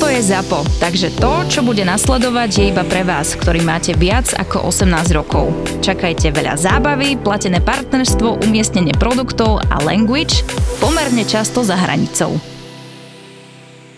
Toto 0.00 0.16
je 0.16 0.32
ZAPO, 0.32 0.64
takže 0.80 1.12
to, 1.20 1.44
čo 1.52 1.60
bude 1.60 1.84
nasledovať, 1.84 2.48
je 2.56 2.64
iba 2.72 2.88
pre 2.88 3.04
vás, 3.04 3.36
ktorý 3.36 3.60
máte 3.60 3.92
viac 3.92 4.32
ako 4.32 4.72
18 4.72 4.88
rokov. 5.12 5.52
Čakajte 5.84 6.32
veľa 6.32 6.56
zábavy, 6.56 7.20
platené 7.20 7.60
partnerstvo, 7.60 8.40
umiestnenie 8.40 8.96
produktov 8.96 9.60
a 9.68 9.76
language 9.84 10.40
pomerne 10.80 11.20
často 11.28 11.60
za 11.60 11.76
hranicou 11.76 12.40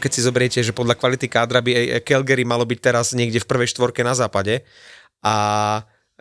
keď 0.03 0.11
si 0.11 0.27
zoberiete, 0.27 0.59
že 0.67 0.75
podľa 0.75 0.99
kvality 0.99 1.31
kádra 1.31 1.63
by 1.63 2.03
Calgary 2.03 2.43
malo 2.43 2.67
byť 2.67 2.79
teraz 2.83 3.15
niekde 3.15 3.39
v 3.39 3.47
prvej 3.47 3.71
štvorke 3.71 4.03
na 4.03 4.19
západe 4.19 4.67
a 5.23 5.35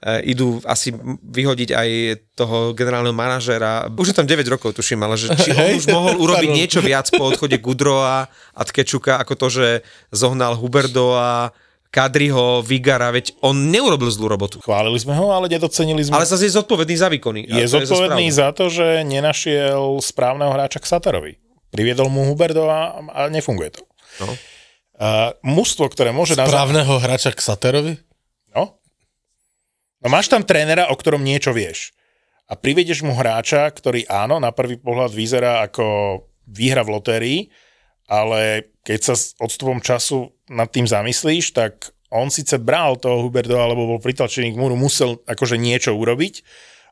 idú 0.02 0.57
asi 0.65 0.89
vyhodiť 1.21 1.70
aj 1.77 1.89
toho 2.33 2.73
generálneho 2.73 3.13
manažera. 3.13 3.86
Už 3.86 4.11
je 4.11 4.18
tam 4.18 4.25
9 4.25 4.41
rokov, 4.50 4.73
tuším, 4.73 5.05
ale 5.05 5.13
že 5.13 5.29
či 5.38 5.54
on 5.54 5.77
už 5.77 5.86
mohol 5.93 6.18
urobiť 6.18 6.50
niečo 6.50 6.81
viac 6.81 7.05
po 7.13 7.29
odchode 7.29 7.61
Gudroa 7.61 8.25
a 8.29 8.61
Tkečuka, 8.65 9.21
ako 9.21 9.33
to, 9.37 9.47
že 9.54 9.68
zohnal 10.09 10.57
Huberdoa, 10.57 11.54
Kadriho, 11.92 12.64
Vigara, 12.64 13.11
veď 13.11 13.36
on 13.43 13.68
neurobil 13.68 14.07
zlú 14.07 14.32
robotu. 14.32 14.64
Chválili 14.64 14.95
sme 14.95 15.11
ho, 15.11 15.36
ale 15.36 15.51
nedocenili 15.51 16.07
sme. 16.07 16.15
Ale 16.15 16.23
zase 16.23 16.47
je 16.47 16.56
zodpovedný 16.56 16.95
za 16.95 17.11
výkony. 17.11 17.43
Je 17.45 17.68
zodpovedný 17.68 18.31
za 18.31 18.56
to, 18.56 18.71
že 18.71 19.04
nenašiel 19.04 20.00
správneho 20.00 20.56
hráča 20.56 20.79
k 20.79 20.87
Satarovi. 20.87 21.33
Priviedol 21.68 22.07
mu 22.07 22.31
Huberdo 22.31 22.71
a, 22.71 23.28
nefunguje 23.28 23.75
to. 23.75 23.83
No. 24.23 24.31
Uh, 25.01 25.36
mužstvo, 25.43 25.92
ktoré 25.92 26.15
môže... 26.15 26.39
Správneho 26.39 26.95
na... 26.95 27.04
hráča 27.04 27.36
k 27.36 27.43
Saterovi? 27.43 28.00
No. 30.01 30.10
No 30.10 30.14
máš 30.18 30.28
tam 30.28 30.41
trénera, 30.41 30.89
o 30.89 30.97
ktorom 30.97 31.21
niečo 31.21 31.54
vieš. 31.54 31.93
A 32.52 32.59
privedeš 32.59 33.05
mu 33.05 33.16
hráča, 33.16 33.69
ktorý 33.72 34.03
áno, 34.11 34.42
na 34.42 34.52
prvý 34.52 34.75
pohľad 34.75 35.16
vyzerá 35.16 35.64
ako 35.64 36.19
výhra 36.44 36.83
v 36.83 36.94
lotérii, 37.00 37.39
ale 38.11 38.73
keď 38.83 39.00
sa 39.00 39.16
s 39.16 39.38
odstupom 39.39 39.80
času 39.80 40.36
nad 40.52 40.67
tým 40.67 40.83
zamyslíš, 40.83 41.56
tak 41.56 41.95
on 42.11 42.28
síce 42.28 42.59
bral 42.59 43.00
toho 43.00 43.23
Huberdo, 43.23 43.56
alebo 43.56 43.88
bol 43.88 44.03
pritlačený 44.03 44.52
k 44.52 44.59
múru, 44.59 44.76
musel 44.76 45.23
akože 45.23 45.56
niečo 45.56 45.95
urobiť, 45.95 46.44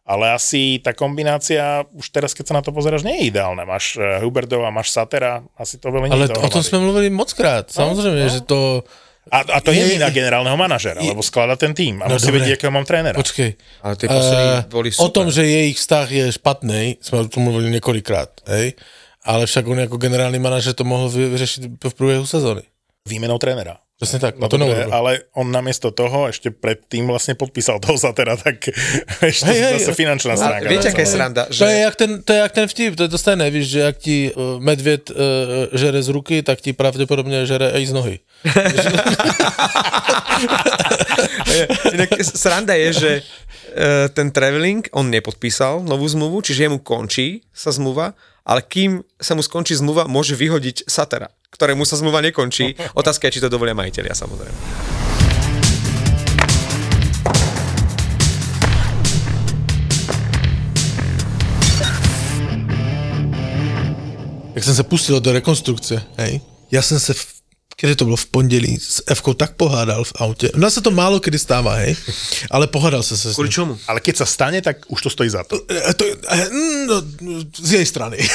ale 0.07 0.31
asi 0.31 0.79
tá 0.79 0.95
kombinácia, 0.95 1.83
už 1.91 2.07
teraz 2.09 2.31
keď 2.31 2.45
sa 2.47 2.57
na 2.57 2.63
to 2.63 2.71
pozeráš, 2.71 3.03
nie 3.03 3.19
je 3.19 3.35
ideálna. 3.35 3.67
Máš 3.67 3.99
eh, 3.99 4.23
Huberdo 4.23 4.63
a 4.63 4.71
máš 4.71 4.95
Satera, 4.95 5.43
asi 5.59 5.75
to 5.75 5.91
veľmi 5.91 6.07
Ale 6.07 6.31
o 6.31 6.47
tom 6.49 6.63
sme 6.63 6.79
mluvili 6.79 7.11
mockrát, 7.11 7.67
no, 7.67 7.75
samozrejme, 7.75 8.25
no. 8.25 8.31
že 8.31 8.41
to... 8.47 8.87
A, 9.29 9.39
a 9.45 9.57
to 9.61 9.69
je, 9.73 9.85
je 9.85 10.01
generálneho 10.11 10.57
manažera, 10.57 11.01
je, 11.01 11.09
lebo 11.09 11.21
sklada 11.21 11.55
ten 11.55 11.73
tým 11.73 12.01
a 12.01 12.09
no, 12.09 12.17
musí 12.17 12.29
vedieť, 12.33 12.59
akého 12.59 12.73
mám 12.73 12.85
trénera. 12.85 13.15
Počkej. 13.17 13.55
Ale 13.85 13.93
tie 13.95 14.07
uh, 14.09 14.65
boli 14.69 14.89
super. 14.89 15.05
O 15.05 15.13
tom, 15.13 15.27
že 15.29 15.45
jej 15.45 15.69
vztah 15.73 16.07
je 16.09 16.25
špatný, 16.33 16.97
sme 17.01 17.25
o 17.25 17.31
tom 17.31 17.49
mluvili 17.49 17.73
niekoľkrát, 17.77 18.49
hej? 18.51 18.77
ale 19.25 19.43
však 19.45 19.63
on 19.67 19.83
ako 19.83 19.97
generálny 19.99 20.39
manažer 20.39 20.73
to 20.73 20.87
mohol 20.87 21.11
vyriešiť 21.11 21.81
v 21.81 21.93
průběhu 21.93 22.25
sezóny. 22.25 22.63
Výmenou 23.07 23.37
trénera. 23.37 23.77
Presne 23.99 24.23
tak. 24.23 24.39
No 24.39 24.47
to 24.47 24.55
dobre, 24.55 24.87
ale 24.87 25.27
on 25.35 25.51
namiesto 25.51 25.91
toho 25.91 26.31
ešte 26.31 26.55
predtým 26.55 27.03
vlastne 27.11 27.35
podpísal 27.35 27.79
toho 27.83 27.99
Zatera, 27.99 28.39
tak 28.39 28.71
ešte 29.19 29.51
hey, 29.51 29.75
zase 29.75 29.91
hey, 29.91 29.99
finančná 29.99 30.39
stránka. 30.39 30.71
Viete, 30.71 30.95
aká 30.95 31.03
je 31.03 31.09
sranda? 31.11 31.43
Že... 31.51 31.59
To, 31.59 31.67
je 31.67 31.79
jak 31.83 31.95
ten, 31.99 32.23
to 32.23 32.31
je 32.31 32.39
jak 32.39 32.53
ten 32.55 32.67
vtip, 32.71 32.95
to 32.95 33.03
je 33.03 33.11
to 33.11 33.19
stejné, 33.19 33.51
víš, 33.51 33.75
že 33.75 33.83
ak 33.83 33.99
ti 33.99 34.31
uh, 34.31 34.55
medvied 34.63 35.11
uh, 35.11 35.67
žere 35.75 35.99
z 35.99 36.15
ruky, 36.15 36.39
tak 36.47 36.63
ti 36.63 36.71
pravdepodobne 36.71 37.43
žere 37.43 37.75
aj 37.75 37.83
z 37.83 37.91
nohy. 37.91 38.15
Inak 41.91 42.15
sranda 42.23 42.79
je, 42.79 42.89
že 42.95 43.11
uh, 43.19 44.07
ten 44.15 44.31
traveling, 44.31 44.87
on 44.95 45.11
nepodpísal 45.11 45.83
novú 45.83 46.07
zmluvu, 46.07 46.39
čiže 46.39 46.71
jemu 46.71 46.79
končí 46.79 47.43
sa 47.51 47.75
zmluva, 47.75 48.15
ale 48.47 48.63
kým 48.63 49.03
sa 49.19 49.35
mu 49.35 49.43
skončí 49.43 49.75
zmluva, 49.75 50.07
môže 50.07 50.39
vyhodiť 50.39 50.87
Satera 50.87 51.27
ktorému 51.49 51.85
sa 51.85 51.97
zmluva 51.97 52.21
nekončí. 52.21 52.75
Otázka 52.93 53.27
je, 53.27 53.37
či 53.37 53.43
to 53.43 53.49
dovolia 53.49 53.73
majiteľia, 53.73 54.13
samozrejme. 54.13 54.57
Jak 64.55 64.63
jsem 64.63 64.75
se 64.75 64.83
pustil 64.83 65.19
do 65.19 65.31
rekonstrukce, 65.31 66.03
hej, 66.17 66.41
jsem 66.71 66.99
se 66.99 67.13
v 67.13 67.38
kedy 67.79 67.95
to 67.95 68.05
bylo 68.05 68.15
v 68.15 68.25
pondělí, 68.25 68.79
s 68.81 69.03
Evkou 69.07 69.33
tak 69.33 69.55
pohádal 69.55 70.03
v 70.03 70.13
autě. 70.15 70.51
No 70.55 70.71
se 70.71 70.81
to 70.81 70.91
málo 70.91 71.19
kedy 71.19 71.39
stává, 71.39 71.73
hej, 71.73 71.95
ale 72.51 72.67
pohádal 72.67 73.03
se 73.03 73.17
se 73.17 73.33
s 73.33 73.35
Kvôli 73.39 73.49
čomu? 73.49 73.79
Ale 73.87 74.03
keď 74.03 74.15
sa 74.19 74.27
stane, 74.27 74.59
tak 74.59 74.83
už 74.91 74.99
to 75.01 75.09
stojí 75.09 75.29
za 75.31 75.47
to. 75.47 75.55
E, 75.63 75.93
to 75.95 76.03
e, 76.03 76.49
no, 76.91 76.99
z 77.55 77.71
jej 77.79 77.85
strany. 77.87 78.19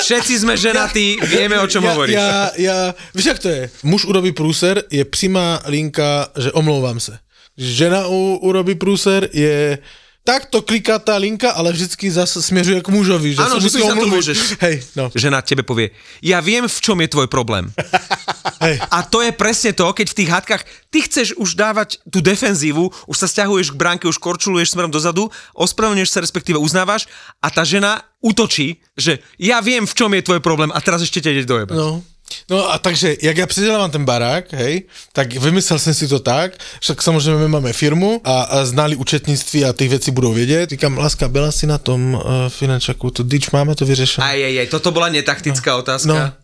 Všetci 0.00 0.40
sme 0.40 0.56
ženatí, 0.56 1.20
vieme, 1.28 1.60
o 1.60 1.68
čom 1.68 1.84
ja, 1.84 1.92
hovoríš. 1.92 2.16
Ja, 2.16 2.50
ja, 2.56 2.78
víš, 3.12 3.36
jak 3.36 3.38
to 3.38 3.48
je? 3.52 3.68
Muž 3.84 4.08
urobí 4.08 4.32
prúser, 4.32 4.82
je 4.88 5.04
přímá 5.04 5.60
linka, 5.68 6.32
že 6.40 6.52
omlouvám 6.56 7.00
se. 7.00 7.18
Žena 7.60 8.08
u, 8.08 8.40
urobí 8.40 8.74
prúser, 8.74 9.28
je 9.32 9.78
takto 10.20 10.60
kliká 10.60 11.00
tá 11.00 11.16
linka, 11.16 11.50
ale 11.50 11.72
vždycky 11.72 12.10
zase 12.10 12.42
směřuje 12.42 12.80
k 12.84 12.88
mužovi. 12.88 13.34
Že 13.34 13.40
Áno, 13.40 13.56
že 13.56 13.68
ty 13.72 13.80
sa 13.80 13.96
to 13.96 14.06
môžeš. 14.06 14.38
Hej, 14.60 14.76
no. 14.94 15.08
Žena 15.16 15.40
tebe 15.40 15.64
povie, 15.64 15.96
ja 16.20 16.44
viem, 16.44 16.68
v 16.68 16.78
čom 16.80 17.00
je 17.00 17.08
tvoj 17.08 17.26
problém. 17.26 17.72
Hej. 18.64 18.76
A 18.92 19.00
to 19.08 19.24
je 19.24 19.32
presne 19.32 19.72
to, 19.72 19.88
keď 19.88 20.06
v 20.12 20.18
tých 20.20 20.28
hádkach 20.28 20.62
ty 20.92 21.00
chceš 21.00 21.32
už 21.40 21.56
dávať 21.56 21.96
tú 22.04 22.20
defenzívu, 22.20 22.92
už 23.08 23.16
sa 23.16 23.24
stiahuješ 23.24 23.72
k 23.72 23.80
bránke, 23.80 24.04
už 24.04 24.20
korčuluješ 24.20 24.76
smerom 24.76 24.92
dozadu, 24.92 25.32
ospravedlňuješ 25.56 26.12
sa, 26.12 26.20
respektíve 26.20 26.60
uznávaš 26.60 27.08
a 27.40 27.48
tá 27.48 27.64
žena 27.64 28.04
útočí, 28.20 28.84
že 29.00 29.24
ja 29.40 29.64
viem, 29.64 29.88
v 29.88 29.96
čom 29.96 30.12
je 30.12 30.20
tvoj 30.20 30.44
problém 30.44 30.68
a 30.68 30.78
teraz 30.84 31.00
ešte 31.00 31.24
ťa 31.24 31.30
ide 31.32 31.44
dojebať. 31.48 31.76
No. 31.76 32.04
No 32.50 32.72
a 32.72 32.78
takže, 32.78 33.16
jak 33.22 33.36
ja 33.36 33.46
předělávám 33.46 33.90
ten 33.90 34.04
barák, 34.04 34.52
hej, 34.52 34.82
tak 35.12 35.36
vymyslel 35.36 35.78
jsem 35.78 35.94
si 35.94 36.08
to 36.08 36.18
tak, 36.18 36.52
však 36.80 37.02
samozřejmě 37.02 37.40
my 37.40 37.48
máme 37.48 37.72
firmu 37.72 38.20
a, 38.24 38.42
a 38.42 38.64
znali 38.64 38.96
účetnictví 38.96 39.64
a 39.64 39.72
ty 39.72 39.88
věci 39.88 40.10
budou 40.10 40.32
vědět. 40.32 40.70
Říkám, 40.70 40.98
láska, 40.98 41.28
byla 41.28 41.52
si 41.52 41.66
na 41.66 41.78
tom 41.78 42.14
uh, 42.14 42.20
finančaku, 42.48 43.10
to 43.10 43.22
dič, 43.22 43.50
máme 43.50 43.74
to 43.74 43.86
vyřešené. 43.86 44.26
Aj, 44.26 44.44
aj, 44.44 44.58
aj, 44.58 44.66
toto 44.66 44.90
bola 44.90 45.08
netaktická 45.08 45.70
no, 45.70 45.78
otázka. 45.78 46.08
No, 46.08 46.39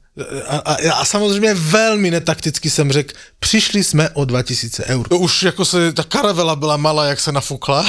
a, 0.48 0.56
a, 0.56 0.92
a 0.92 1.04
samozřejmě 1.04 1.54
velmi 1.54 2.10
netakticky 2.10 2.70
jsem 2.70 2.92
řekl, 2.92 3.14
přišli 3.40 3.84
jsme 3.84 4.10
o 4.10 4.24
2000 4.24 4.84
eur. 4.84 5.06
Už 5.10 5.42
jako 5.42 5.64
se, 5.64 5.92
ta 5.92 6.02
karavela 6.02 6.56
byla 6.56 6.76
malá, 6.76 7.04
jak 7.04 7.20
se 7.20 7.32
nafukla. 7.32 7.86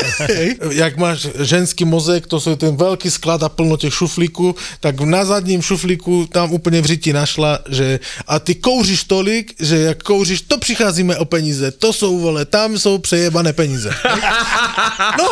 jak 0.70 0.96
máš 0.96 1.26
ženský 1.40 1.84
mozek, 1.84 2.26
to 2.26 2.40
je 2.50 2.56
ten 2.56 2.76
velký 2.76 3.10
sklad 3.10 3.42
a 3.42 3.48
plno 3.48 3.76
těch 3.76 3.94
šuflíků, 3.94 4.54
tak 4.80 5.00
na 5.00 5.24
zadním 5.24 5.62
šuflíku 5.62 6.26
tam 6.26 6.52
úplně 6.52 6.80
v 6.80 6.84
řiti 6.84 7.12
našla, 7.12 7.58
že 7.68 8.00
a 8.26 8.38
ty 8.38 8.54
kouříš 8.54 9.04
tolik, 9.04 9.54
že 9.60 9.78
jak 9.78 10.02
kouříš, 10.02 10.40
to 10.40 10.58
přicházíme 10.58 11.16
o 11.16 11.24
peníze, 11.24 11.70
to 11.70 11.92
jsou 11.92 12.18
vole, 12.18 12.44
tam 12.44 12.78
jsou 12.78 12.98
přejebané 12.98 13.52
peníze. 13.52 13.90
no, 15.18 15.30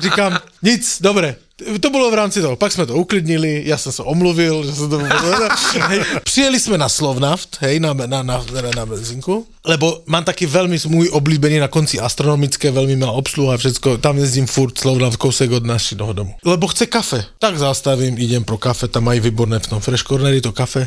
říkám, 0.00 0.38
nic, 0.62 0.98
dobré, 1.00 1.36
to 1.58 1.90
bolo 1.90 2.06
v 2.14 2.18
rámci 2.22 2.38
toho. 2.38 2.54
Pak 2.54 2.70
sme 2.70 2.86
to 2.86 2.94
uklidnili, 2.94 3.66
ja 3.66 3.74
som 3.74 3.90
sa 3.90 4.06
omluvil, 4.06 4.62
že 4.62 4.78
som 4.78 4.86
to... 4.86 5.02
hej. 5.90 6.00
Přijeli 6.22 6.58
sme 6.62 6.78
na 6.78 6.86
Slovnaft, 6.86 7.58
hej, 7.66 7.82
na, 7.82 7.90
na, 7.98 8.22
na, 8.22 8.38
na, 8.46 8.84
benzínku, 8.86 9.42
lebo 9.66 10.06
mám 10.06 10.22
taký 10.22 10.46
veľmi 10.46 10.78
môj 10.86 11.10
oblíbený 11.10 11.58
na 11.58 11.66
konci 11.66 11.98
astronomické, 11.98 12.70
veľmi 12.70 12.94
má 13.02 13.10
obsluha 13.10 13.58
a 13.58 13.60
všetko, 13.60 13.98
tam 13.98 14.22
jezdím 14.22 14.46
furt 14.46 14.78
Slovnaft 14.78 15.18
kousek 15.18 15.50
od 15.50 15.66
našeho 15.66 16.14
domu. 16.14 16.38
Lebo 16.46 16.70
chce 16.70 16.86
kafe. 16.86 17.26
Tak 17.42 17.58
zastavím, 17.58 18.14
idem 18.14 18.46
pro 18.46 18.54
kafe, 18.54 18.86
tam 18.86 19.10
mají 19.10 19.18
výborné 19.18 19.58
v 19.58 19.66
tom 19.66 19.82
Fresh 19.82 20.06
Cornery 20.06 20.38
to 20.38 20.54
kafe, 20.54 20.86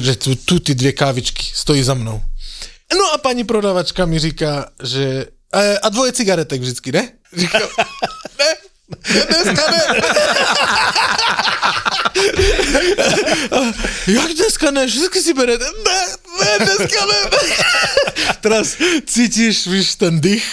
že 0.00 0.16
tu, 0.20 0.34
tu 0.34 0.60
ty 0.60 0.74
dvě 0.74 0.92
kávičky 0.92 1.44
stojí 1.54 1.82
za 1.82 1.94
mnou. 1.94 2.20
No 2.92 3.04
a 3.14 3.18
pani 3.18 3.44
prodavačka 3.44 4.06
mi 4.06 4.18
říká, 4.18 4.68
že 4.82 5.26
a 5.82 5.88
dvoje 5.88 6.12
cigaretek 6.12 6.60
vždycky, 6.60 6.92
ne? 6.92 7.12
Říká, 7.36 7.58
ne, 8.38 8.67
Dneska 8.88 9.64
ne. 9.70 9.82
Jak 14.08 14.30
dneska 14.32 14.70
ne? 14.70 14.86
Vždycky 14.86 15.18
si 15.20 15.32
berete. 15.36 15.64
Ne, 15.64 16.00
ne, 16.40 16.52
dneska 16.64 17.02
ne. 17.04 17.20
Teraz 18.40 18.76
cítíš, 19.04 19.66
víš, 19.66 20.00
ten 20.00 20.20
dých, 20.20 20.46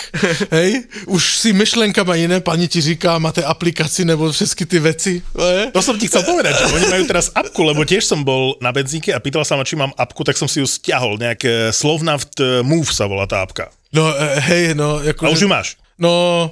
hej? 0.51 0.83
Už 1.05 1.37
si 1.37 1.53
myšlenkama 1.53 2.15
jiné, 2.15 2.41
pani 2.41 2.67
ti 2.67 2.81
říká, 2.81 3.19
máte 3.19 3.43
aplikaci 3.43 4.05
nebo 4.05 4.31
všetky 4.31 4.65
ty 4.65 4.79
veci. 4.79 5.13
Ne? 5.37 5.71
To 5.71 5.81
som 5.81 5.95
ti 5.99 6.07
chcel 6.09 6.25
povedať, 6.25 6.59
že 6.59 6.65
oni 6.75 6.87
majú 6.91 7.03
teraz 7.05 7.31
apku, 7.31 7.61
lebo 7.63 7.85
tiež 7.85 8.03
som 8.03 8.25
bol 8.25 8.57
na 8.59 8.73
benzínke 8.75 9.13
a 9.13 9.21
pýtal 9.21 9.45
sa 9.45 9.55
ma, 9.55 9.63
či 9.63 9.77
mám 9.77 9.93
apku, 9.95 10.25
tak 10.25 10.35
som 10.35 10.49
si 10.49 10.59
ju 10.59 10.67
stiahol. 10.67 11.21
Nejaké 11.21 11.71
Slovnaft 11.71 12.35
Move 12.65 12.89
sa 12.91 13.05
volá 13.05 13.29
tá 13.29 13.45
apka. 13.45 13.69
No, 13.93 14.11
e, 14.11 14.41
hej, 14.49 14.63
no. 14.75 14.99
Ako, 14.99 15.29
a 15.29 15.29
už 15.31 15.45
ju 15.45 15.49
máš? 15.51 15.79
No, 15.95 16.51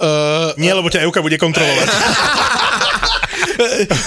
Uh, 0.00 0.56
Nie, 0.56 0.72
lebo 0.72 0.88
ťa 0.88 1.04
Euka 1.04 1.20
bude 1.20 1.36
kontrolovať. 1.36 1.88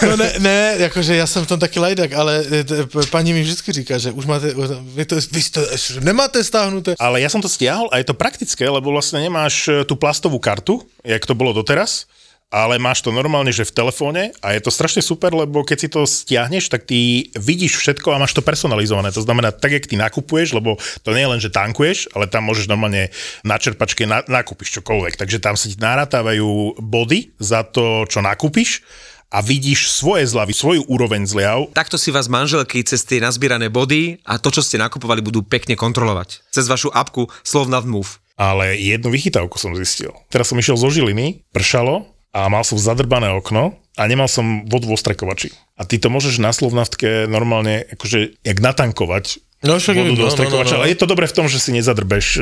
no 0.10 0.18
ne, 0.18 0.30
ne, 0.42 0.57
akože 0.90 1.13
ja 1.13 1.30
som 1.30 1.45
v 1.45 1.54
tom 1.54 1.60
taký 1.62 1.78
lajdak, 1.78 2.10
ale 2.18 2.42
e, 2.66 3.06
pani 3.13 3.34
mi 3.34 3.45
vždy 3.45 3.86
říká, 3.86 4.01
že 4.01 4.10
už 4.10 4.25
máte, 4.25 4.50
vy 4.98 5.06
to, 5.06 5.22
vy 5.22 5.42
to 5.54 5.62
nemáte 6.01 6.42
stáhnuté. 6.42 6.98
Ale 6.98 7.22
ja 7.22 7.30
som 7.30 7.42
to 7.42 7.50
stiahol 7.50 7.90
a 7.94 8.01
je 8.01 8.10
to 8.10 8.18
praktické, 8.18 8.66
lebo 8.66 8.90
vlastne 8.90 9.22
nemáš 9.22 9.69
tú 9.86 9.94
plastovú 9.94 10.42
kartu, 10.42 10.81
jak 11.06 11.25
to 11.25 11.38
bolo 11.38 11.54
doteraz, 11.54 12.10
ale 12.53 12.77
máš 12.77 13.01
to 13.01 13.09
normálne, 13.09 13.50
že 13.50 13.65
v 13.65 13.73
telefóne 13.73 14.29
a 14.45 14.53
je 14.53 14.61
to 14.61 14.69
strašne 14.69 15.01
super, 15.01 15.33
lebo 15.33 15.65
keď 15.65 15.77
si 15.81 15.89
to 15.89 16.05
stiahneš, 16.05 16.69
tak 16.69 16.85
ty 16.85 17.33
vidíš 17.33 17.81
všetko 17.81 18.13
a 18.13 18.21
máš 18.21 18.38
to 18.38 18.45
personalizované. 18.45 19.09
To 19.09 19.25
znamená, 19.25 19.50
tak, 19.50 19.73
jak 19.73 19.89
ty 19.89 19.97
nakupuješ, 19.97 20.53
lebo 20.53 20.77
to 21.01 21.17
nie 21.17 21.25
je 21.25 21.31
len, 21.33 21.41
že 21.41 21.50
tankuješ, 21.50 22.13
ale 22.13 22.29
tam 22.29 22.45
môžeš 22.45 22.69
normálne 22.69 23.09
na 23.41 23.57
čerpačke 23.57 24.05
na, 24.05 24.21
nakúpiš 24.29 24.77
čokoľvek. 24.77 25.17
Takže 25.17 25.41
tam 25.41 25.57
sa 25.57 25.65
ti 25.65 25.81
narátávajú 25.81 26.77
body 26.77 27.33
za 27.41 27.65
to, 27.65 28.05
čo 28.05 28.21
nakúpiš 28.21 28.85
a 29.33 29.41
vidíš 29.41 29.89
svoje 29.89 30.29
zľavy, 30.29 30.53
svoju 30.53 30.85
úroveň 30.85 31.25
zľav. 31.25 31.73
Takto 31.73 31.97
si 31.97 32.13
vás 32.13 32.29
manželky 32.29 32.85
cez 32.85 33.01
tie 33.01 33.17
nazbierané 33.17 33.73
body 33.73 34.21
a 34.29 34.38
to, 34.38 34.53
čo 34.53 34.61
ste 34.61 34.77
nakupovali, 34.77 35.25
budú 35.25 35.41
pekne 35.41 35.73
kontrolovať. 35.73 36.45
Cez 36.53 36.69
vašu 36.69 36.94
apku 36.94 37.33
Slov 37.41 37.65
nad 37.73 37.81
Move. 37.81 38.21
Ale 38.38 38.77
jednu 38.77 39.09
vychytávku 39.09 39.57
som 39.57 39.73
zistil. 39.73 40.13
Teraz 40.29 40.53
som 40.53 40.57
išiel 40.57 40.77
zo 40.77 40.89
Žiliny, 40.89 41.49
pršalo 41.49 42.12
a 42.33 42.50
mal 42.50 42.65
som 42.65 42.81
zadrbané 42.81 43.30
okno 43.30 43.77
a 43.94 44.01
nemal 44.09 44.25
som 44.25 44.65
vodu 44.65 44.89
vo 44.89 44.97
strekovači. 44.97 45.53
A 45.77 45.85
ty 45.85 46.01
to 46.01 46.09
môžeš 46.09 46.41
na 46.41 46.50
Slovnaftke 46.50 47.30
normálne, 47.30 47.85
akože, 47.94 48.41
jak 48.41 48.57
natankovať 48.57 49.39
No 49.63 49.80
však 49.80 49.95
vodu 49.95 50.12
do 50.12 50.27
no, 50.27 50.27
no, 50.27 50.35
strekovača. 50.35 50.75
no, 50.75 50.77
no. 50.77 50.80
Ale 50.83 50.91
je 50.91 51.00
to 51.00 51.07
dobré 51.07 51.24
v 51.24 51.35
tom, 51.39 51.47
že 51.47 51.56
si 51.56 51.71
nezadrbeš 51.71 52.25
e, 52.35 52.41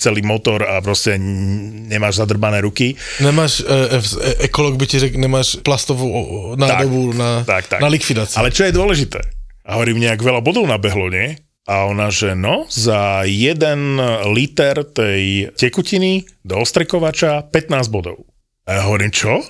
celý 0.00 0.24
motor 0.24 0.64
a 0.64 0.80
proste 0.80 1.20
nemáš 1.20 2.24
zadrbané 2.24 2.64
ruky. 2.64 2.96
Nemáš, 3.20 3.60
e, 3.60 4.00
e, 4.00 4.48
ekolog 4.48 4.80
by 4.80 4.88
ti 4.88 4.96
řekl, 4.96 5.20
nemáš 5.20 5.60
plastovú 5.60 6.08
o, 6.08 6.20
nádobu 6.56 7.12
na, 7.12 7.44
tak, 7.44 7.68
tak. 7.68 7.84
na 7.84 7.92
likvidáciu. 7.92 8.40
Ale 8.40 8.48
čo 8.48 8.64
je 8.64 8.72
dôležité? 8.72 9.20
A 9.68 9.76
hovorím, 9.76 10.00
nejak 10.00 10.24
veľa 10.24 10.40
bodov 10.40 10.64
nabehlo, 10.64 11.12
nie? 11.12 11.36
A 11.68 11.84
ona, 11.84 12.08
že 12.08 12.32
no, 12.32 12.64
za 12.72 13.28
jeden 13.28 14.00
liter 14.32 14.88
tej 14.88 15.52
tekutiny 15.54 16.24
do 16.42 16.64
ostrekovača 16.64 17.44
15 17.52 17.92
bodov. 17.92 18.24
A 18.66 18.78
ja 18.78 18.82
hovorím, 18.86 19.10
čo? 19.10 19.42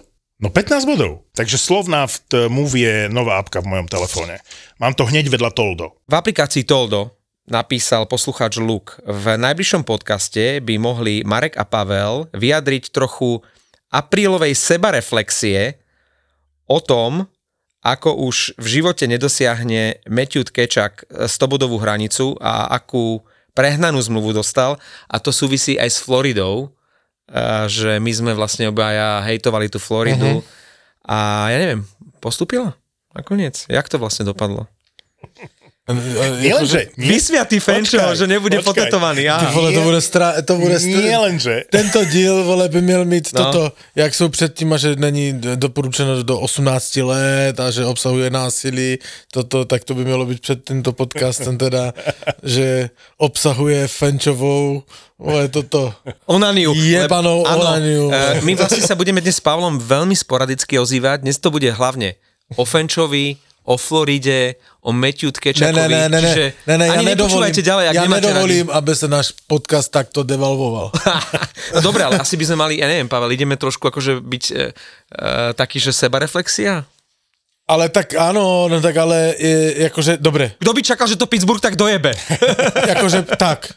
No 0.43 0.51
15 0.51 0.89
bodov. 0.89 1.29
Takže 1.39 1.55
Slovnaft 1.55 2.35
Move 2.35 2.75
je 2.75 2.97
nová 3.07 3.39
apka 3.39 3.63
v 3.63 3.71
mojom 3.71 3.87
telefóne. 3.87 4.43
Mám 4.83 4.99
to 4.99 5.07
hneď 5.07 5.31
vedľa 5.31 5.55
Toldo. 5.55 6.03
V 6.11 6.15
aplikácii 6.19 6.67
Toldo 6.67 7.15
napísal 7.47 8.11
poslucháč 8.11 8.59
Luk. 8.59 8.99
V 9.07 9.39
najbližšom 9.39 9.87
podcaste 9.87 10.59
by 10.65 10.75
mohli 10.83 11.23
Marek 11.23 11.55
a 11.61 11.69
Pavel 11.69 12.27
vyjadriť 12.35 12.91
trochu 12.91 13.39
aprílovej 13.93 14.57
sebareflexie 14.57 15.79
o 16.67 16.81
tom, 16.81 17.29
ako 17.83 18.15
už 18.31 18.57
v 18.59 18.67
živote 18.81 19.05
nedosiahne 19.11 20.03
Matthew 20.07 20.49
Kečak 20.49 21.07
100-bodovú 21.11 21.83
hranicu 21.83 22.39
a 22.39 22.71
akú 22.73 23.21
prehnanú 23.53 24.01
zmluvu 24.01 24.33
dostal. 24.33 24.79
A 25.11 25.19
to 25.21 25.35
súvisí 25.35 25.77
aj 25.77 25.91
s 25.91 25.99
Floridou, 26.01 26.73
že 27.69 27.97
my 27.97 28.13
sme 28.13 28.33
vlastne 28.37 28.69
obaja 28.69 29.25
hejtovali 29.25 29.73
tú 29.73 29.81
Floridu 29.81 30.45
a 31.09 31.49
ja 31.49 31.59
neviem, 31.59 31.89
postupila 32.21 32.77
nakoniec? 33.17 33.65
Jak 33.73 33.89
to 33.89 33.97
vlastne 33.97 34.29
dopadlo? 34.29 34.69
Nie 36.39 36.55
len, 36.55 36.63
že... 36.63 36.95
nie- 36.95 37.11
Vysviatý 37.11 37.59
Fenčo, 37.59 37.99
že 38.15 38.31
nebude 38.31 38.55
počkaj. 38.63 38.87
potetovaný. 38.87 39.27
Ty 39.27 39.35
Aha. 39.35 39.51
vole, 39.51 39.75
to 39.75 39.83
bude, 39.83 39.99
stra, 39.99 40.39
to 40.39 40.55
bude 40.55 40.79
stra, 40.79 40.95
Nie 40.95 41.19
len, 41.19 41.35
že... 41.43 41.67
Tento 41.75 42.07
díl, 42.07 42.47
vole, 42.47 42.71
by 42.71 42.79
měl 42.81 43.03
mít 43.05 43.35
No. 43.35 43.35
no. 43.35 43.45
toto, 43.45 43.63
jak 43.99 44.15
jsou 44.15 44.29
předtím, 44.29 44.79
že 44.79 44.95
není 44.97 45.35
doporučeno 45.59 46.23
do 46.23 46.39
18 46.39 46.97
let 47.03 47.61
a 47.61 47.71
že 47.71 47.83
obsahuje 47.85 48.31
násilí, 48.31 48.99
toto, 49.35 49.65
tak 49.65 49.83
to 49.85 49.95
by 49.95 50.05
mělo 50.05 50.27
být 50.27 50.41
před 50.41 50.63
tímto 50.69 50.93
podcastem 50.93 51.59
teda, 51.59 51.93
že 52.47 52.91
obsahuje 53.19 53.89
Fenčovou, 53.89 54.83
vole, 55.19 55.49
toto. 55.51 55.95
Onaniu. 56.31 56.75
Jebanou 56.79 57.43
áno, 57.43 57.59
onaniu. 57.61 58.07
e, 58.15 58.39
My 58.47 58.55
vlastne 58.55 58.87
sa 58.87 58.95
budeme 58.95 59.19
dnes 59.19 59.39
s 59.39 59.43
Pavlom 59.43 59.83
veľmi 59.83 60.15
sporadicky 60.15 60.79
ozývať. 60.79 61.27
Dnes 61.27 61.43
to 61.43 61.51
bude 61.51 61.67
hlavne 61.75 62.15
o 62.55 62.63
Fenčovi, 62.63 63.35
o 63.63 63.75
Floride, 63.79 64.59
o 64.83 64.91
Matthew 64.91 65.31
Ne, 65.31 65.37
Tkečakovi. 65.39 65.95
ne, 65.95 66.09
ne, 66.09 66.09
ne, 66.11 66.21
Čiže 66.21 66.45
ne, 66.67 66.75
ne, 66.79 66.87
ja 66.87 66.93
ani 66.99 67.05
nedovolím, 67.15 67.55
ďalej, 67.55 67.85
ak 67.89 67.95
ja 67.95 68.03
nedovolím, 68.11 68.67
aby 68.71 68.93
sa 68.99 69.07
náš 69.07 69.31
podcast 69.47 69.89
takto 69.89 70.27
devalvoval. 70.27 70.91
radi. 70.91 71.51
No 71.75 71.81
dobre, 71.81 72.03
ale 72.05 72.19
asi 72.19 72.35
by 72.37 72.45
sme 72.45 72.57
mali, 72.59 72.75
ja 72.83 72.91
neviem, 72.91 73.07
Pavel, 73.09 73.31
ideme 73.33 73.55
trošku 73.55 73.87
akože 73.89 74.19
byť 74.21 74.45
e, 74.51 74.55
e, 74.59 74.63
taký, 75.55 75.79
že 75.79 75.95
sebareflexia? 75.95 76.85
Ale 77.71 77.89
tak 77.89 78.19
áno, 78.19 78.67
no 78.67 78.77
tak 78.83 78.99
ale 78.99 79.39
je, 79.39 79.87
akože, 79.89 80.19
dobre, 80.19 80.59
Kto 80.59 80.75
by 80.75 80.81
čakal, 80.83 81.07
že 81.07 81.15
to 81.17 81.31
Pittsburgh 81.31 81.63
tak 81.63 81.79
dojebe? 81.79 82.13
jakože 82.93 83.23
tak. 83.39 83.71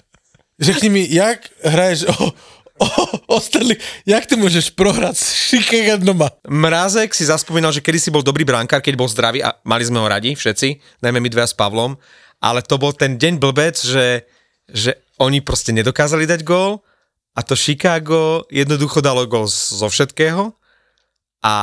Řekni 0.57 0.89
mi, 0.89 1.01
jak 1.05 1.45
hraješ 1.61 2.09
o, 2.09 2.33
o, 2.79 2.87
o 3.35 3.37
Stanley, 3.39 3.79
jak 4.03 4.27
ty 4.27 4.35
môžeš 4.35 4.75
prohrať 4.75 5.15
s 5.15 5.51
Chicago 5.51 6.01
doma? 6.01 6.27
Mrázek 6.47 7.15
si 7.15 7.27
zaspomínal, 7.27 7.71
že 7.71 7.83
kedy 7.83 7.99
si 7.99 8.09
bol 8.11 8.25
dobrý 8.25 8.43
brankár, 8.43 8.83
keď 8.83 8.95
bol 8.99 9.07
zdravý 9.07 9.39
a 9.43 9.55
mali 9.63 9.83
sme 9.87 10.03
ho 10.03 10.07
radi 10.07 10.35
všetci, 10.35 10.99
najmä 10.99 11.23
my 11.23 11.29
dvaja 11.31 11.51
s 11.51 11.55
Pavlom, 11.55 11.95
ale 12.43 12.59
to 12.61 12.75
bol 12.75 12.91
ten 12.91 13.15
deň 13.15 13.39
blbec, 13.39 13.79
že, 13.79 14.27
že 14.67 14.99
oni 15.23 15.39
proste 15.39 15.71
nedokázali 15.71 16.27
dať 16.27 16.43
gól 16.43 16.83
a 17.35 17.39
to 17.43 17.55
Chicago 17.55 18.43
jednoducho 18.51 18.99
dalo 18.99 19.23
gól 19.27 19.47
zo 19.47 19.87
všetkého 19.87 20.51
a 21.43 21.53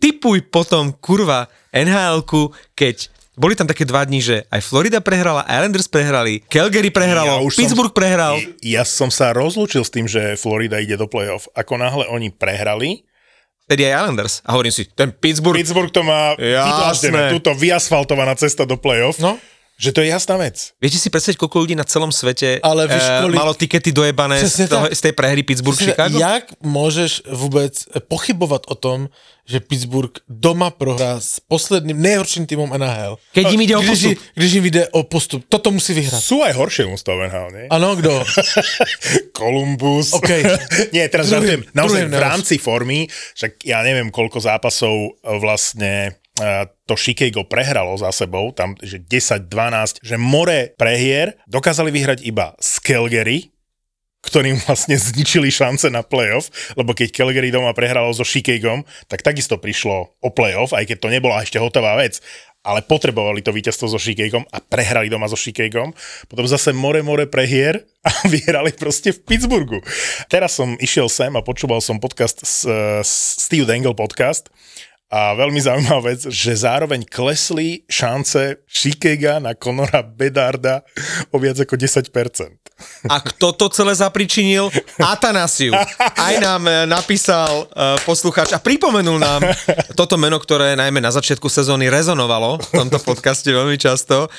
typuj 0.00 0.50
potom 0.50 0.96
kurva 0.98 1.46
NHL-ku, 1.72 2.52
keď 2.74 3.12
boli 3.34 3.52
tam 3.52 3.64
také 3.64 3.82
dva 3.82 4.02
dní, 4.02 4.20
že 4.20 4.36
aj 4.46 4.60
Florida 4.60 4.98
prehrala, 4.98 5.42
Islanders 5.42 5.86
prehrali, 5.86 6.44
Calgary 6.46 6.88
prehralo, 6.88 7.40
Ja 7.40 7.40
už 7.40 7.52
som- 7.52 7.60
Pittsburgh 7.60 7.92
prehral. 7.92 8.36
Ja 8.60 8.82
som 8.82 9.08
sa 9.08 9.30
rozlúčil 9.30 9.80
s 9.80 9.88
tým, 9.88 10.04
že 10.04 10.36
Florida 10.36 10.76
ide 10.76 10.94
do 10.94 11.06
play-off. 11.06 11.48
Ako 11.52 11.76
náhle 11.76 12.04
oni 12.06 12.28
prehrali, 12.28 13.04
Vtedy 13.62 13.86
aj 13.86 14.04
Islanders. 14.04 14.34
A 14.42 14.52
hovorím 14.52 14.74
si, 14.74 14.84
ten 14.84 15.08
Pittsburgh, 15.08 15.54
Pittsburgh 15.54 15.88
to 15.88 16.02
má 16.02 16.34
Jasné. 16.34 17.30
túto 17.30 17.54
vyasfaltovaná 17.54 18.34
cesta 18.34 18.66
do 18.66 18.74
play-off, 18.74 19.16
No. 19.16 19.38
Že 19.82 19.90
to 19.90 19.98
je 19.98 20.08
jasná 20.08 20.38
vec. 20.38 20.78
Viete 20.78 20.94
si 20.94 21.10
predstaviť, 21.10 21.34
koľko 21.36 21.56
ľudí 21.58 21.74
na 21.74 21.82
celom 21.82 22.14
svete 22.14 22.62
Ale 22.62 22.86
víš, 22.86 23.02
eh, 23.02 23.18
kolik- 23.20 23.34
malo 23.36 23.50
tikety 23.52 23.90
dojebané 23.90 24.38
z, 24.38 24.70
toho, 24.70 24.86
tak. 24.86 24.94
z 24.94 25.00
tej 25.02 25.12
prehry 25.12 25.42
Pittsburgh-Chicago? 25.42 26.14
Jak 26.14 26.54
môžeš 26.62 27.26
vôbec 27.26 27.74
pochybovať 28.06 28.70
o 28.70 28.78
tom, 28.78 28.98
že 29.42 29.58
Pittsburgh 29.58 30.14
doma 30.24 30.70
prohrá 30.70 31.18
s 31.18 31.42
posledným 31.42 31.98
nejhorším 31.98 32.46
týmom 32.46 32.70
NHL? 32.70 33.18
Keď 33.34 33.44
im 33.50 33.60
ide 33.60 33.74
o 33.74 33.82
když, 33.82 33.90
postup. 33.98 34.12
im- 34.14 34.18
když 34.38 34.50
im 34.54 34.64
ide 34.64 34.82
o 34.88 35.00
postup. 35.02 35.40
Toto 35.50 35.74
musí 35.74 35.90
vyhrať. 35.92 36.22
Sú 36.22 36.46
aj 36.46 36.54
horšie 36.54 36.86
mústva 36.86 37.18
NHL, 37.18 37.50
nie? 37.50 37.66
Áno, 37.66 37.98
kto? 37.98 38.22
Columbus. 39.38 40.14
OK. 40.14 40.30
Nie, 40.94 41.10
teraz 41.10 41.26
žartujem. 41.26 41.66
Naozaj 41.74 42.06
druhý 42.06 42.14
v 42.14 42.22
rámci 42.22 42.54
formy, 42.56 43.10
však 43.34 43.66
ja 43.66 43.82
neviem, 43.82 44.14
koľko 44.14 44.38
zápasov 44.38 44.94
e, 44.94 45.10
vlastne 45.38 45.92
e, 46.14 46.21
to 46.86 46.94
Chicago 46.98 47.46
prehralo 47.46 47.94
za 47.96 48.12
sebou, 48.12 48.52
tam 48.52 48.76
že 48.80 49.00
10-12, 49.00 50.02
že 50.02 50.16
more 50.18 50.74
prehier 50.76 51.38
dokázali 51.48 51.88
vyhrať 51.94 52.26
iba 52.26 52.52
z 52.60 52.72
Calgary, 52.82 53.52
ktorým 54.22 54.54
vlastne 54.62 54.94
zničili 54.94 55.50
šance 55.50 55.90
na 55.90 56.06
playoff, 56.06 56.48
lebo 56.78 56.94
keď 56.94 57.10
Calgary 57.10 57.50
doma 57.50 57.74
prehralo 57.74 58.14
so 58.14 58.22
Chicagom, 58.22 58.86
tak 59.10 59.26
takisto 59.26 59.58
prišlo 59.58 60.14
o 60.22 60.28
playoff, 60.30 60.70
aj 60.70 60.94
keď 60.94 60.96
to 61.02 61.08
nebola 61.10 61.42
ešte 61.42 61.58
hotová 61.58 61.98
vec, 61.98 62.22
ale 62.62 62.86
potrebovali 62.86 63.42
to 63.42 63.50
víťazstvo 63.50 63.90
so 63.90 63.98
Chicagom 63.98 64.46
a 64.54 64.62
prehrali 64.62 65.10
doma 65.10 65.26
so 65.26 65.34
Chicagom. 65.34 65.90
Potom 66.30 66.46
zase 66.46 66.70
more, 66.70 67.02
more 67.02 67.26
prehier 67.26 67.82
a 68.06 68.10
vyhrali 68.32 68.70
proste 68.70 69.10
v 69.10 69.18
Pittsburghu. 69.26 69.82
Teraz 70.30 70.54
som 70.54 70.78
išiel 70.78 71.10
sem 71.10 71.34
a 71.34 71.42
počúval 71.42 71.82
som 71.82 71.98
podcast 71.98 72.46
Steve 73.42 73.66
Dangle 73.66 73.98
podcast 73.98 74.46
a 75.12 75.36
veľmi 75.36 75.60
zaujímavá 75.60 76.16
vec, 76.16 76.24
že 76.24 76.64
zároveň 76.64 77.04
klesli 77.04 77.84
šance 77.84 78.64
Chicaga 78.64 79.44
na 79.44 79.52
Conora 79.52 80.00
Bedarda 80.00 80.80
o 81.28 81.36
viac 81.36 81.60
ako 81.60 81.76
10%. 81.76 82.08
A 83.12 83.20
kto 83.20 83.52
to 83.52 83.68
celé 83.68 83.92
zapričinil? 83.92 84.72
Atanasiu. 84.96 85.76
Aj 86.00 86.34
nám 86.40 86.64
eh, 86.64 86.88
napísal 86.88 87.68
uh, 87.68 87.94
poslucháč 88.08 88.56
a 88.56 88.58
pripomenul 88.58 89.20
nám 89.20 89.44
toto 90.00 90.16
meno, 90.16 90.40
ktoré 90.40 90.72
najmä 90.80 90.98
na 90.98 91.12
začiatku 91.12 91.46
sezóny 91.46 91.92
rezonovalo 91.92 92.56
v 92.58 92.70
tomto 92.72 92.96
podcaste 93.04 93.52
veľmi 93.52 93.76
často. 93.76 94.32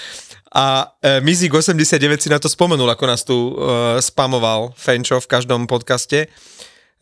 A 0.53 0.89
uh, 0.89 1.21
Mizik 1.21 1.53
89 1.53 2.01
si 2.17 2.29
na 2.33 2.41
to 2.41 2.49
spomenul, 2.49 2.89
ako 2.89 3.05
nás 3.05 3.21
tu 3.21 3.37
spamoval 4.01 4.73
Fenčo 4.73 5.21
v 5.21 5.29
každom 5.29 5.69
podcaste. 5.69 6.33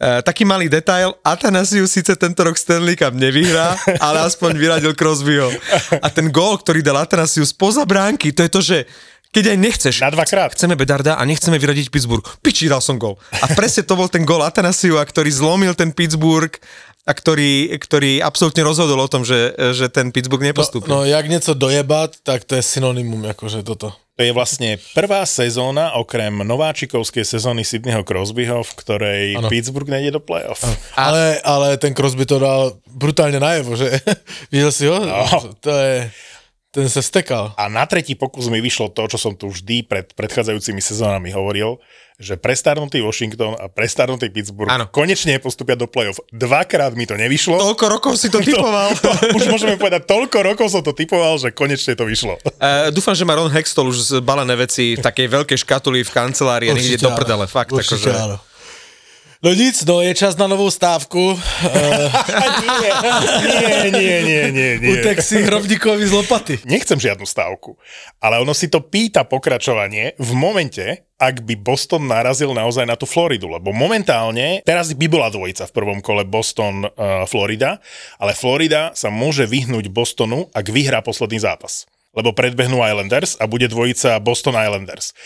Uh, 0.02 0.18
taký 0.26 0.50
malý 0.50 0.66
detail, 0.66 1.14
Atanasiu 1.22 1.86
síce 1.86 2.18
tento 2.18 2.42
rok 2.42 2.58
Stanley 2.58 2.98
Cup 2.98 3.14
nevyhrá, 3.14 3.78
ale 4.06 4.26
aspoň 4.26 4.58
vyradil 4.58 4.98
Crosbyho. 4.98 5.54
A 6.02 6.10
ten 6.10 6.34
gól, 6.34 6.58
ktorý 6.58 6.82
dal 6.82 6.98
Atanasiu 6.98 7.46
spoza 7.46 7.86
bránky, 7.86 8.34
to 8.34 8.42
je 8.42 8.50
to, 8.50 8.62
že 8.66 8.78
keď 9.32 9.56
aj 9.56 9.58
nechceš, 9.62 9.96
Na 10.04 10.12
dvakrát. 10.12 10.52
chceme 10.52 10.76
Bedarda 10.76 11.16
a 11.16 11.24
nechceme 11.24 11.56
vyradiť 11.56 11.88
Pittsburgh. 11.88 12.26
Piči, 12.44 12.68
dal 12.68 12.84
som 12.84 13.00
gol. 13.00 13.16
A 13.40 13.48
presne 13.56 13.86
to 13.86 13.96
bol 13.96 14.12
ten 14.12 14.28
gol 14.28 14.44
Atanasiu, 14.44 15.00
ktorý 15.00 15.32
zlomil 15.32 15.72
ten 15.72 15.96
Pittsburgh 15.96 16.52
a 17.02 17.12
ktorý, 17.18 17.74
ktorý 17.82 18.22
absolútne 18.22 18.62
rozhodol 18.62 19.02
o 19.02 19.10
tom, 19.10 19.26
že, 19.26 19.58
že 19.74 19.90
ten 19.90 20.14
Pittsburgh 20.14 20.46
nepostupí. 20.46 20.86
No, 20.86 21.06
jak 21.06 21.26
něco 21.30 21.54
dojebat, 21.54 22.16
tak 22.24 22.44
to 22.44 22.56
je 22.56 22.62
synonymum, 22.62 23.26
akože 23.26 23.64
toto. 23.66 23.90
To 23.90 23.98
To 24.22 24.30
je 24.30 24.38
vlastne 24.38 24.78
prvá 24.94 25.26
sezóna, 25.26 25.98
okrem 25.98 26.46
nováčikovskej 26.46 27.26
sezóny 27.26 27.66
Sydneyho 27.66 28.06
Crosbyho, 28.06 28.62
v 28.62 28.72
ktorej 28.78 29.24
ano. 29.34 29.50
Pittsburgh 29.50 29.90
nejde 29.90 30.14
do 30.14 30.22
playoff. 30.22 30.62
Ale, 30.94 31.42
ale 31.42 31.82
ten 31.82 31.98
Crosby 31.98 32.30
to 32.30 32.38
dal 32.38 32.78
brutálne 32.86 33.42
najevo, 33.42 33.74
že 33.74 33.90
videl 34.54 34.70
si 34.70 34.86
ho? 34.86 35.02
No. 35.02 35.26
To 35.66 35.74
je, 35.74 36.06
ten 36.72 36.88
sa 36.88 37.04
stekal. 37.04 37.52
A 37.60 37.68
na 37.68 37.84
tretí 37.84 38.16
pokus 38.16 38.48
mi 38.48 38.64
vyšlo 38.64 38.96
to, 38.96 39.04
čo 39.12 39.20
som 39.20 39.36
tu 39.36 39.52
vždy 39.52 39.84
pred 39.84 40.08
predchádzajúcimi 40.16 40.80
sezónami 40.80 41.28
hovoril, 41.36 41.84
že 42.16 42.40
prestarnutý 42.40 43.04
Washington 43.04 43.60
a 43.60 43.68
prestarnutý 43.68 44.32
Pittsburgh 44.32 44.70
Áno. 44.72 44.88
konečne 44.88 45.36
postupia 45.44 45.76
do 45.76 45.90
playoff. 45.90 46.22
Dvakrát 46.32 46.96
mi 46.96 47.04
to 47.04 47.20
nevyšlo. 47.20 47.60
Toľko 47.60 47.86
rokov 47.92 48.14
si 48.16 48.32
to 48.32 48.40
typoval. 48.48 48.94
To, 49.04 49.10
už 49.36 49.52
môžeme 49.52 49.76
povedať, 49.76 50.08
toľko 50.08 50.38
rokov 50.48 50.72
som 50.72 50.80
to 50.80 50.96
typoval, 50.96 51.36
že 51.36 51.52
konečne 51.52 51.92
to 51.92 52.08
vyšlo. 52.08 52.40
Uh, 52.62 52.88
dúfam, 52.94 53.18
že 53.18 53.28
má 53.28 53.36
Ron 53.36 53.52
Hextol 53.52 53.92
už 53.92 54.22
zbalené 54.22 54.54
veci 54.56 54.96
v 54.96 55.02
takej 55.04 55.28
veľkej 55.28 55.58
škatuli 55.68 56.08
v 56.08 56.12
kancelárii 56.14 56.70
a 56.72 56.78
ide 56.78 57.02
do 57.02 57.12
prdele. 57.12 57.50
Fakt, 57.50 57.74
Určite 57.74 58.08
akože. 58.08 58.12
áno. 58.16 58.38
No 59.42 59.58
nic, 59.58 59.74
no 59.90 60.06
je 60.06 60.14
čas 60.14 60.38
na 60.38 60.46
novou 60.46 60.70
stávku. 60.70 61.18
nie, 63.42 63.90
nie, 63.90 64.18
nie, 64.22 64.42
nie, 64.54 64.72
nie. 64.78 64.90
Utek 64.94 65.18
si 65.18 65.42
hrobníkovi 65.42 66.06
z 66.06 66.14
lopaty. 66.14 66.56
Nechcem 66.70 67.02
žiadnu 67.02 67.26
stávku, 67.26 67.74
ale 68.22 68.38
ono 68.38 68.54
si 68.54 68.70
to 68.70 68.86
pýta 68.86 69.26
pokračovanie 69.26 70.14
v 70.22 70.32
momente, 70.38 71.10
ak 71.18 71.42
by 71.42 71.58
Boston 71.58 72.06
narazil 72.06 72.54
naozaj 72.54 72.86
na 72.86 72.94
tú 72.94 73.10
Floridu, 73.10 73.50
lebo 73.50 73.74
momentálne, 73.74 74.62
teraz 74.62 74.94
by 74.94 75.10
bola 75.10 75.34
dvojica 75.34 75.66
v 75.66 75.74
prvom 75.74 76.06
kole 76.06 76.22
Boston-Florida, 76.22 77.82
ale 78.22 78.38
Florida 78.38 78.94
sa 78.94 79.10
môže 79.10 79.50
vyhnúť 79.50 79.90
Bostonu, 79.90 80.54
ak 80.54 80.70
vyhrá 80.70 81.02
posledný 81.02 81.42
zápas. 81.42 81.90
Lebo 82.14 82.30
predbehnú 82.38 82.78
Islanders 82.86 83.42
a 83.42 83.50
bude 83.50 83.66
dvojica 83.66 84.22
Boston 84.22 84.54
Islanders. 84.54 85.18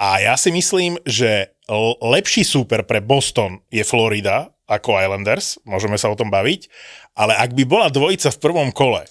A 0.00 0.24
ja 0.24 0.40
si 0.40 0.54
myslím, 0.54 0.96
že 1.04 1.57
lepší 2.00 2.44
súper 2.44 2.82
pre 2.82 3.04
Boston 3.04 3.60
je 3.68 3.84
Florida 3.84 4.48
ako 4.68 5.00
Islanders, 5.00 5.56
môžeme 5.64 5.96
sa 5.96 6.08
o 6.08 6.16
tom 6.16 6.28
baviť, 6.28 6.68
ale 7.16 7.36
ak 7.36 7.52
by 7.56 7.64
bola 7.64 7.88
dvojica 7.88 8.28
v 8.28 8.38
prvom 8.40 8.68
kole 8.72 9.04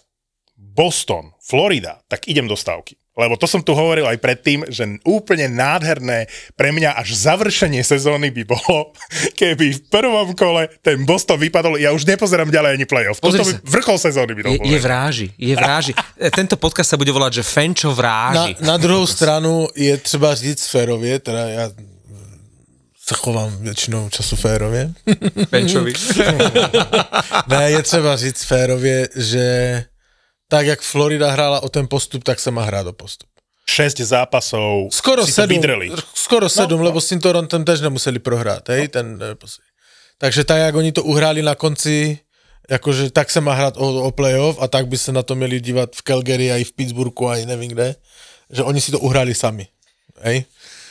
Boston, 0.57 1.33
Florida, 1.41 2.01
tak 2.07 2.25
idem 2.29 2.45
do 2.45 2.57
stávky. 2.57 2.97
Lebo 3.17 3.33
to 3.33 3.49
som 3.49 3.65
tu 3.65 3.73
hovoril 3.73 4.05
aj 4.05 4.21
predtým, 4.21 4.61
že 4.69 4.85
úplne 5.01 5.49
nádherné 5.49 6.29
pre 6.53 6.69
mňa 6.69 7.01
až 7.01 7.17
završenie 7.17 7.81
sezóny 7.81 8.29
by 8.29 8.45
bolo, 8.45 8.93
keby 9.41 9.73
v 9.73 9.81
prvom 9.89 10.37
kole 10.37 10.69
ten 10.85 11.01
Boston 11.01 11.41
vypadol, 11.41 11.81
ja 11.81 11.89
už 11.97 12.05
nepozerám 12.05 12.53
ďalej 12.53 12.77
ani 12.77 12.85
playoff. 12.85 13.17
Pozri 13.17 13.41
Toto 13.41 13.57
by 13.57 13.65
vrchol 13.65 13.97
sezóny 13.97 14.31
by 14.37 14.41
to 14.45 14.49
Je, 14.53 14.57
bol. 14.61 14.65
je 14.69 14.79
vráži, 14.79 15.27
je 15.33 15.55
vráži. 15.57 15.93
Tento 16.37 16.61
podcast 16.61 16.93
sa 16.93 16.97
bude 17.01 17.09
volať, 17.09 17.41
že 17.41 17.43
Fenčo 17.49 17.89
Na, 17.89 17.97
vráži. 17.97 18.53
na 18.61 18.77
druhou 18.77 19.09
stranu 19.09 19.65
je 19.73 19.97
třeba 19.97 20.37
říct 20.37 20.69
férově, 20.69 21.17
teda 21.19 21.41
já 21.49 21.65
se 23.09 23.15
chovám 23.15 23.57
většinou 23.57 24.09
času 24.09 24.35
férově. 24.35 24.93
Fenčovi. 25.49 25.93
Ne, 27.47 27.71
je 27.71 27.83
třeba 27.83 28.17
říct 28.17 28.43
férově, 28.43 29.09
že 29.15 29.85
tak, 30.47 30.65
jak 30.65 30.81
Florida 30.81 31.31
hrála 31.31 31.63
o 31.63 31.69
ten 31.69 31.87
postup, 31.87 32.23
tak 32.23 32.39
se 32.39 32.51
má 32.51 32.63
hrát 32.63 32.87
o 32.87 32.93
postup. 32.93 33.29
6 33.69 33.97
zápasov 33.99 34.93
Skoro 34.95 35.25
si 35.25 35.31
to 35.31 35.35
sedm, 35.35 35.55
vydreli. 35.55 35.91
skoro 36.15 36.49
sedm, 36.49 36.81
lebo 36.81 37.01
s 37.01 37.09
tím 37.09 37.19
Torontem 37.19 37.65
tež 37.65 37.81
nemuseli 37.81 38.19
prohrát, 38.19 38.69
hej, 38.69 38.87
ten 38.87 39.19
eh. 39.31 39.35
Takže 40.17 40.43
tak, 40.43 40.57
jak 40.57 40.75
oni 40.75 40.91
to 40.91 41.03
uhráli 41.03 41.41
na 41.41 41.55
konci, 41.55 42.19
jakože 42.69 43.11
tak 43.11 43.29
se 43.29 43.41
má 43.41 43.53
hrát 43.53 43.77
o, 43.77 44.03
o 44.03 44.11
playoff 44.11 44.61
a 44.61 44.67
tak 44.67 44.87
by 44.87 44.97
se 44.97 45.11
na 45.11 45.23
to 45.23 45.35
měli 45.35 45.59
dívat 45.59 45.95
v 45.95 46.01
Calgary 46.01 46.51
a 46.51 46.57
i 46.57 46.63
v 46.63 46.73
Pittsburghu 46.73 47.29
a 47.29 47.37
i 47.37 47.45
nevím 47.45 47.71
kde, 47.71 47.95
že 48.51 48.63
oni 48.63 48.81
si 48.81 48.91
to 48.91 48.99
uhráli 48.99 49.35
sami, 49.35 49.67
hej. 50.21 50.45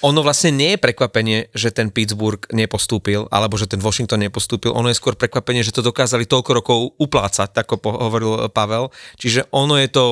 Ono 0.06 0.22
vlastne 0.22 0.54
nie 0.54 0.78
je 0.78 0.82
prekvapenie, 0.86 1.50
že 1.50 1.74
ten 1.74 1.90
Pittsburgh 1.90 2.38
nepostúpil, 2.54 3.26
alebo 3.34 3.58
že 3.58 3.66
ten 3.66 3.82
Washington 3.82 4.22
nepostúpil. 4.22 4.70
Ono 4.70 4.86
je 4.86 4.94
skôr 4.94 5.18
prekvapenie, 5.18 5.66
že 5.66 5.74
to 5.74 5.82
dokázali 5.82 6.30
toľko 6.30 6.50
rokov 6.54 6.78
uplácať, 7.02 7.50
ako 7.50 7.74
hovoril 7.82 8.46
Pavel. 8.54 8.94
Čiže 9.18 9.50
ono 9.50 9.74
je 9.74 9.90
to 9.90 10.06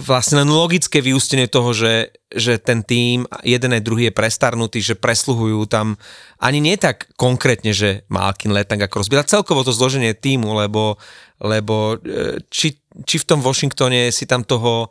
vlastne 0.00 0.40
len 0.40 0.48
logické 0.48 1.04
vyústenie 1.04 1.52
toho, 1.52 1.76
že, 1.76 2.16
že 2.32 2.56
ten 2.56 2.80
tým, 2.80 3.28
jeden 3.44 3.76
aj 3.76 3.84
druhý 3.84 4.08
je 4.08 4.16
prestarnutý, 4.16 4.80
že 4.80 4.96
presluhujú 4.96 5.68
tam 5.68 6.00
ani 6.40 6.64
nie 6.64 6.80
tak 6.80 7.12
konkrétne, 7.20 7.76
že 7.76 8.08
Malkin, 8.08 8.56
Letang 8.56 8.80
a 8.80 8.88
Crosby, 8.88 9.20
ale 9.20 9.28
celkovo 9.28 9.60
to 9.60 9.76
zloženie 9.76 10.16
týmu, 10.16 10.56
lebo, 10.56 10.96
lebo 11.44 12.00
e, 12.00 12.40
či, 12.48 12.80
či 13.04 13.16
v 13.20 13.28
tom 13.28 13.44
Washingtone 13.44 14.08
si 14.08 14.24
tam 14.24 14.48
toho 14.48 14.88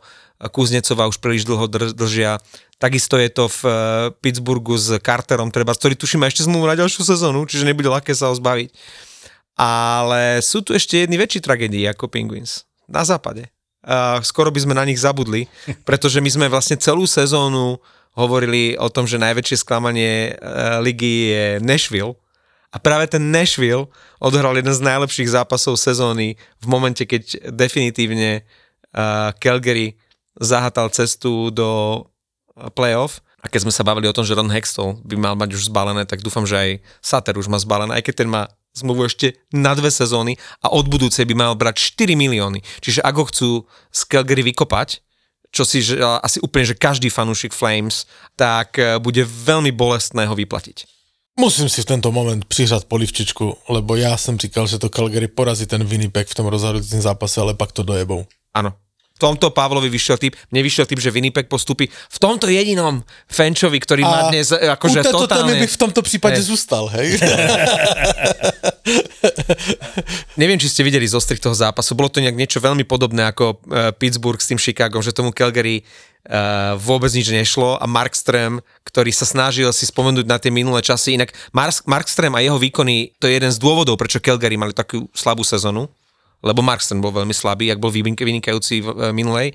Kuznecova 0.50 1.06
už 1.06 1.22
príliš 1.22 1.46
dlho 1.46 1.70
dr- 1.70 1.94
držia. 1.94 2.42
Takisto 2.82 3.14
je 3.14 3.30
to 3.30 3.46
v 3.46 3.60
e, 3.62 3.70
Pittsburghu 4.18 4.74
s 4.74 4.90
Carterom, 4.98 5.54
treba, 5.54 5.70
ktorý 5.70 5.94
tuším 5.94 6.26
ešte 6.26 6.42
zmluvu 6.42 6.66
na 6.66 6.74
ďalšiu 6.74 7.06
sezónu, 7.06 7.46
čiže 7.46 7.68
nebude 7.68 7.86
ľahké 7.86 8.10
sa 8.10 8.32
ho 8.32 8.34
zbaviť. 8.34 8.74
Ale 9.54 10.42
sú 10.42 10.66
tu 10.66 10.74
ešte 10.74 11.06
jedny 11.06 11.14
väčší 11.20 11.44
tragédie 11.44 11.86
ako 11.86 12.10
Penguins 12.10 12.66
na 12.90 13.06
západe. 13.06 13.46
Skoro 14.26 14.50
by 14.50 14.58
sme 14.62 14.74
na 14.74 14.82
nich 14.82 14.98
zabudli, 14.98 15.46
pretože 15.88 16.18
my 16.18 16.30
sme 16.30 16.46
vlastne 16.50 16.74
celú 16.74 17.06
sezónu 17.06 17.78
hovorili 18.18 18.76
o 18.76 18.90
tom, 18.92 19.08
že 19.08 19.22
najväčšie 19.22 19.62
sklamanie 19.62 20.34
e, 20.34 20.52
ligy 20.82 21.14
je 21.32 21.44
Nashville. 21.62 22.18
A 22.72 22.80
práve 22.80 23.04
ten 23.08 23.20
Nashville 23.30 23.88
odohral 24.16 24.56
jeden 24.56 24.72
z 24.72 24.80
najlepších 24.80 25.36
zápasov 25.36 25.76
sezóny 25.76 26.40
v 26.58 26.66
momente, 26.66 27.04
keď 27.04 27.52
definitívne 27.52 28.48
uh, 28.96 29.28
Calgary 29.36 30.00
zahatal 30.40 30.88
cestu 30.90 31.50
do 31.50 32.02
uh, 32.56 32.70
playoff. 32.72 33.20
A 33.42 33.50
keď 33.50 33.66
sme 33.66 33.74
sa 33.74 33.82
bavili 33.82 34.06
o 34.06 34.14
tom, 34.14 34.22
že 34.22 34.38
Ron 34.38 34.54
Hextall 34.54 35.02
by 35.02 35.18
mal 35.18 35.34
mať 35.34 35.58
už 35.58 35.66
zbalené, 35.66 36.06
tak 36.06 36.22
dúfam, 36.22 36.46
že 36.46 36.54
aj 36.54 36.70
Sutter 37.02 37.34
už 37.34 37.50
má 37.50 37.58
zbalené, 37.58 37.98
aj 37.98 38.06
keď 38.06 38.14
ten 38.22 38.30
má 38.30 38.46
zmluvu 38.72 39.10
ešte 39.10 39.36
na 39.52 39.74
dve 39.74 39.90
sezóny 39.90 40.38
a 40.62 40.72
od 40.72 40.88
budúcej 40.88 41.26
by 41.28 41.34
mal 41.34 41.52
brať 41.58 41.98
4 41.98 42.14
milióny. 42.16 42.62
Čiže 42.80 43.04
ak 43.04 43.14
ho 43.18 43.24
chcú 43.28 43.50
z 43.90 44.00
Calgary 44.08 44.46
vykopať, 44.46 45.02
čo 45.52 45.68
si 45.68 45.84
že, 45.84 46.00
asi 46.00 46.40
úplne, 46.40 46.64
že 46.64 46.78
každý 46.78 47.12
fanúšik 47.12 47.52
Flames, 47.52 48.08
tak 48.34 48.80
eh, 48.80 48.96
bude 48.96 49.20
veľmi 49.22 49.70
bolestné 49.76 50.24
ho 50.24 50.32
vyplatiť. 50.32 50.88
Musím 51.32 51.68
si 51.68 51.80
v 51.80 51.96
tento 51.96 52.12
moment 52.12 52.44
přiřát 52.44 52.84
polivčičku, 52.84 53.56
lebo 53.68 53.96
já 53.96 54.16
jsem 54.16 54.38
říkal, 54.38 54.66
že 54.66 54.78
to 54.78 54.88
Calgary 54.88 55.28
porazí 55.28 55.66
ten 55.66 55.84
Winnipeg 55.84 56.28
v 56.28 56.34
tom 56.34 56.46
rozhodujícím 56.46 57.00
zápase, 57.00 57.40
ale 57.40 57.54
pak 57.54 57.72
to 57.72 57.82
dojebou. 57.82 58.24
Áno. 58.54 58.72
V 59.22 59.30
tomto 59.30 59.54
Pavlovi 59.54 59.86
vyšiel 59.86 60.18
typ, 60.18 60.34
mne 60.50 60.66
vyšiel 60.66 60.82
typ, 60.82 60.98
že 60.98 61.14
Winnipeg 61.14 61.46
postupí 61.46 61.86
v 61.86 62.18
tomto 62.18 62.50
jedinom 62.50 63.06
Fenčovi, 63.30 63.78
ktorý 63.78 64.02
má 64.02 64.34
dnes 64.34 64.50
e, 64.50 64.66
akože 64.66 64.98
této 64.98 65.30
totálne... 65.30 65.54
bych 65.62 65.78
v 65.78 65.78
tomto 65.78 66.02
případě 66.02 66.42
Hej. 66.42 66.50
zůstal, 66.50 66.90
hej? 66.90 67.22
Neviem, 70.42 70.58
či 70.58 70.66
ste 70.66 70.82
videli 70.82 71.06
zostrih 71.06 71.38
toho 71.38 71.54
zápasu. 71.54 71.94
Bolo 71.94 72.10
to 72.10 72.18
nejak 72.18 72.34
niečo 72.34 72.58
veľmi 72.58 72.82
podobné 72.82 73.30
ako 73.30 73.62
uh, 73.62 73.94
Pittsburgh 73.94 74.42
s 74.42 74.50
tým 74.50 74.58
Chicagom, 74.58 75.06
že 75.06 75.14
tomu 75.14 75.30
Calgary 75.30 75.86
uh, 75.86 76.74
vôbec 76.82 77.14
nič 77.14 77.30
nešlo 77.30 77.78
a 77.78 77.86
Markström, 77.86 78.58
ktorý 78.82 79.14
sa 79.14 79.22
snažil 79.22 79.70
si 79.70 79.86
spomenúť 79.86 80.26
na 80.26 80.42
tie 80.42 80.50
minulé 80.50 80.82
časy. 80.82 81.14
Inak 81.14 81.30
Mark, 81.54 81.86
Markström 81.86 82.34
a 82.34 82.42
jeho 82.42 82.58
výkony, 82.58 83.14
to 83.22 83.30
je 83.30 83.38
jeden 83.38 83.54
z 83.54 83.62
dôvodov, 83.62 83.94
prečo 83.94 84.18
Calgary 84.18 84.58
mali 84.58 84.74
takú 84.74 85.06
slabú 85.14 85.46
sezonu, 85.46 85.86
lebo 86.42 86.60
Markström 86.60 87.00
bol 87.00 87.14
veľmi 87.14 87.32
slabý, 87.32 87.70
ak 87.70 87.80
bol 87.80 87.94
vynikajúci 87.94 88.82
v 88.82 88.88
uh, 88.90 89.10
minulej. 89.14 89.54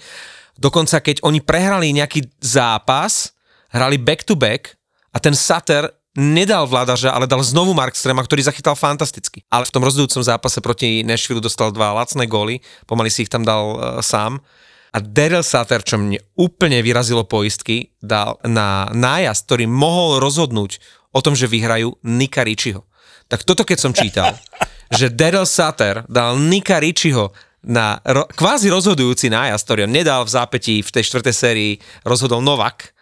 Dokonca 0.58 1.04
keď 1.04 1.22
oni 1.22 1.44
prehrali 1.44 1.94
nejaký 1.94 2.26
zápas, 2.42 3.36
hrali 3.70 4.02
back-to-back 4.02 4.74
a 5.14 5.22
ten 5.22 5.38
Sutter 5.38 5.92
nedal 6.18 6.66
vládaža, 6.66 7.14
ale 7.14 7.30
dal 7.30 7.46
znovu 7.46 7.78
Markstrema, 7.78 8.26
ktorý 8.26 8.42
zachytal 8.42 8.74
fantasticky. 8.74 9.46
Ale 9.54 9.70
v 9.70 9.74
tom 9.78 9.86
rozhodujúcom 9.86 10.26
zápase 10.26 10.58
proti 10.66 11.06
Nashville 11.06 11.44
dostal 11.44 11.70
dva 11.70 11.94
lacné 11.94 12.26
góly, 12.26 12.66
pomaly 12.90 13.14
si 13.14 13.30
ich 13.30 13.32
tam 13.32 13.46
dal 13.46 13.78
uh, 13.78 13.78
sám. 14.02 14.42
A 14.96 14.98
Daryl 14.98 15.46
Sutter, 15.46 15.86
čo 15.86 16.02
mne 16.02 16.18
úplne 16.34 16.82
vyrazilo 16.82 17.22
poistky, 17.22 17.94
dal 18.02 18.42
na 18.42 18.90
nájazd, 18.90 19.46
ktorý 19.46 19.70
mohol 19.70 20.18
rozhodnúť 20.18 20.82
o 21.14 21.20
tom, 21.22 21.38
že 21.38 21.46
vyhrajú 21.46 22.02
Nika 22.02 22.42
Ričiho. 22.42 22.82
Tak 23.30 23.46
toto 23.46 23.62
keď 23.62 23.78
som 23.78 23.94
čítal, 23.94 24.34
že 24.92 25.12
Daryl 25.12 25.46
Sutter 25.48 26.08
dal 26.08 26.40
Nika 26.40 26.80
Ričiho 26.80 27.32
na 27.68 28.00
ro- 28.08 28.30
kvázi 28.32 28.72
rozhodujúci 28.72 29.28
nájazd, 29.28 29.64
ktorý 29.68 29.80
on 29.86 29.94
nedal 29.94 30.22
v 30.24 30.34
zápätí 30.34 30.80
v 30.80 30.94
tej 30.94 31.04
štvrtej 31.12 31.36
sérii, 31.36 31.72
rozhodol 32.08 32.40
Novak, 32.40 32.96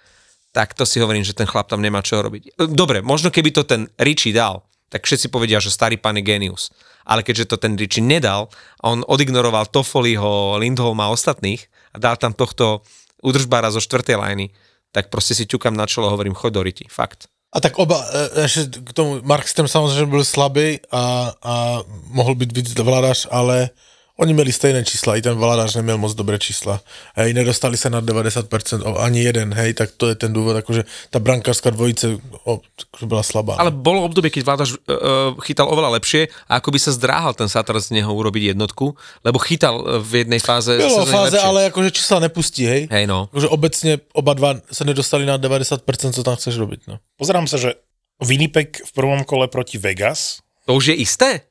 tak 0.55 0.71
to 0.71 0.87
si 0.87 1.03
hovorím, 1.03 1.27
že 1.27 1.35
ten 1.35 1.45
chlap 1.45 1.67
tam 1.67 1.83
nemá 1.83 1.99
čo 1.99 2.23
robiť. 2.23 2.55
Dobre, 2.71 3.03
možno 3.03 3.27
keby 3.29 3.51
to 3.51 3.67
ten 3.67 3.91
Richie 3.99 4.31
dal, 4.31 4.63
tak 4.87 5.03
všetci 5.03 5.27
povedia, 5.27 5.59
že 5.59 5.67
starý 5.67 5.99
pán 5.99 6.15
je 6.15 6.23
genius. 6.23 6.71
Ale 7.05 7.21
keďže 7.21 7.53
to 7.53 7.57
ten 7.59 7.75
Richie 7.75 8.01
nedal 8.01 8.49
on 8.81 9.03
odignoroval 9.05 9.69
Toffoliho, 9.69 10.57
Lindholma 10.57 11.11
a 11.11 11.13
ostatných 11.13 11.67
a 11.93 11.99
dal 11.99 12.15
tam 12.15 12.31
tohto 12.31 12.81
udržbára 13.21 13.69
zo 13.69 13.83
štvrtej 13.83 14.17
lajny, 14.17 14.55
tak 14.95 15.11
proste 15.11 15.35
si 15.35 15.43
ťukam 15.43 15.75
na 15.75 15.85
čelo 15.85 16.07
a 16.07 16.13
hovorím, 16.15 16.33
chod 16.33 16.55
do 16.55 16.63
Riti, 16.63 16.87
fakt. 16.87 17.27
A 17.55 17.59
tak 17.59 17.79
oba, 17.79 18.05
e, 18.35 18.41
ještě 18.41 18.67
k 18.83 18.93
tomu, 18.93 19.21
Markström 19.21 19.67
samozřejmě 19.67 20.05
byl 20.05 20.25
slabý 20.25 20.79
a, 20.91 21.33
a 21.43 21.79
mohl 22.07 22.35
být 22.35 22.57
víc 22.57 22.79
vládař, 22.79 23.27
ale 23.31 23.69
Oni 24.17 24.33
měli 24.33 24.51
stejné 24.51 24.83
čísla, 24.83 25.15
i 25.15 25.21
ten 25.21 25.37
Valadář 25.37 25.75
neměl 25.75 25.97
moc 25.97 26.13
dobré 26.15 26.39
čísla. 26.39 26.81
Hej, 27.15 27.33
nedostali 27.33 27.77
se 27.77 27.89
na 27.89 28.01
90%, 28.01 28.47
o, 28.87 28.99
ani 28.99 29.23
jeden, 29.23 29.53
hej, 29.53 29.73
tak 29.73 29.89
to 29.97 30.07
je 30.07 30.15
ten 30.15 30.33
důvod, 30.33 30.55
akože 30.55 30.83
ta 31.09 31.19
brankářská 31.19 31.69
dvojice 31.69 32.17
o, 32.43 32.59
akože 32.87 33.05
byla 33.05 33.23
slabá. 33.23 33.55
Ale 33.59 33.71
bolo 33.71 34.03
obdobie, 34.07 34.31
keď 34.31 34.43
Vládaš 34.47 34.79
uh, 34.87 35.35
chytal 35.43 35.67
oveľa 35.67 35.99
lepšie 35.99 36.31
a 36.47 36.63
ako 36.63 36.71
by 36.71 36.79
sa 36.79 36.95
zdráhal 36.95 37.33
ten 37.35 37.51
Satar 37.51 37.75
z 37.83 37.91
neho 37.91 38.07
urobiť 38.15 38.55
jednotku, 38.55 38.95
lebo 39.27 39.35
chytal 39.35 39.83
eh, 39.83 39.99
v 39.99 40.23
jednej 40.23 40.39
fáze 40.39 40.77
Bylo 40.79 41.03
fáze, 41.05 41.35
lepšie. 41.35 41.47
ale 41.51 41.59
jakože 41.67 41.89
čísla 41.91 42.19
nepustí, 42.23 42.63
hej. 42.65 42.87
Hej 42.87 43.05
no. 43.07 43.27
Akože 43.35 43.47
obecně 43.47 43.99
oba 44.13 44.33
dva 44.33 44.55
se 44.71 44.83
nedostali 44.85 45.25
na 45.25 45.37
90%, 45.37 46.11
co 46.15 46.23
tam 46.23 46.35
chceš 46.35 46.55
robiť, 46.57 46.79
no. 46.87 47.03
Pozerám 47.19 47.47
sa, 47.51 47.57
že 47.59 47.75
Winnipeg 48.23 48.79
v 48.85 48.91
prvom 48.95 49.27
kole 49.27 49.47
proti 49.51 49.75
Vegas, 49.77 50.39
To 50.65 50.73
už 50.79 50.85
je 50.85 50.95
isté? 50.95 51.41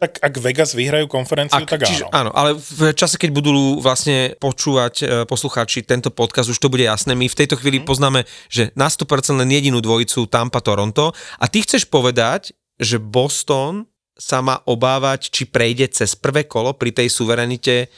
Tak 0.00 0.16
ak 0.16 0.34
Vegas 0.40 0.72
vyhrajú 0.72 1.04
konferenciu, 1.12 1.60
tak 1.68 1.84
čiže, 1.84 2.08
áno. 2.08 2.28
áno, 2.28 2.30
ale 2.32 2.56
v 2.56 2.96
čase, 2.96 3.20
keď 3.20 3.30
budú 3.36 3.84
vlastne 3.84 4.32
počúvať 4.40 4.94
e, 5.00 5.04
poslucháči 5.28 5.84
tento 5.84 6.08
podcast, 6.08 6.48
už 6.48 6.56
to 6.56 6.72
bude 6.72 6.88
jasné. 6.88 7.12
My 7.12 7.28
v 7.28 7.36
tejto 7.36 7.60
chvíli 7.60 7.84
poznáme, 7.84 8.24
že 8.48 8.72
na 8.72 8.88
100% 8.88 9.36
len 9.36 9.52
jedinú 9.52 9.84
dvojicu 9.84 10.24
Tampa-Toronto 10.24 11.12
a 11.36 11.44
ty 11.52 11.60
chceš 11.60 11.84
povedať, 11.84 12.56
že 12.80 12.96
Boston 12.96 13.84
sa 14.16 14.40
má 14.40 14.64
obávať, 14.64 15.28
či 15.28 15.44
prejde 15.44 15.92
cez 15.92 16.16
prvé 16.16 16.48
kolo 16.48 16.72
pri 16.72 16.96
tej 16.96 17.12
suverenite 17.12 17.92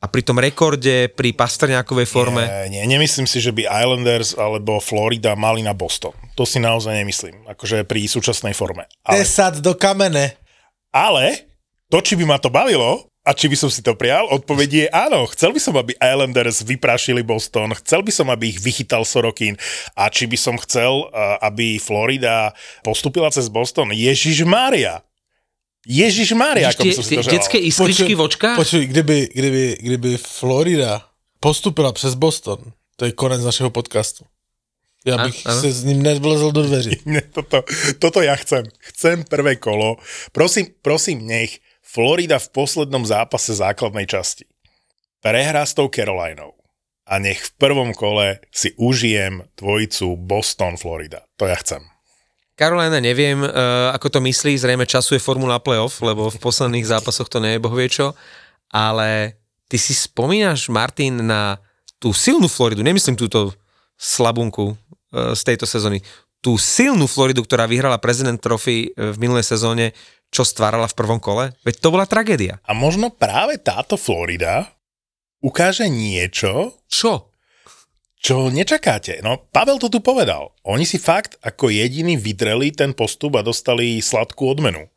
a 0.00 0.08
pri 0.08 0.22
tom 0.24 0.40
rekorde, 0.40 1.12
pri 1.12 1.32
Pastrňákovej 1.36 2.08
forme. 2.08 2.44
Nie, 2.44 2.80
nie, 2.80 2.84
nemyslím 2.96 3.28
si, 3.28 3.40
že 3.40 3.52
by 3.52 3.64
Islanders 3.64 4.36
alebo 4.36 4.80
Florida 4.80 5.32
mali 5.36 5.64
na 5.64 5.72
Boston. 5.72 6.12
To 6.36 6.44
si 6.44 6.60
naozaj 6.60 6.96
nemyslím, 6.96 7.44
akože 7.48 7.84
pri 7.88 8.08
súčasnej 8.08 8.52
forme. 8.52 8.88
Ale, 9.04 9.24
Tesat 9.24 9.60
do 9.60 9.76
kamene. 9.76 10.45
Ale 10.96 11.44
to, 11.92 12.00
či 12.00 12.16
by 12.16 12.24
ma 12.24 12.40
to 12.40 12.48
bavilo, 12.48 13.04
a 13.26 13.34
či 13.34 13.50
by 13.50 13.58
som 13.58 13.66
si 13.66 13.82
to 13.82 13.98
prial, 13.98 14.30
odpoveď 14.30 14.70
je 14.70 14.86
áno. 14.94 15.26
Chcel 15.26 15.50
by 15.50 15.58
som, 15.58 15.74
aby 15.74 15.98
Islanders 15.98 16.62
vyprašili 16.62 17.26
Boston, 17.26 17.74
chcel 17.74 18.06
by 18.06 18.14
som, 18.14 18.30
aby 18.30 18.54
ich 18.54 18.62
vychytal 18.62 19.02
Sorokin 19.02 19.58
a 19.98 20.06
či 20.06 20.30
by 20.30 20.38
som 20.38 20.54
chcel, 20.62 21.10
aby 21.42 21.82
Florida 21.82 22.54
postupila 22.86 23.26
cez 23.34 23.50
Boston. 23.50 23.90
Ježiš 23.90 24.46
Mária. 24.46 25.02
Ježiš 25.82 26.38
Mária, 26.38 26.70
ako 26.70 26.86
by 26.86 26.94
som 26.94 27.02
si 27.02 27.18
to 27.18 27.26
želal. 27.26 27.34
detské 27.34 27.58
iskričky 27.58 28.14
v 28.14 28.22
očkách? 28.30 28.58
Počuj, 28.62 28.82
kdyby, 28.94 29.18
kdyby, 29.34 29.62
kdyby 29.82 30.10
Florida 30.22 31.02
postupila 31.42 31.90
přes 31.90 32.14
Boston, 32.14 32.62
to 32.94 33.10
je 33.10 33.12
konec 33.14 33.42
našeho 33.42 33.74
podcastu. 33.74 34.22
Já 35.06 35.14
Ano, 35.14 35.24
bych 35.30 35.46
ano. 35.46 35.60
se 35.60 35.70
s 35.72 35.84
ním 35.84 36.02
nevlezl 36.02 36.50
do 36.50 36.62
dveří. 36.62 36.98
Ne, 37.06 37.22
toto, 37.30 37.62
toto 38.02 38.18
ja 38.26 38.34
chcem. 38.34 38.66
Chcem 38.90 39.22
prvé 39.22 39.56
kolo. 39.56 40.02
Prosím, 40.34 40.74
prosím, 40.82 41.22
nech 41.22 41.62
Florida 41.78 42.42
v 42.42 42.50
poslednom 42.50 43.06
zápase 43.06 43.54
základnej 43.54 44.10
časti 44.10 44.50
prehrá 45.22 45.66
s 45.66 45.74
tou 45.74 45.86
Carolinou 45.90 46.54
a 47.06 47.18
nech 47.18 47.38
v 47.38 47.52
prvom 47.58 47.94
kole 47.94 48.42
si 48.50 48.74
užijem 48.78 49.46
dvojicu 49.58 50.18
Boston-Florida. 50.18 51.22
To 51.38 51.46
ja 51.46 51.54
chcem. 51.58 51.82
Carolina 52.56 52.98
neviem, 53.02 53.42
uh, 53.42 53.92
ako 53.92 54.16
to 54.16 54.18
myslí, 54.22 54.56
zrejme 54.56 54.88
časuje 54.88 55.20
formula 55.20 55.60
playoff, 55.60 56.00
lebo 56.02 56.32
v 56.32 56.38
posledných 56.40 56.88
zápasoch 56.88 57.28
to 57.28 57.38
nie 57.38 57.58
je 57.58 57.62
bohvie 57.62 57.86
čo, 57.90 58.16
ale 58.72 59.36
ty 59.68 59.76
si 59.76 59.92
spomínaš, 59.92 60.72
Martin, 60.72 61.20
na 61.26 61.60
tú 62.00 62.16
silnú 62.16 62.48
Floridu, 62.48 62.80
nemyslím 62.80 63.18
túto 63.18 63.52
slabunku 64.00 64.76
z 65.12 65.42
tejto 65.46 65.66
sezóny, 65.68 66.02
tú 66.40 66.54
silnú 66.60 67.10
Floridu, 67.10 67.42
ktorá 67.42 67.66
vyhrala 67.66 67.98
prezident 67.98 68.38
trofy 68.38 68.90
uh, 68.94 69.10
v 69.14 69.16
minulej 69.18 69.46
sezóne, 69.46 69.96
čo 70.30 70.42
stvárala 70.42 70.90
v 70.90 70.98
prvom 70.98 71.22
kole? 71.22 71.54
Veď 71.62 71.82
to 71.82 71.88
bola 71.94 72.06
tragédia. 72.06 72.58
A 72.66 72.74
možno 72.74 73.14
práve 73.14 73.62
táto 73.62 73.94
Florida 73.94 74.66
ukáže 75.42 75.86
niečo, 75.86 76.74
Čo? 76.90 77.30
čo 78.16 78.50
nečakáte. 78.50 79.22
No, 79.22 79.46
Pavel 79.54 79.78
to 79.78 79.86
tu 79.86 80.02
povedal. 80.02 80.50
Oni 80.66 80.82
si 80.82 80.98
fakt 80.98 81.38
ako 81.46 81.70
jediní 81.70 82.18
vydreli 82.18 82.74
ten 82.74 82.90
postup 82.90 83.38
a 83.38 83.46
dostali 83.46 84.02
sladkú 84.02 84.50
odmenu. 84.50 84.90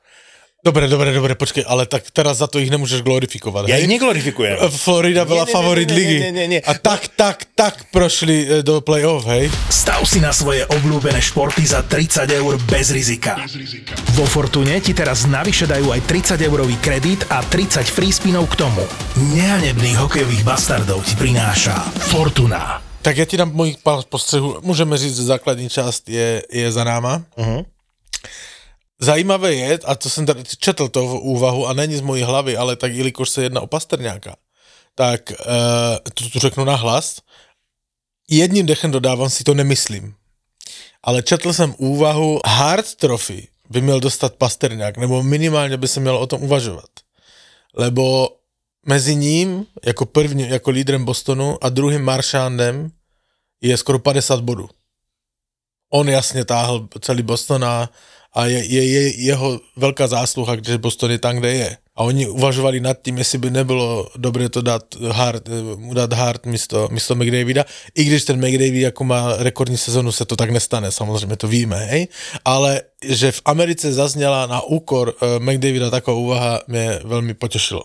Dobre, 0.59 0.91
dobre, 0.91 1.15
dobre, 1.15 1.39
počkej, 1.39 1.63
ale 1.63 1.87
tak 1.87 2.11
teraz 2.11 2.43
za 2.43 2.47
to 2.51 2.59
ich 2.59 2.67
nemôžeš 2.67 2.99
glorifikovat. 2.99 3.71
Ja 3.71 3.79
hej? 3.79 3.87
ich 3.87 3.91
neglorifikujem. 3.95 4.59
Florida 4.67 5.23
byla 5.23 5.47
Nie, 5.47 5.47
nie, 5.47 5.47
nie, 5.47 5.55
favorit 5.55 5.87
nie, 5.87 5.95
ligy. 5.95 6.17
nie, 6.19 6.31
nie, 6.35 6.47
nie. 6.51 6.61
A 6.67 6.75
tak, 6.75 7.07
tak, 7.15 7.47
tak 7.55 7.87
prošli 7.95 8.35
e, 8.43 8.45
do 8.59 8.83
play-off, 8.83 9.23
hej? 9.23 9.47
Stav 9.71 10.03
si 10.03 10.19
na 10.19 10.35
svoje 10.35 10.67
obľúbené 10.67 11.23
športy 11.23 11.63
za 11.63 11.79
30 11.87 12.27
eur 12.43 12.59
bez 12.67 12.91
rizika. 12.91 13.39
Vo 14.19 14.27
Fortune 14.27 14.83
ti 14.83 14.91
teraz 14.91 15.23
navyše 15.31 15.63
dajú 15.63 15.95
aj 15.95 16.03
30 16.35 16.43
eurový 16.43 16.75
kredit 16.83 17.23
a 17.31 17.39
30 17.39 17.87
free 17.87 18.11
spinov 18.11 18.51
k 18.51 18.67
tomu. 18.67 18.83
Nehanebných 19.15 19.95
hokejových 19.95 20.43
bastardov 20.43 21.07
ti 21.07 21.15
prináša 21.15 21.87
Fortuna. 22.11 22.83
Tak 23.01 23.17
já 23.17 23.25
ti 23.25 23.37
dám 23.37 23.51
mojich 23.55 23.77
pár 23.79 24.03
postřehů. 24.09 24.59
Můžeme 24.61 24.97
říct, 24.97 25.15
že 25.15 25.23
základní 25.23 25.69
část 25.69 26.09
je, 26.09 26.43
je 26.51 26.71
za 26.71 26.83
náma. 26.83 27.23
Uh-huh. 27.39 27.63
Zajímavé 29.01 29.53
je, 29.53 29.79
a 29.85 29.95
to 29.95 30.09
jsem 30.09 30.25
tady 30.25 30.43
četl 30.59 30.87
to 30.87 31.07
v 31.07 31.13
úvahu 31.13 31.67
a 31.67 31.73
není 31.73 31.95
z 31.95 32.01
mojí 32.01 32.23
hlavy, 32.23 32.57
ale 32.57 32.75
tak 32.75 32.93
jelikož 32.93 33.29
se 33.29 33.43
jedná 33.43 33.61
o 33.61 33.67
Pastrňáka, 33.67 34.35
tak 34.95 35.31
uh, 35.31 35.97
to 36.13 36.29
tu 36.29 36.39
řeknu 36.39 36.65
nahlas. 36.65 37.21
Jedním 38.29 38.65
dechem 38.65 38.91
dodávám 38.91 39.29
si 39.29 39.43
to 39.43 39.53
nemyslím. 39.53 40.15
Ale 41.03 41.23
četl 41.23 41.53
jsem 41.53 41.75
úvahu 41.77 42.39
Hard 42.45 42.95
Trophy 42.95 43.47
by 43.69 43.81
měl 43.81 43.99
dostat 43.99 44.35
Pastrňák, 44.35 44.97
nebo 44.97 45.23
minimálně 45.23 45.77
by 45.77 45.87
se 45.87 45.99
měl 45.99 46.17
o 46.17 46.27
tom 46.27 46.43
uvažovat. 46.43 46.89
Lebo 47.73 48.29
mezi 48.85 49.15
ním, 49.15 49.65
jako 49.85 50.05
první, 50.05 50.49
jako 50.49 50.71
lídrem 50.71 51.05
Bostonu 51.05 51.63
a 51.63 51.69
druhým 51.69 52.01
Maršándem 52.01 52.91
je 53.61 53.77
skoro 53.77 53.99
50 53.99 54.41
bodů. 54.41 54.69
On 55.89 56.09
jasně 56.09 56.45
táhl 56.45 56.87
celý 57.01 57.23
Boston 57.23 57.65
a, 57.65 57.89
a 58.33 58.45
je, 58.45 58.59
je, 58.65 58.83
je 58.85 59.03
jeho 59.25 59.59
velká 59.75 60.07
zásluha, 60.07 60.57
že 60.61 60.77
Boston 60.77 61.11
je 61.11 61.17
tam, 61.17 61.37
kde 61.37 61.53
je. 61.53 61.77
A 61.95 62.03
oni 62.03 62.27
uvažovali 62.27 62.79
nad 62.79 62.97
tím, 63.01 63.17
jestli 63.17 63.37
by 63.37 63.49
nebylo 63.51 64.07
dobré 64.15 64.49
to 64.49 64.61
dát 64.61 64.95
Hart, 64.95 65.49
mu 65.75 65.93
dát 65.93 66.13
Hart 66.13 66.45
místo, 66.45 66.87
místo 66.91 67.15
McDavida, 67.15 67.65
i 67.95 68.03
když 68.03 68.23
ten 68.23 68.37
McDavid 68.37 68.81
jako 68.81 69.03
má 69.03 69.37
rekordní 69.37 69.77
sezonu, 69.77 70.11
se 70.11 70.25
to 70.25 70.35
tak 70.35 70.49
nestane, 70.49 70.91
samozřejmě 70.91 71.35
to 71.35 71.47
víme, 71.47 71.77
hej? 71.77 72.07
ale 72.45 72.81
že 73.03 73.31
v 73.31 73.41
Americe 73.45 73.93
zazněla 73.93 74.47
na 74.47 74.61
úkor 74.61 75.13
uh, 75.21 75.43
McDavida 75.43 75.89
taková 75.89 76.17
úvaha, 76.17 76.59
mě 76.67 76.99
velmi 77.03 77.33
potěšilo. 77.33 77.83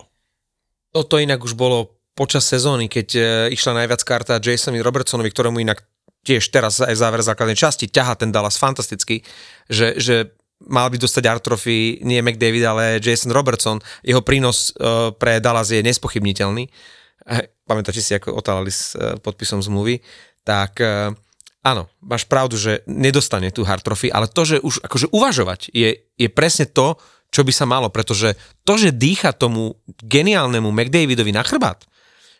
Toto 0.92 1.18
inak 1.18 1.42
už 1.44 1.58
bolo 1.58 1.90
počas 2.14 2.46
sezóny, 2.46 2.86
keď 2.86 3.08
e, 3.18 3.22
išla 3.50 3.82
najviac 3.82 4.06
karta 4.06 4.38
Jasonovi 4.38 4.78
Robertsonovi, 4.78 5.34
ktorému 5.34 5.58
inak 5.58 5.82
tiež 6.24 6.48
teraz 6.48 6.80
aj 6.80 6.96
v 6.96 7.02
závere 7.04 7.22
základnej 7.22 7.54
časti 7.54 7.92
ťaha 7.92 8.16
ten 8.16 8.32
Dallas 8.32 8.56
fantasticky, 8.56 9.20
že, 9.68 10.00
že 10.00 10.32
mal 10.64 10.88
by 10.88 10.96
dostať 10.96 11.24
art 11.28 11.44
trophy 11.44 12.00
nie 12.00 12.24
McDavid, 12.24 12.64
ale 12.64 12.84
Jason 12.98 13.30
Robertson. 13.30 13.84
Jeho 14.00 14.24
prínos 14.24 14.72
uh, 14.80 15.12
pre 15.12 15.38
Dallas 15.38 15.68
je 15.68 15.84
nespochybniteľný. 15.84 16.66
Pamätáte 17.68 18.00
si, 18.00 18.16
ako 18.16 18.36
otálali 18.36 18.72
s 18.72 18.96
uh, 18.96 19.20
podpisom 19.20 19.60
zmluvy. 19.60 20.00
Tak 20.44 20.72
uh, 20.80 21.12
áno, 21.64 21.88
máš 22.00 22.24
pravdu, 22.24 22.56
že 22.56 22.80
nedostane 22.88 23.52
tú 23.52 23.64
hard 23.64 23.84
trophy, 23.84 24.08
ale 24.08 24.28
to, 24.28 24.42
že 24.44 24.56
už 24.60 24.84
akože 24.84 25.12
uvažovať 25.12 25.72
je, 25.72 26.00
je 26.16 26.28
presne 26.32 26.64
to, 26.68 26.96
čo 27.34 27.42
by 27.42 27.50
sa 27.50 27.66
malo, 27.66 27.90
pretože 27.90 28.38
to, 28.62 28.78
že 28.78 28.94
dýcha 28.94 29.34
tomu 29.34 29.74
geniálnemu 30.06 30.70
McDavidovi 30.70 31.34
na 31.34 31.42
chrbát, 31.42 31.82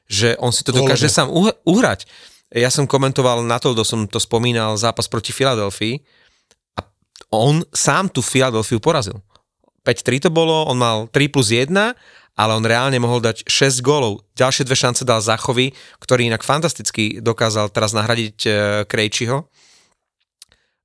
že 0.06 0.38
on 0.38 0.54
si 0.54 0.62
to 0.62 0.70
dokáže 0.70 1.10
Golube. 1.10 1.18
sám 1.18 1.28
uh- 1.34 1.58
uhrať. 1.66 2.06
Ja 2.54 2.70
som 2.70 2.86
komentoval 2.86 3.42
na 3.42 3.58
to, 3.58 3.74
som 3.82 4.06
to 4.06 4.22
spomínal, 4.22 4.78
zápas 4.78 5.10
proti 5.10 5.34
Filadelfii 5.34 5.98
a 6.78 6.86
on 7.34 7.66
sám 7.74 8.06
tú 8.06 8.22
Filadelfiu 8.22 8.78
porazil. 8.78 9.18
5-3 9.82 10.26
to 10.26 10.30
bolo, 10.30 10.64
on 10.70 10.78
mal 10.78 11.10
3 11.10 11.34
plus 11.34 11.50
1, 11.50 11.68
ale 12.34 12.52
on 12.54 12.64
reálne 12.66 12.98
mohol 13.02 13.18
dať 13.18 13.46
6 13.46 13.82
gólov. 13.82 14.22
Ďalšie 14.38 14.66
dve 14.66 14.78
šance 14.78 15.02
dal 15.02 15.18
Zachovi, 15.18 15.74
ktorý 15.98 16.30
inak 16.30 16.46
fantasticky 16.46 17.18
dokázal 17.18 17.74
teraz 17.74 17.90
nahradiť 17.90 18.38
uh, 18.46 18.54
Krejčiho. 18.86 19.50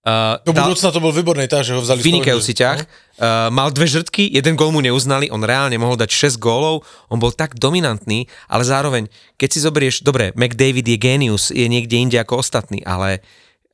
Uh, 0.09 0.41
Do 0.45 0.53
budoucna 0.53 0.91
to 0.91 0.99
byl 0.99 1.11
výborný 1.11 1.45
tá, 1.47 1.61
že 1.61 1.77
ho 1.77 1.81
vzali 1.81 2.01
vynikajúci 2.01 2.57
ťah. 2.57 2.79
Uh, 3.19 3.53
mal 3.53 3.69
dve 3.69 3.85
žrtky, 3.85 4.25
jeden 4.31 4.55
gól 4.55 4.73
mu 4.73 4.81
neuznali, 4.81 5.29
on 5.29 5.43
reálne 5.43 5.77
mohol 5.77 5.99
dať 5.99 6.33
6 6.33 6.41
gólov, 6.41 6.87
on 7.11 7.19
bol 7.19 7.29
tak 7.35 7.59
dominantný, 7.59 8.25
ale 8.47 8.63
zároveň, 8.63 9.11
keď 9.37 9.49
si 9.51 9.59
zoberieš, 9.59 9.95
dobre, 10.01 10.31
McDavid 10.33 10.87
je 10.87 10.97
genius, 10.97 11.51
je 11.53 11.67
niekde 11.67 11.99
inde 11.99 12.17
ako 12.17 12.41
ostatní, 12.41 12.81
ale 12.87 13.19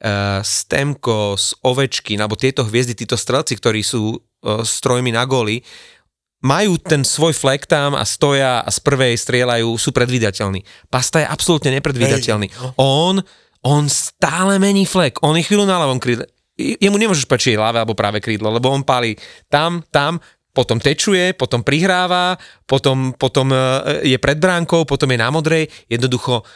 uh, 0.02 0.42
Stemko, 0.42 1.38
Ovečky, 1.64 2.18
alebo 2.18 2.36
tieto 2.36 2.66
hviezdy, 2.66 2.98
títo 2.98 3.16
strelci, 3.16 3.56
ktorí 3.56 3.86
sú 3.86 4.18
uh, 4.18 4.66
strojmi 4.66 5.14
na 5.14 5.24
góly, 5.30 5.62
majú 6.42 6.78
ten 6.78 7.02
svoj 7.02 7.34
flek 7.34 7.66
tam 7.66 7.98
a 7.98 8.06
stoja 8.06 8.62
a 8.62 8.70
z 8.70 8.82
prvej 8.82 9.18
strieľajú, 9.18 9.70
sú 9.82 9.90
predvídateľní. 9.90 10.90
Pasta 10.94 11.22
je 11.22 11.28
absolútne 11.30 11.74
nepredvídateľný. 11.74 12.54
On, 12.78 13.18
on 13.66 13.90
stále 13.90 14.62
mení 14.62 14.86
flek. 14.86 15.18
On 15.26 15.34
je 15.34 15.42
chvíľu 15.42 15.66
na 15.66 15.82
ľavom 15.82 15.98
krídle. 15.98 16.30
Jemu 16.56 16.96
nemôžeš 16.96 17.26
pečiť 17.26 17.58
ľavé 17.58 17.82
alebo 17.84 17.98
práve 17.98 18.22
krídlo, 18.22 18.54
lebo 18.54 18.72
on 18.72 18.86
palí 18.86 19.18
tam, 19.52 19.84
tam, 19.92 20.22
potom 20.56 20.80
tečuje, 20.80 21.36
potom 21.36 21.66
prihráva, 21.66 22.40
potom, 22.64 23.12
potom 23.12 23.52
e, 23.52 23.60
je 24.08 24.18
pred 24.22 24.40
bránkou, 24.40 24.88
potom 24.88 25.12
je 25.12 25.20
na 25.20 25.28
modrej. 25.28 25.68
Jednoducho, 25.92 26.48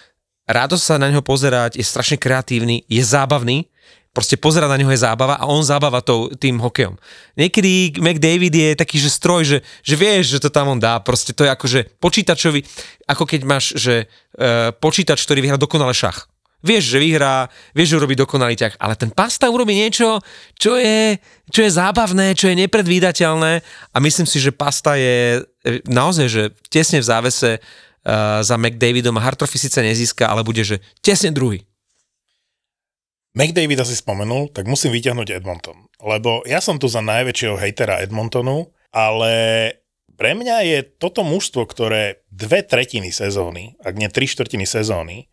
radosť 0.48 0.84
sa 0.86 0.96
na 0.96 1.12
neho 1.12 1.20
pozerať, 1.20 1.76
je 1.76 1.84
strašne 1.84 2.16
kreatívny, 2.16 2.88
je 2.88 3.04
zábavný, 3.04 3.68
proste 4.16 4.40
pozerať 4.40 4.72
na 4.72 4.80
neho 4.80 4.92
je 4.96 5.04
zábava 5.04 5.36
a 5.36 5.52
on 5.52 5.60
zábava 5.60 6.00
tou, 6.00 6.32
tým 6.32 6.64
hokejom. 6.64 6.96
Niekedy 7.36 8.00
McDavid 8.00 8.56
je 8.56 8.70
taký, 8.80 9.04
že 9.04 9.12
stroj, 9.12 9.44
že, 9.44 9.58
že 9.84 9.96
vieš, 10.00 10.40
že 10.40 10.40
to 10.40 10.48
tam 10.48 10.72
on 10.72 10.80
dá, 10.80 11.04
proste 11.04 11.36
to 11.36 11.44
je 11.44 11.52
ako, 11.52 11.66
že 11.68 11.92
počítačovi, 12.00 12.64
ako 13.04 13.24
keď 13.28 13.42
máš, 13.44 13.76
že 13.76 14.08
e, 14.40 14.72
počítač, 14.80 15.28
ktorý 15.28 15.44
vyhrá 15.44 15.60
dokonale 15.60 15.92
šach. 15.92 16.32
Vieš, 16.60 16.92
že 16.92 17.00
vyhrá, 17.00 17.48
vieš, 17.72 17.96
že 17.96 18.00
urobí 18.04 18.20
dokonalý 18.20 18.60
ťah, 18.60 18.76
ale 18.84 19.00
ten 19.00 19.08
pasta 19.08 19.48
urobí 19.48 19.72
niečo, 19.80 20.20
čo 20.60 20.76
je, 20.76 21.16
čo 21.48 21.64
je 21.64 21.72
zábavné, 21.72 22.36
čo 22.36 22.52
je 22.52 22.60
nepredvídateľné 22.68 23.64
a 23.96 23.98
myslím 24.04 24.28
si, 24.28 24.44
že 24.44 24.52
pasta 24.52 25.00
je 25.00 25.40
e, 25.40 25.80
naozaj, 25.88 26.28
že 26.28 26.44
tesne 26.68 27.00
v 27.00 27.08
závese 27.08 27.52
uh, 27.60 28.44
za 28.44 28.60
McDavidom 28.60 29.16
a 29.16 29.24
Hartrofy 29.24 29.56
síce 29.56 29.80
nezíska, 29.80 30.28
ale 30.28 30.44
bude, 30.44 30.68
že 30.68 30.84
tesne 31.00 31.32
druhý. 31.32 31.64
McDavid 33.40 33.80
asi 33.80 33.96
spomenul, 33.96 34.52
tak 34.52 34.68
musím 34.68 34.92
vyťahnuť 34.92 35.32
Edmonton. 35.32 35.88
Lebo 36.04 36.44
ja 36.44 36.60
som 36.60 36.76
tu 36.76 36.92
za 36.92 37.00
najväčšieho 37.00 37.56
hejtera 37.56 38.04
Edmontonu, 38.04 38.74
ale 38.92 39.32
pre 40.20 40.36
mňa 40.36 40.58
je 40.68 40.80
toto 40.84 41.24
mužstvo, 41.24 41.64
ktoré 41.64 42.26
dve 42.28 42.66
tretiny 42.68 43.14
sezóny, 43.16 43.80
ak 43.80 43.96
nie 43.96 44.12
tri 44.12 44.28
štvrtiny 44.28 44.68
sezóny, 44.68 45.32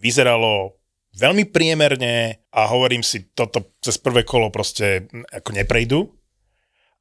vyzeralo 0.00 0.76
veľmi 1.16 1.48
priemerne 1.48 2.44
a 2.52 2.68
hovorím 2.68 3.00
si, 3.00 3.32
toto 3.32 3.76
cez 3.80 3.96
prvé 3.96 4.22
kolo 4.22 4.52
proste 4.52 5.08
ako 5.32 5.50
neprejdú. 5.56 6.00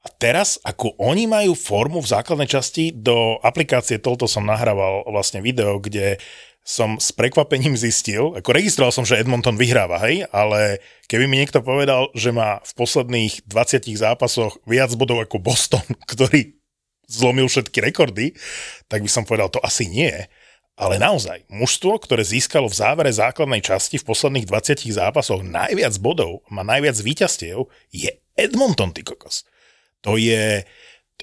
A 0.06 0.08
teraz, 0.22 0.62
ako 0.62 0.94
oni 1.02 1.26
majú 1.26 1.58
formu 1.58 1.98
v 1.98 2.12
základnej 2.14 2.46
časti, 2.46 2.94
do 2.94 3.42
aplikácie 3.42 3.98
toľto 3.98 4.30
som 4.30 4.46
nahrával 4.46 5.02
vlastne 5.10 5.42
video, 5.42 5.82
kde 5.82 6.22
som 6.66 6.98
s 6.98 7.14
prekvapením 7.14 7.78
zistil, 7.78 8.34
ako 8.34 8.50
registroval 8.50 8.90
som, 8.90 9.06
že 9.06 9.22
Edmonton 9.22 9.54
vyhráva, 9.54 10.02
hej, 10.02 10.26
ale 10.34 10.82
keby 11.06 11.30
mi 11.30 11.38
niekto 11.38 11.62
povedal, 11.62 12.10
že 12.18 12.34
má 12.34 12.58
v 12.66 12.72
posledných 12.74 13.46
20 13.46 13.86
zápasoch 13.94 14.58
viac 14.66 14.90
bodov 14.98 15.22
ako 15.22 15.38
Boston, 15.38 15.86
ktorý 16.12 16.58
zlomil 17.06 17.46
všetky 17.46 17.86
rekordy, 17.86 18.34
tak 18.90 19.06
by 19.06 19.10
som 19.10 19.30
povedal, 19.30 19.54
to 19.54 19.62
asi 19.62 19.86
nie. 19.86 20.10
Ale 20.76 21.00
naozaj, 21.00 21.48
mužstvo, 21.48 21.96
ktoré 22.04 22.28
získalo 22.28 22.68
v 22.68 22.76
závere 22.76 23.08
základnej 23.08 23.64
časti 23.64 23.96
v 23.96 24.12
posledných 24.12 24.44
20 24.44 24.92
zápasoch 24.92 25.40
najviac 25.40 25.96
bodov, 26.04 26.44
má 26.52 26.68
najviac 26.68 27.00
víťazstiev, 27.00 27.72
je 27.96 28.12
Edmonton, 28.36 28.92
ty 28.92 29.00
kokos. 29.00 29.48
To 30.04 30.20
je... 30.20 30.68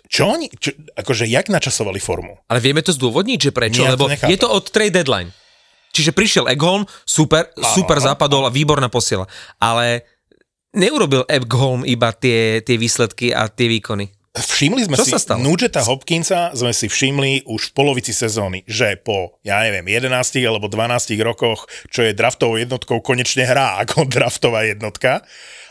Čo 0.09 0.25
oni, 0.33 0.49
čo, 0.57 0.73
akože 0.97 1.29
jak 1.29 1.53
načasovali 1.53 2.01
formu? 2.01 2.41
Ale 2.49 2.65
vieme 2.65 2.81
to 2.81 2.97
zdôvodniť, 2.97 3.39
že 3.39 3.51
prečo? 3.53 3.85
Ja 3.85 3.93
to 3.93 4.01
Lebo 4.01 4.09
nechápem. 4.09 4.33
je 4.33 4.41
to 4.41 4.49
od 4.49 4.65
trade 4.73 4.97
deadline. 4.97 5.29
Čiže 5.93 6.17
prišiel 6.17 6.49
Eggholm, 6.49 6.89
super, 7.05 7.53
Áno, 7.53 7.69
super 7.77 8.01
áno. 8.01 8.09
zapadol 8.09 8.49
a 8.49 8.51
výborná 8.51 8.89
posiela. 8.89 9.29
Ale 9.61 10.09
neurobil 10.73 11.29
Eggholm 11.29 11.85
iba 11.85 12.09
tie, 12.17 12.65
tie 12.65 12.81
výsledky 12.81 13.37
a 13.37 13.53
tie 13.53 13.69
výkony. 13.69 14.09
Všimli 14.33 14.89
sme 14.89 14.97
Čo 14.97 15.05
si 15.05 15.13
sa 15.13 15.21
stalo? 15.21 15.45
Nugeta 15.45 15.85
Hopkinsa 15.85 16.57
sme 16.57 16.73
si 16.73 16.89
všimli 16.89 17.45
už 17.45 17.69
v 17.69 17.73
polovici 17.77 18.17
sezóny, 18.17 18.65
že 18.65 18.97
po, 18.97 19.37
ja 19.45 19.61
neviem, 19.61 19.85
11 19.85 20.09
alebo 20.49 20.73
12 20.73 21.21
rokoch, 21.21 21.69
čo 21.93 22.01
je 22.01 22.17
draftovou 22.17 22.57
jednotkou, 22.57 23.05
konečne 23.05 23.45
hrá 23.45 23.77
ako 23.85 24.09
draftová 24.17 24.65
jednotka 24.65 25.21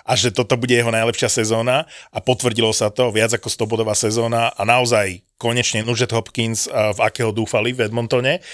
a 0.06 0.14
že 0.14 0.30
toto 0.30 0.62
bude 0.62 0.78
jeho 0.78 0.94
najlepšia 0.94 1.42
sezóna 1.42 1.90
a 2.14 2.18
potvrdilo 2.22 2.70
sa 2.70 2.94
to, 2.94 3.10
viac 3.10 3.34
ako 3.34 3.50
100 3.50 3.66
bodová 3.66 3.98
sezóna 3.98 4.54
a 4.54 4.62
naozaj 4.62 5.26
konečne 5.42 5.82
Nugent 5.82 6.14
Hopkins, 6.14 6.70
v 6.70 7.00
akého 7.02 7.34
dúfali 7.34 7.74
v 7.74 7.90
Edmontone 7.90 8.46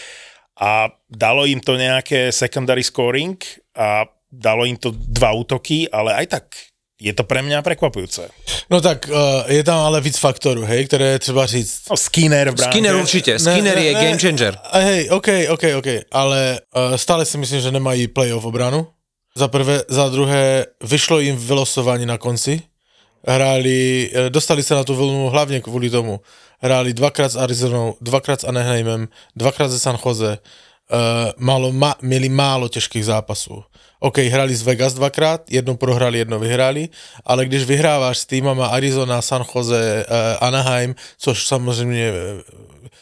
a 0.56 0.88
dalo 1.12 1.44
im 1.44 1.60
to 1.60 1.76
nejaké 1.76 2.32
secondary 2.32 2.84
scoring 2.84 3.36
a 3.76 4.08
dalo 4.32 4.64
im 4.64 4.80
to 4.80 4.92
dva 4.92 5.36
útoky, 5.36 5.88
ale 5.92 6.16
aj 6.16 6.26
tak 6.32 6.46
je 7.02 7.14
to 7.14 7.24
pre 7.24 7.46
mňa 7.46 7.62
prekvapujúce. 7.62 8.30
No 8.70 8.82
tak 8.82 9.06
uh, 9.10 9.46
je 9.48 9.64
tam 9.64 9.80
ale 9.80 10.02
víc 10.02 10.18
faktorů, 10.18 10.66
hej, 10.66 10.86
které 10.86 11.06
je 11.06 11.20
třeba 11.20 11.46
říct. 11.46 11.82
No, 11.90 11.98
Skinner 11.98 12.50
v 12.50 12.56
bránke. 12.56 12.72
Skinner 12.72 12.96
určite, 12.96 13.40
Skinner 13.40 13.78
je 13.78 13.94
game 13.94 14.18
changer. 14.18 14.58
A 14.72 14.78
hej, 14.80 15.10
OK, 15.10 15.28
OK, 15.50 15.64
OK, 15.78 15.88
ale 16.12 16.60
uh, 16.76 16.96
stále 16.96 17.26
si 17.26 17.38
myslím, 17.38 17.62
že 17.62 17.72
nemají 17.72 18.08
playoff 18.08 18.46
obranu. 18.46 18.88
Za 19.36 19.48
prvé, 19.48 19.84
za 19.88 20.10
druhé, 20.10 20.66
vyšlo 20.84 21.20
jim 21.20 21.38
vylosování 21.38 22.06
na 22.06 22.18
konci. 22.18 22.62
Hráli, 23.28 24.10
eh, 24.14 24.30
dostali 24.30 24.64
se 24.64 24.74
na 24.74 24.84
tu 24.84 24.96
vlnu 24.96 25.30
hlavně 25.30 25.62
kvůli 25.62 25.90
tomu. 25.90 26.22
Hráli 26.60 26.94
dvakrát 26.94 27.30
s 27.30 27.36
Arizonou, 27.36 27.96
dvakrát 28.02 28.42
s 28.42 28.44
Anaheimem, 28.44 29.08
dvakrát 29.36 29.68
ze 29.68 29.80
San 29.80 29.98
Jose. 30.06 30.38
Uh, 30.94 31.32
málo, 31.38 31.72
ma, 31.72 31.96
měli 32.02 32.30
málo 32.30 32.68
těžkých 32.68 33.06
zápasů. 33.06 33.64
OK, 34.00 34.18
hrali 34.18 34.56
z 34.56 34.62
Vegas 34.62 34.94
dvakrát, 34.94 35.52
jedno 35.52 35.76
prohrali, 35.76 36.18
jedno 36.18 36.40
vyhráli, 36.40 36.90
ale 37.26 37.46
když 37.46 37.64
vyhráváš 37.64 38.18
s 38.18 38.26
týmama 38.26 38.68
Arizona, 38.68 39.22
San 39.22 39.44
Jose, 39.56 40.06
uh, 40.10 40.48
Anaheim, 40.48 40.96
což 41.18 41.48
samozřejmě 41.48 42.12
uh, 42.12 42.42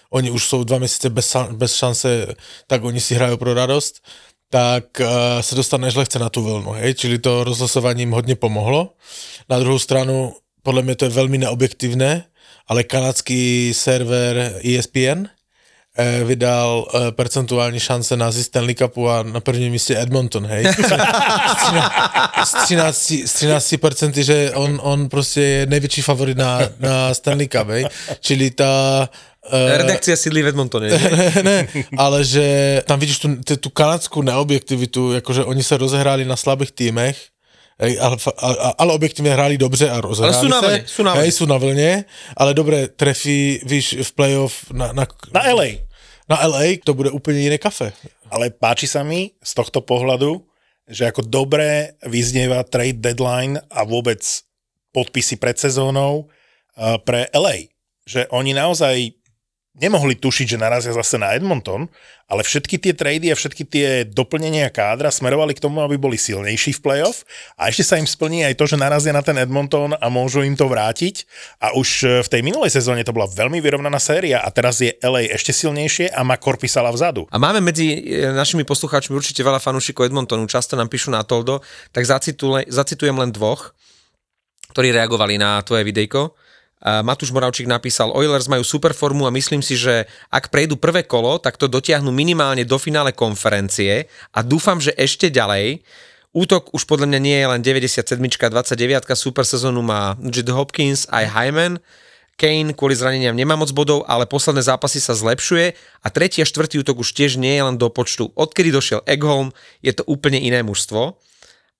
oni 0.09 0.31
už 0.31 0.47
jsou 0.47 0.63
dva 0.63 0.77
měsíce 0.77 1.09
bez, 1.09 1.35
bez 1.51 1.75
šance, 1.75 2.35
tak 2.67 2.83
oni 2.83 3.01
si 3.01 3.15
hrají 3.15 3.37
pro 3.37 3.53
radost, 3.53 4.01
tak 4.49 4.85
uh, 4.99 5.41
se 5.41 5.55
dostaneš 5.55 5.95
lehce 5.95 6.19
na 6.19 6.29
tu 6.29 6.43
vlnu, 6.43 6.71
hej? 6.71 6.93
čili 6.93 7.19
to 7.19 7.43
rozhlasování 7.43 8.01
jim 8.01 8.11
hodně 8.11 8.35
pomohlo. 8.35 8.93
Na 9.49 9.59
druhou 9.59 9.79
stranu, 9.79 10.33
podle 10.63 10.81
mě 10.81 10.95
to 10.95 11.05
je 11.05 11.09
velmi 11.09 11.37
neobjektivné, 11.37 12.25
ale 12.67 12.83
kanadský 12.83 13.73
server 13.73 14.59
ESPN 14.63 14.99
eh, 15.25 15.34
vydal 16.23 16.87
eh, 16.93 17.11
percentuální 17.11 17.79
šance 17.79 18.17
na 18.17 18.31
zisk 18.31 18.47
Stanley 18.47 18.75
Cupu 18.75 19.09
a 19.09 19.23
na 19.23 19.39
prvním 19.39 19.71
místě 19.71 19.99
Edmonton, 20.01 20.45
hej. 20.45 20.65
S 20.73 20.75
třiná- 20.75 21.91
S 22.43 22.53
13, 22.63 23.11
s 23.25 23.35
13% 23.41 24.23
že 24.23 24.51
on, 24.55 24.79
on 24.83 25.09
prostě 25.09 25.41
je 25.41 25.65
největší 25.65 26.01
favorit 26.01 26.37
na, 26.37 26.59
na 26.79 27.13
Stanley 27.13 27.47
Cup, 27.47 27.67
hej. 27.67 27.85
Čili 28.19 28.51
ta... 28.51 29.09
eh, 29.51 29.77
Redakcia 29.77 30.15
sídli 30.15 30.43
v 30.43 30.47
Edmontone. 30.47 30.87
nie? 30.89 31.43
ne, 31.43 31.67
ale 31.97 32.23
že 32.25 32.81
tam 32.85 32.99
vidíš 32.99 33.19
tu, 33.19 33.35
tu, 33.45 33.57
tu 33.57 33.69
kanadskou 33.69 34.21
neobjektivitu, 34.21 35.13
jakože 35.13 35.43
oni 35.45 35.63
se 35.63 35.77
rozehráli 35.77 36.25
na 36.25 36.35
slabých 36.35 36.71
týmech, 36.71 37.17
Hej, 37.79 37.99
ale, 37.99 38.15
ale 38.77 38.93
objektivně 38.93 39.31
hráli 39.33 39.57
dobře 39.57 39.89
a 39.89 40.01
rozehráli 40.01 40.35
Ale 40.35 40.43
sú 40.43 40.49
na 40.49 40.59
se. 40.61 40.67
vlne, 40.67 40.79
sú 40.87 41.01
na 41.03 41.11
vlne. 41.13 41.21
Hej, 41.23 41.31
sú 41.35 41.45
na 41.45 41.57
vlne, 41.59 41.91
ale 42.37 42.51
dobré 42.55 42.87
trefí, 42.87 43.59
víš, 43.67 43.99
v 43.99 44.11
playoff 44.15 44.71
na, 44.71 44.95
na, 44.95 45.03
Na 45.33 45.43
LA. 45.51 45.83
na 46.29 46.39
LA, 46.47 46.79
to 46.83 46.93
bude 46.93 47.09
úplně 47.11 47.39
jiné 47.39 47.57
kafe. 47.57 47.91
Ale 48.31 48.49
páči 48.49 48.87
sa 48.87 49.03
mi 49.03 49.31
z 49.43 49.51
tohto 49.53 49.81
pohľadu, 49.83 50.41
že 50.87 51.05
ako 51.11 51.21
dobre 51.27 51.93
vyznieva 52.07 52.63
trade 52.63 53.03
deadline 53.03 53.59
a 53.69 53.83
vôbec 53.83 54.23
podpisy 54.95 55.35
pred 55.35 55.59
sezónou 55.59 56.25
uh, 56.79 56.97
pre 57.03 57.27
LA. 57.35 57.75
Že 58.07 58.27
oni 58.31 58.53
naozaj 58.53 58.95
nemohli 59.75 60.15
tušiť, 60.15 60.55
že 60.55 60.61
narazia 60.61 60.95
zase 60.95 61.19
na 61.19 61.35
Edmonton, 61.35 61.91
ale 62.25 62.41
všetky 62.41 62.79
tie 62.81 62.93
trady 62.95 63.29
a 63.29 63.35
všetky 63.37 63.63
tie 63.67 63.87
doplnenia 64.07 64.71
kádra 64.73 65.13
smerovali 65.13 65.53
k 65.53 65.61
tomu, 65.61 65.83
aby 65.83 65.99
boli 65.99 66.17
silnejší 66.17 66.79
v 66.79 66.81
playoff 66.81 67.27
a 67.59 67.69
ešte 67.69 67.83
sa 67.85 67.95
im 67.99 68.07
splní 68.07 68.47
aj 68.47 68.57
to, 68.57 68.65
že 68.65 68.81
narazia 68.81 69.13
na 69.13 69.21
ten 69.21 69.37
Edmonton 69.37 69.93
a 69.93 70.07
môžu 70.09 70.41
im 70.41 70.57
to 70.57 70.65
vrátiť 70.65 71.27
a 71.61 71.75
už 71.75 71.89
eh, 72.01 72.09
v 72.23 72.31
tej 72.31 72.41
minulej 72.41 72.71
sezóne 72.73 73.05
to 73.05 73.13
bola 73.13 73.29
veľmi 73.29 73.59
vyrovnaná 73.59 73.99
séria 73.99 74.41
a 74.41 74.49
teraz 74.49 74.79
je 74.81 74.95
LA 75.03 75.29
ešte 75.35 75.51
silnejšie 75.53 76.09
a 76.09 76.23
má 76.23 76.39
Korpisala 76.39 76.89
vzadu. 76.89 77.27
A 77.29 77.37
máme 77.37 77.61
medzi 77.61 78.05
e, 78.05 78.29
našimi 78.31 78.63
poslucháčmi 78.63 79.13
určite 79.13 79.41
veľa 79.41 79.57
fanúšikov 79.57 80.07
Edmontonu, 80.07 80.45
často 80.45 80.77
nám 80.77 80.89
píšu 80.89 81.11
na 81.11 81.21
Toldo, 81.25 81.61
tak 81.91 82.05
zacitule, 82.07 82.65
zacitujem 82.69 83.15
len 83.15 83.33
dvoch, 83.33 83.73
ktorí 84.71 84.91
reagovali 84.93 85.39
na 85.39 85.61
tvoje 85.63 85.87
videjko. 85.87 86.44
Matúš 86.85 87.33
Moravčík 87.33 87.65
napísal, 87.65 88.13
Oilers 88.13 88.45
majú 88.45 88.61
super 88.61 88.93
formu 88.93 89.25
a 89.25 89.33
myslím 89.33 89.65
si, 89.65 89.73
že 89.73 90.05
ak 90.29 90.53
prejdú 90.53 90.77
prvé 90.77 91.01
kolo, 91.01 91.41
tak 91.41 91.57
to 91.57 91.65
dotiahnu 91.65 92.13
minimálne 92.13 92.61
do 92.61 92.77
finále 92.77 93.09
konferencie 93.09 94.05
a 94.29 94.45
dúfam, 94.45 94.77
že 94.77 94.93
ešte 94.93 95.33
ďalej. 95.33 95.81
Útok 96.29 96.69
už 96.77 96.85
podľa 96.85 97.09
mňa 97.09 97.19
nie 97.25 97.37
je 97.41 97.47
len 97.49 97.61
97 97.65 98.21
29 98.21 99.17
super 99.17 99.41
sezónu 99.49 99.81
má 99.81 100.13
Jet 100.29 100.45
Hopkins 100.53 101.09
aj 101.09 101.25
Hyman. 101.33 101.81
Kane 102.37 102.75
kvôli 102.75 102.93
zraneniam 102.93 103.33
nemá 103.33 103.57
moc 103.57 103.71
bodov, 103.71 104.05
ale 104.05 104.29
posledné 104.29 104.61
zápasy 104.61 105.01
sa 105.01 105.17
zlepšuje 105.17 105.73
a 106.03 106.07
tretí 106.13 106.43
a 106.43 106.45
štvrtý 106.45 106.85
útok 106.85 107.01
už 107.01 107.17
tiež 107.17 107.41
nie 107.41 107.55
je 107.55 107.63
len 107.65 107.79
do 107.81 107.89
počtu. 107.89 108.29
Odkedy 108.35 108.69
došiel 108.69 109.01
Eggholm, 109.09 109.55
je 109.81 109.95
to 109.95 110.05
úplne 110.05 110.37
iné 110.37 110.61
mužstvo. 110.61 111.17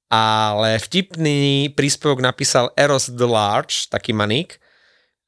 Ale 0.09 0.79
vtipný 0.79 1.69
príspevok 1.75 2.23
napísal 2.23 2.71
Eros 2.79 3.11
the 3.11 3.27
Large, 3.27 3.91
taký 3.91 4.15
maník, 4.15 4.63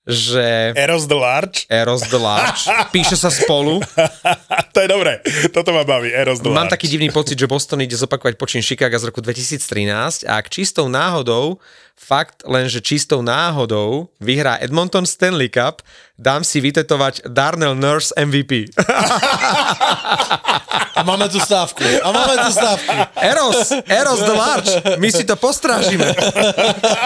že 0.07 0.71
Eros 0.71 1.03
the 1.05 1.19
Large, 1.19 1.67
Eros 1.67 2.07
the 2.07 2.15
Large, 2.15 2.63
píše 2.95 3.19
sa 3.19 3.27
spolu, 3.27 3.83
to 4.73 4.77
je 4.79 4.87
dobré. 4.87 5.19
Toto 5.51 5.75
ma 5.75 5.83
baví. 5.83 6.07
Eros 6.09 6.39
the 6.39 6.47
Mám 6.47 6.71
Large. 6.71 6.79
taký 6.79 6.87
divný 6.87 7.11
pocit, 7.11 7.35
že 7.35 7.43
Boston 7.43 7.83
ide 7.83 7.99
zopakovať 7.99 8.39
počin 8.39 8.63
Chicago 8.63 8.95
z 8.95 9.11
roku 9.11 9.19
2013 9.19 10.23
a 10.23 10.39
ak 10.39 10.47
čistou 10.47 10.87
náhodou, 10.87 11.59
fakt 11.97 12.47
len, 12.47 12.71
že 12.71 12.79
čistou 12.79 13.19
náhodou 13.19 14.07
vyhrá 14.23 14.55
Edmonton 14.63 15.03
Stanley 15.03 15.51
Cup, 15.51 15.83
dám 16.15 16.47
si 16.47 16.63
vytetovať 16.63 17.27
Darnell 17.27 17.75
Nurse 17.75 18.15
MVP. 18.15 18.71
Máme 21.07 21.31
tu 21.31 21.39
stávku. 21.39 21.87
A 22.03 22.11
máme 22.11 22.35
tu 22.35 22.51
stávku. 22.51 22.91
Eros, 23.15 23.71
Eros 23.87 24.19
the 24.19 24.35
Large, 24.35 24.71
my 24.99 25.07
si 25.07 25.23
to 25.23 25.39
postrážime. 25.39 26.11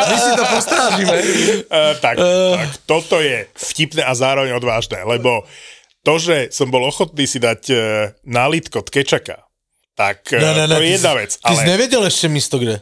My 0.10 0.18
si 0.18 0.32
to 0.34 0.44
postrážime. 0.50 1.16
Uh, 1.70 1.94
tak, 2.02 2.18
tak, 2.18 2.68
toto 2.90 3.22
je 3.22 3.46
vtipné 3.54 4.02
a 4.02 4.18
zároveň 4.18 4.58
odvážne, 4.58 5.06
lebo 5.06 5.46
to, 6.02 6.18
že 6.18 6.50
som 6.50 6.74
bol 6.74 6.82
ochotný 6.82 7.30
si 7.30 7.38
dať 7.38 7.62
uh, 7.70 7.78
nálitko 8.26 8.82
Tkečaka, 8.82 9.46
tak 9.94 10.34
uh, 10.34 10.42
Ne, 10.42 10.52
ne, 10.58 10.66
ne, 10.66 10.76
to 10.76 10.82
je 10.82 10.90
jedna 10.98 11.12
si- 11.14 11.20
vec. 11.22 11.32
Ty 11.38 11.54
si 11.54 11.62
Ale 11.62 11.70
nevedel 11.78 12.02
ešte 12.10 12.26
místo 12.26 12.58
kde? 12.58 12.82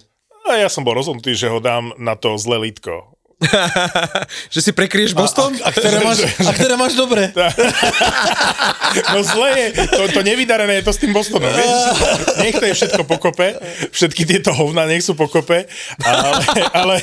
a 0.49 0.58
ja 0.58 0.71
som 0.71 0.82
bol 0.82 0.97
rozhodnutý, 0.97 1.38
že 1.38 1.45
ho 1.45 1.62
dám 1.62 1.93
na 2.01 2.17
to 2.17 2.34
zlé 2.39 2.71
lítko. 2.71 3.18
že 4.54 4.60
si 4.60 4.71
prekrieš 4.75 5.15
Boston? 5.15 5.56
A 5.63 5.71
ktoré 5.71 6.04
máš, 6.04 6.28
a 6.43 6.52
ktoré 6.52 6.75
máš 6.75 6.99
dobre? 6.99 7.32
No 9.15 9.23
zle 9.23 9.49
je, 9.56 9.67
to, 9.88 10.04
to 10.12 10.21
nevydarené 10.28 10.84
je 10.84 10.86
to 10.86 10.91
s 10.91 10.99
tým 10.99 11.15
Bostonom, 11.15 11.47
vieš? 11.47 11.71
Nech 12.43 12.60
to 12.60 12.65
je 12.67 12.75
všetko 12.75 13.08
pokope, 13.08 13.56
všetky 13.95 14.28
tieto 14.28 14.52
hovna 14.52 14.84
nech 14.84 15.04
sú 15.04 15.15
pokope, 15.15 15.71
ale, 16.04 16.30
ale, 16.75 16.95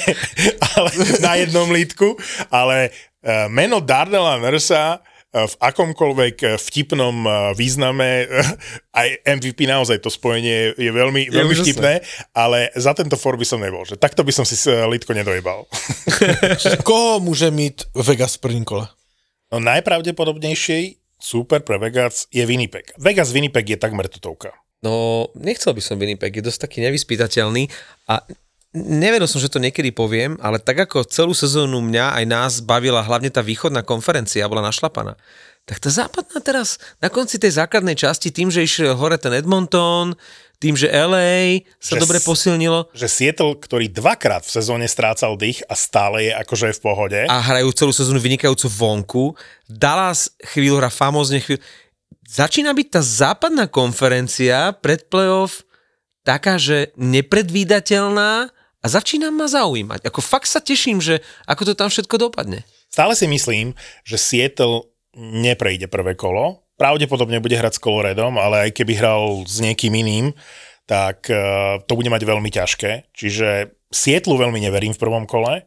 ale 0.77 0.91
na 1.25 1.33
jednom 1.41 1.69
lítku, 1.73 2.21
ale 2.53 2.93
eh, 3.25 3.49
meno 3.49 3.81
Darnella 3.81 4.37
Nursa 4.37 5.01
v 5.45 5.55
akomkoľvek 5.61 6.37
eh, 6.41 6.49
vtipnom 6.57 7.17
eh, 7.29 7.33
význame, 7.53 8.25
eh, 8.25 8.97
aj 8.97 9.09
MVP 9.29 9.69
naozaj 9.69 10.01
to 10.01 10.09
spojenie 10.09 10.73
je 10.73 10.89
veľmi, 10.89 11.29
veľmi 11.29 11.53
úžasné. 11.53 11.69
vtipné, 11.69 11.95
ale 12.33 12.73
za 12.73 12.97
tento 12.97 13.21
for 13.21 13.37
by 13.37 13.45
som 13.45 13.61
nebol, 13.61 13.85
že 13.85 14.01
takto 14.01 14.25
by 14.25 14.33
som 14.33 14.49
si 14.49 14.57
lítko 14.65 15.13
nedojebal. 15.13 15.69
Koho 16.89 17.21
môže 17.21 17.53
mít 17.53 17.85
Vegas 17.93 18.41
v 18.41 18.49
prvním 18.49 18.65
kole? 18.65 18.89
No 19.53 19.61
najpravdepodobnejšej 19.61 20.97
super 21.21 21.61
pre 21.61 21.77
Vegas 21.77 22.25
je 22.33 22.43
Winnipeg. 22.49 22.97
Vegas 22.97 23.37
Winnipeg 23.37 23.69
je 23.69 23.79
takmer 23.79 24.09
tutovka. 24.09 24.57
No, 24.85 25.27
nechcel 25.37 25.73
by 25.73 25.83
som 25.83 25.97
Winnipeg, 25.97 26.37
je 26.37 26.45
dosť 26.45 26.69
taký 26.69 26.79
nevyspytateľný 26.85 27.73
a 28.13 28.21
nevedel 28.77 29.25
som, 29.25 29.41
že 29.41 29.49
to 29.49 29.63
niekedy 29.63 29.89
poviem, 29.91 30.37
ale 30.45 30.61
tak 30.61 30.85
ako 30.85 31.09
celú 31.09 31.33
sezónu 31.33 31.81
mňa 31.81 32.21
aj 32.21 32.25
nás 32.29 32.53
bavila 32.61 33.01
hlavne 33.01 33.33
tá 33.33 33.41
východná 33.41 33.81
konferencia, 33.81 34.45
bola 34.51 34.69
našlapaná. 34.69 35.17
Tak 35.67 35.83
tá 35.83 35.91
západná 35.91 36.39
teraz, 36.39 36.79
na 37.03 37.11
konci 37.11 37.43
tej 37.43 37.59
základnej 37.59 37.99
časti, 37.99 38.31
tým, 38.31 38.55
že 38.55 38.63
išiel 38.63 38.95
hore 38.95 39.19
ten 39.19 39.35
Edmonton, 39.35 40.15
tým, 40.63 40.79
že 40.79 40.87
LA 40.89 41.67
sa 41.83 41.99
Že 41.99 42.07
dobre 42.07 42.19
posilnilo 42.23 42.89
Že 42.95 43.09
Seattle, 43.11 43.59
ktorý 43.59 43.91
dvakrát 43.93 44.47
v 44.47 44.55
sezóne 44.57 44.87
strácal 44.87 45.35
dých 45.37 45.67
a 45.67 45.75
stále 45.75 46.31
je 46.31 46.33
akože 46.33 46.71
v 46.77 46.81
pohode. 46.81 47.21
a 47.27 47.37
hrajú 47.43 47.75
celú 47.75 47.93
sezónu 47.93 48.23
vynikajúco 48.23 48.71
vonku, 48.71 49.25
Dallas 49.67 50.33
chvíľu 50.55 50.79
hra 50.79 50.89
famózne 50.89 51.43
chvíľu. 51.43 51.61
Začína 52.27 52.71
byť 52.75 52.87
tá 52.91 53.01
západná 53.03 53.67
konferencia 53.67 54.71
pred 54.71 55.07
playoff 55.11 55.67
taká, 56.27 56.59
že 56.59 56.91
nepredvídateľná 56.99 58.51
a 58.87 58.93
začína 58.95 59.35
ma 59.35 59.51
zaujímať. 59.51 60.07
Ako 60.07 60.23
fakt 60.23 60.47
sa 60.47 60.63
teším, 60.63 61.03
že 61.03 61.19
ako 61.51 61.67
to 61.67 61.73
tam 61.75 61.91
všetko 61.91 62.31
dopadne. 62.31 62.63
Stále 62.87 63.19
si 63.19 63.27
myslím, 63.27 63.75
že 64.07 64.15
Seattle 64.15 64.87
neprejde 65.19 65.91
prvé 65.91 66.15
kolo. 66.15 66.63
Pravdepodobne 66.79 67.43
bude 67.43 67.59
hrať 67.59 67.81
s 67.81 67.83
Coloredom, 67.83 68.39
ale 68.39 68.71
aj 68.71 68.79
keby 68.79 68.95
hral 68.95 69.43
s 69.43 69.59
niekým 69.59 69.91
iným, 69.91 70.31
tak 70.87 71.27
uh, 71.35 71.83
to 71.83 71.99
bude 71.99 72.07
mať 72.07 72.23
veľmi 72.23 72.47
ťažké. 72.47 73.11
Čiže 73.11 73.75
Sietlu 73.91 74.39
veľmi 74.39 74.63
neverím 74.63 74.95
v 74.95 75.03
prvom 75.03 75.27
kole. 75.27 75.67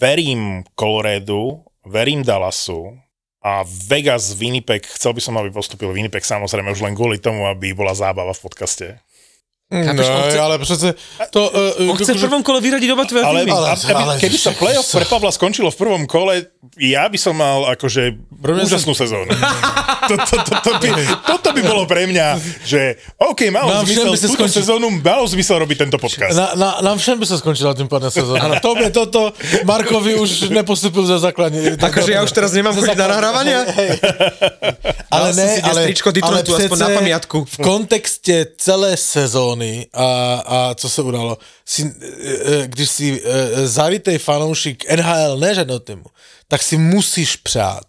Verím 0.00 0.64
Coloredu, 0.72 1.60
verím 1.84 2.24
Dallasu 2.24 2.96
a 3.44 3.62
Vegas, 3.66 4.32
Winnipeg, 4.32 4.86
chcel 4.86 5.12
by 5.12 5.20
som, 5.22 5.36
aby 5.36 5.52
postupil 5.52 5.92
Winnipeg 5.92 6.24
samozrejme 6.24 6.72
už 6.72 6.82
len 6.82 6.96
kvôli 6.96 7.20
tomu, 7.20 7.46
aby 7.46 7.76
bola 7.76 7.92
zábava 7.92 8.32
v 8.32 8.42
podcaste. 8.42 8.86
Chápeš, 9.68 10.08
no, 10.08 10.22
chce- 10.22 10.40
ale 10.40 10.58
přece 10.58 10.94
to... 11.30 11.52
Uh, 11.80 11.90
On 11.90 11.96
chce 11.96 12.16
v 12.16 12.24
prvom 12.24 12.40
kole 12.40 12.56
vyradiť 12.64 12.88
oba 12.88 13.04
tvoje 13.04 13.20
Ale, 13.20 13.44
ale, 13.44 13.76
Ale- 13.76 14.16
keby 14.16 14.38
sa 14.40 14.56
playoff 14.56 14.88
pre 14.88 15.04
Pavla 15.04 15.28
skončilo 15.28 15.68
v 15.68 15.76
prvom 15.76 16.08
kole, 16.08 16.48
ja 16.80 17.04
by 17.04 17.18
som 17.20 17.36
mal 17.36 17.68
akože 17.76 18.16
mňa 18.32 18.64
úžasnú 18.64 18.96
sezónu. 18.96 19.28
to, 20.08 20.14
to, 20.24 20.36
to, 20.40 20.52
to 20.64 20.70
by, 20.80 20.88
toto 21.20 21.48
by 21.52 21.60
bolo 21.60 21.84
pre 21.84 22.08
mňa, 22.08 22.40
že 22.64 22.96
OK, 23.20 23.52
malo 23.52 23.68
Nám 23.68 23.84
zmysel 23.84 24.08
by 24.08 24.16
sa 24.16 24.28
túto 24.32 24.48
skončil- 24.48 24.56
sezónu, 24.64 24.86
malo 25.04 25.28
zmysel 25.28 25.60
robiť 25.60 25.76
tento 25.84 26.00
podcast. 26.00 26.32
Na, 26.32 26.56
na, 26.56 26.68
nám 26.80 26.96
všem 26.96 27.20
by 27.20 27.26
sa 27.28 27.36
skončila 27.36 27.76
tým 27.76 27.92
pádem 27.92 28.08
sezóna. 28.08 28.64
Tobie 28.64 28.88
toto, 28.88 29.36
Markovi 29.68 30.16
už 30.16 30.48
nepostupil 30.48 31.04
za 31.04 31.20
základní. 31.20 31.76
Akože 31.76 32.16
ja 32.16 32.24
už 32.24 32.32
teraz 32.32 32.56
nemám 32.56 32.72
chodiť 32.72 32.96
na 32.96 33.04
nahrávania? 33.04 33.68
Ale 35.12 35.36
som 35.36 35.44
ne, 35.44 35.50
ale, 35.60 35.80
ale 36.24 36.40
aspoň 36.40 36.78
na 36.80 36.88
pamiatku. 36.96 37.36
V 37.44 37.56
kontexte 37.60 38.56
celé 38.56 38.96
sezóny 38.96 39.57
a, 39.92 40.34
a 40.46 40.74
co 40.74 40.88
se 40.88 41.02
udalo, 41.02 41.38
si, 41.66 41.82
e, 41.82 42.52
e, 42.54 42.66
když 42.66 42.90
si 42.90 43.22
e, 43.24 43.66
zavitej 43.66 44.18
fanoušik 44.18 44.90
NHL, 44.90 45.38
ne 45.38 45.54
žádného 45.54 45.80
týmu, 45.80 46.04
tak 46.48 46.62
si 46.62 46.76
musíš 46.76 47.36
přát 47.36 47.86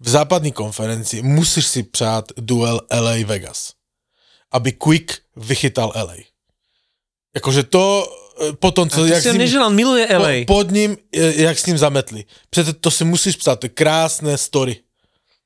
v 0.00 0.08
západní 0.08 0.52
konferenci, 0.52 1.22
musíš 1.22 1.66
si 1.66 1.82
přát 1.82 2.24
duel 2.36 2.80
LA 2.92 3.14
Vegas. 3.26 3.72
Aby 4.52 4.72
Quick 4.72 5.12
vychytal 5.36 5.92
LA. 5.96 6.16
Jakože 7.34 7.62
to 7.62 8.08
potom, 8.58 8.90
co... 8.90 9.06
Jak 9.06 9.22
si 9.22 9.28
ním- 9.28 9.38
neželal, 9.38 9.70
miluje 9.70 10.18
LA. 10.18 10.28
Po, 10.46 10.54
pod 10.54 10.70
ním, 10.70 10.96
jak 11.12 11.58
s 11.58 11.66
ním 11.66 11.78
zametli. 11.78 12.24
Přece 12.50 12.72
to 12.72 12.90
si 12.90 13.04
musíš 13.04 13.36
psát, 13.36 13.60
to 13.60 13.66
je 13.66 13.70
krásné 13.70 14.38
story. 14.38 14.76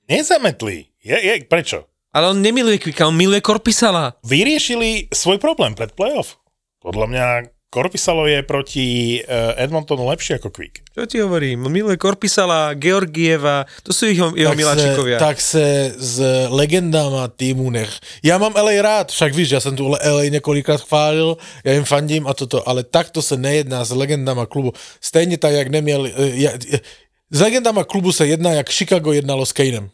Nezametli. 0.08 0.84
Je, 1.04 1.26
je, 1.26 1.44
prečo? 1.44 1.84
Ale 2.14 2.28
on 2.32 2.40
nemiluje 2.42 2.78
Kvika, 2.78 3.06
on 3.08 3.16
miluje 3.16 3.40
Korpisala. 3.40 4.16
Vyriešili 4.24 5.08
svoj 5.12 5.38
problém 5.38 5.74
pred 5.76 5.92
playoff. 5.92 6.40
Podľa 6.80 7.06
mňa 7.06 7.26
Korpisalo 7.68 8.24
je 8.24 8.40
proti 8.48 8.86
uh, 9.20 9.52
Edmontonu 9.60 10.08
lepšie 10.08 10.40
ako 10.40 10.48
Quick. 10.48 10.88
Čo 10.88 11.04
ti 11.04 11.20
hovorím? 11.20 11.68
Miluje 11.68 12.00
Korpisala, 12.00 12.72
Georgieva, 12.72 13.68
to 13.84 13.92
sú 13.92 14.08
jeho, 14.08 14.32
jeho 14.32 14.56
miláčikovia. 14.56 15.20
se, 15.20 15.24
tak 15.24 15.36
se 15.40 15.66
s 16.00 16.16
legendama 16.48 17.28
týmu 17.28 17.68
nech. 17.70 17.92
Já 18.24 18.38
mám 18.40 18.56
LA 18.56 18.80
rád, 18.82 19.12
však 19.12 19.34
víš, 19.34 19.50
já 19.50 19.60
jsem 19.60 19.76
tu 19.76 19.88
LA 19.88 20.24
několikrát 20.32 20.80
chválil, 20.80 21.36
já 21.64 21.72
jim 21.72 21.84
fandím 21.84 22.26
a 22.26 22.32
toto, 22.34 22.68
ale 22.68 22.84
takto 22.88 23.22
se 23.22 23.36
nejedná 23.36 23.84
s 23.84 23.90
legendama 23.92 24.46
klubu. 24.46 24.72
Stejně 25.00 25.36
tak, 25.38 25.52
jak 25.52 25.68
neměl... 25.68 26.06
eh, 26.06 26.10
ja- 26.48 26.58
eh, 26.72 26.80
S 27.30 27.40
legendama 27.40 27.84
klubu 27.84 28.12
se 28.12 28.26
jedná, 28.26 28.52
jak 28.52 28.70
Chicago 28.72 29.12
jednalo 29.12 29.44
s 29.46 29.52
Kanem. 29.52 29.90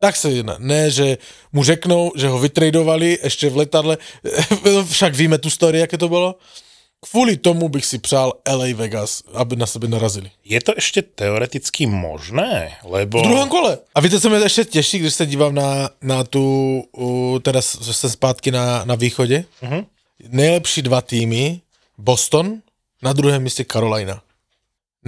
Tak 0.00 0.16
se 0.16 0.30
jedná. 0.30 0.56
Ne, 0.58 0.90
že 0.90 1.18
mu 1.52 1.64
řeknou, 1.64 2.12
že 2.16 2.28
ho 2.28 2.38
vytradovali 2.38 3.18
ještě 3.22 3.50
v 3.50 3.56
letadle. 3.56 3.98
Však 4.90 5.14
víme 5.14 5.38
tu 5.38 5.50
story, 5.50 5.78
jaké 5.78 5.98
to 5.98 6.08
bylo. 6.08 6.34
Kvůli 7.10 7.36
tomu 7.36 7.68
bych 7.68 7.86
si 7.86 7.98
přál 7.98 8.32
LA 8.48 8.66
Vegas, 8.74 9.22
aby 9.34 9.56
na 9.56 9.66
sebe 9.66 9.88
narazili. 9.88 10.30
Je 10.44 10.58
to 10.60 10.74
ešte 10.74 11.02
teoreticky 11.02 11.86
možné? 11.86 12.74
Lebo... 12.82 13.22
V 13.22 13.22
druhém 13.22 13.48
kole. 13.48 13.78
A 13.94 14.00
víte, 14.00 14.20
co 14.20 14.30
mě 14.30 14.38
ještě 14.38 14.64
těší, 14.64 14.98
když 14.98 15.14
se 15.14 15.26
dívám 15.26 15.54
na, 15.54 15.90
na 16.02 16.24
tu, 16.24 16.42
uh, 16.92 17.38
teda 17.38 17.62
jsem 17.62 18.10
zpátky 18.10 18.50
na, 18.50 18.84
na 18.84 18.94
východě? 18.94 19.44
Mhm. 19.62 19.86
Nejlepší 20.28 20.82
dva 20.82 21.00
týmy, 21.00 21.60
Boston, 21.98 22.58
na 23.02 23.12
druhém 23.12 23.42
místě 23.42 23.64
Carolina. 23.72 24.22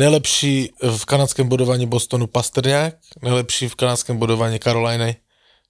Nejlepší 0.01 0.71
v 0.97 1.05
kanadském 1.05 1.49
bodování 1.49 1.87
Bostonu 1.87 2.27
Pastrňák, 2.27 2.95
nejlepší 3.23 3.69
v 3.69 3.75
kanadském 3.75 4.17
bodování 4.17 4.59
Caroliny 4.59 5.17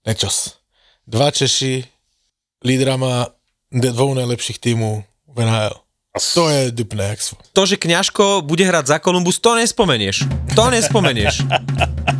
Nečas. 0.07 0.55
Dva 1.07 1.31
Češi, 1.31 1.85
lídrama 2.65 3.27
dvou 3.73 4.15
nejlepších 4.15 4.59
týmů 4.59 5.05
v 5.35 5.45
NHL. 5.45 5.75
To 6.35 6.49
je 6.49 6.71
dupné. 6.71 7.17
To, 7.53 7.67
že 7.67 7.77
Kňažko 7.77 8.43
bude 8.47 8.65
hrať 8.65 8.87
za 8.87 8.99
Columbus, 8.99 9.39
to 9.39 9.55
nespomenieš. 9.55 10.25
To 10.55 10.71
nespomenieš. 10.71 11.43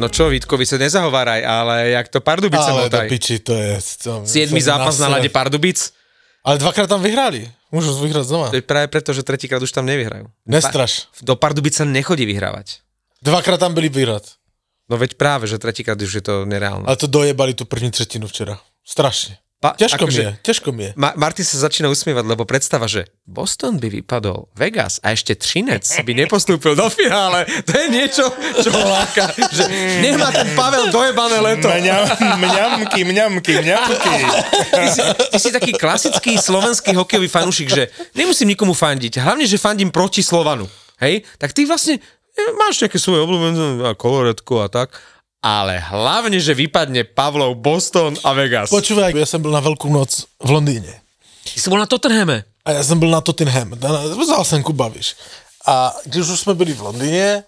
No 0.00 0.08
čo, 0.08 0.32
Vítkovi 0.32 0.64
sa 0.64 0.80
nezahováraj, 0.80 1.44
ale 1.44 1.92
jak 1.92 2.08
to 2.08 2.24
Pardubice 2.24 2.64
Ale 2.72 2.88
motaj. 2.88 3.06
piči, 3.12 3.44
to 3.44 3.52
je... 3.52 3.76
To, 4.00 4.24
Siedmy 4.24 4.64
zápas 4.64 4.96
na 4.96 5.12
lade 5.12 5.28
Pardubic. 5.28 5.92
Ale 6.40 6.56
dvakrát 6.56 6.88
tam 6.88 7.04
vyhrali. 7.04 7.44
Môžu 7.68 7.92
vyhrať 8.00 8.24
znova. 8.24 8.48
To 8.48 8.56
je 8.56 8.64
práve 8.64 8.88
preto, 8.88 9.12
že 9.12 9.20
tretíkrát 9.20 9.60
už 9.60 9.70
tam 9.76 9.84
nevyhrajú. 9.84 10.32
Nestraš. 10.48 11.12
Do 11.20 11.36
Pardubic 11.36 11.76
sa 11.76 11.84
nechodí 11.84 12.24
vyhrávať. 12.24 12.80
Dvakrát 13.20 13.60
tam 13.60 13.76
byli 13.76 13.92
vyhrať. 13.92 14.40
No 14.88 14.96
veď 14.96 15.20
práve, 15.20 15.44
že 15.46 15.60
tretíkrát 15.60 16.00
už 16.00 16.18
je 16.18 16.24
to 16.24 16.48
nereálne. 16.48 16.88
Ale 16.88 16.96
to 16.96 17.06
dojebali 17.06 17.52
tú 17.54 17.68
první 17.68 17.92
třetinu 17.92 18.26
včera. 18.26 18.58
Strašne. 18.82 19.36
Pa- 19.60 19.76
Ťažko 19.76 20.02
mi 20.02 20.04
akože- 20.08 20.22
je, 20.22 20.32
ťažko 20.40 20.68
mi 20.72 20.82
je. 20.82 20.90
Ma- 20.96 21.12
Martin 21.14 21.44
sa 21.44 21.60
začína 21.60 21.86
usmievať, 21.86 22.24
lebo 22.24 22.42
predstava, 22.42 22.88
že 22.88 23.04
Boston 23.22 23.76
by 23.76 23.92
vypadol, 23.92 24.48
Vegas 24.54 24.96
a 24.98 25.12
ešte 25.12 25.36
Trinec 25.36 25.84
by 25.84 26.12
nepostúpil 26.16 26.72
do 26.72 26.88
finále. 26.88 27.44
To 27.44 27.72
je 27.74 27.86
niečo, 27.86 28.24
čo 28.56 28.72
láka. 28.72 29.28
Že 29.28 29.68
nemá 30.00 30.32
ten 30.32 30.48
Pavel 30.50 30.88
dojebané 30.88 31.44
leto. 31.44 31.68
Mňam, 31.68 32.08
mňamky, 32.40 33.00
mňamky, 33.04 33.52
mňamky. 33.60 34.14
Ty 34.70 34.86
si, 34.88 35.00
ty 35.28 35.36
si 35.36 35.48
taký 35.50 35.72
klasický 35.72 36.40
slovenský 36.40 36.96
hokejový 36.96 37.28
fanúšik, 37.28 37.68
že 37.68 37.84
nemusím 38.12 38.50
nikomu 38.50 38.72
fandiť. 38.72 39.20
Hlavne, 39.20 39.44
že 39.44 39.60
fandím 39.60 39.92
proti 39.92 40.24
Slovanu. 40.24 40.64
Hej? 40.96 41.28
Tak 41.36 41.52
ty 41.52 41.64
vlastne 41.64 42.00
e, 42.32 42.42
máš 42.56 42.80
nejaké 42.80 42.96
svoje 42.96 43.20
obľúbené 43.20 43.84
a 43.84 43.92
koloretku 43.92 44.56
a 44.56 44.72
tak. 44.72 44.96
Ale 45.40 45.80
hlavne, 45.80 46.36
že 46.36 46.52
vypadne 46.52 47.08
Pavlov, 47.08 47.56
Boston 47.56 48.12
a 48.20 48.36
Vegas. 48.36 48.68
Počúvaj, 48.68 49.16
ja 49.16 49.24
som 49.24 49.40
byl 49.40 49.56
na 49.56 49.64
Veľkú 49.64 49.88
noc 49.88 50.28
v 50.36 50.48
Londýne. 50.52 51.00
Ty 51.48 51.56
si 51.56 51.68
bol 51.72 51.80
na 51.80 51.88
Tottenhame. 51.88 52.44
A 52.68 52.76
ja 52.76 52.82
som 52.84 53.00
byl 53.00 53.08
na 53.08 53.24
Tottenham. 53.24 53.72
Vzal 54.20 54.44
jsem 54.44 54.60
Kuba, 54.62 54.92
víš. 54.92 55.16
A 55.66 55.96
když 56.04 56.28
už 56.28 56.40
jsme 56.40 56.54
byli 56.54 56.72
v 56.72 56.80
Londýně, 56.80 57.44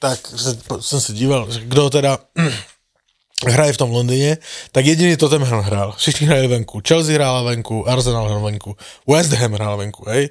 tak 0.00 0.32
jsem 0.80 1.00
se 1.00 1.12
díval, 1.12 1.52
že 1.52 1.60
kdo 1.60 1.90
teda 1.90 2.18
hraje 3.46 3.72
v 3.72 3.76
tom 3.76 3.90
Londýně, 3.90 4.38
tak 4.72 4.86
jediný 4.86 5.16
Tottenham 5.16 5.60
hrál. 5.60 5.92
Všichni 5.92 6.26
hrají 6.26 6.48
venku. 6.48 6.80
Chelsea 6.88 7.14
hrála 7.14 7.42
venku, 7.42 7.88
Arsenal 7.88 8.24
hrál 8.24 8.40
venku, 8.40 8.76
West 9.08 9.32
Ham 9.32 9.52
hrál 9.52 9.76
venku, 9.76 10.04
hej. 10.08 10.28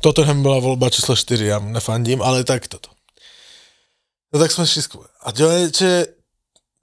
Tottenham 0.00 0.42
byla 0.42 0.58
volba 0.58 0.90
číslo 0.90 1.16
4, 1.16 1.46
já 1.46 1.58
mu 1.58 1.70
nefandím, 1.72 2.22
ale 2.22 2.44
tak 2.44 2.68
toto. 2.68 2.90
No 4.32 4.40
tak 4.40 4.50
jsme 4.50 4.66
šli 4.66 4.82
skvěle. 4.82 5.06
A 5.22 5.30
že 5.78 6.06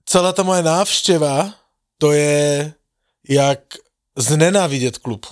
celá 0.07 0.33
ta 0.33 0.43
moje 0.43 0.63
návštěva, 0.63 1.53
to 1.97 2.11
je 2.11 2.73
jak 3.29 3.59
znenávidět 4.15 4.97
klub. 4.97 5.25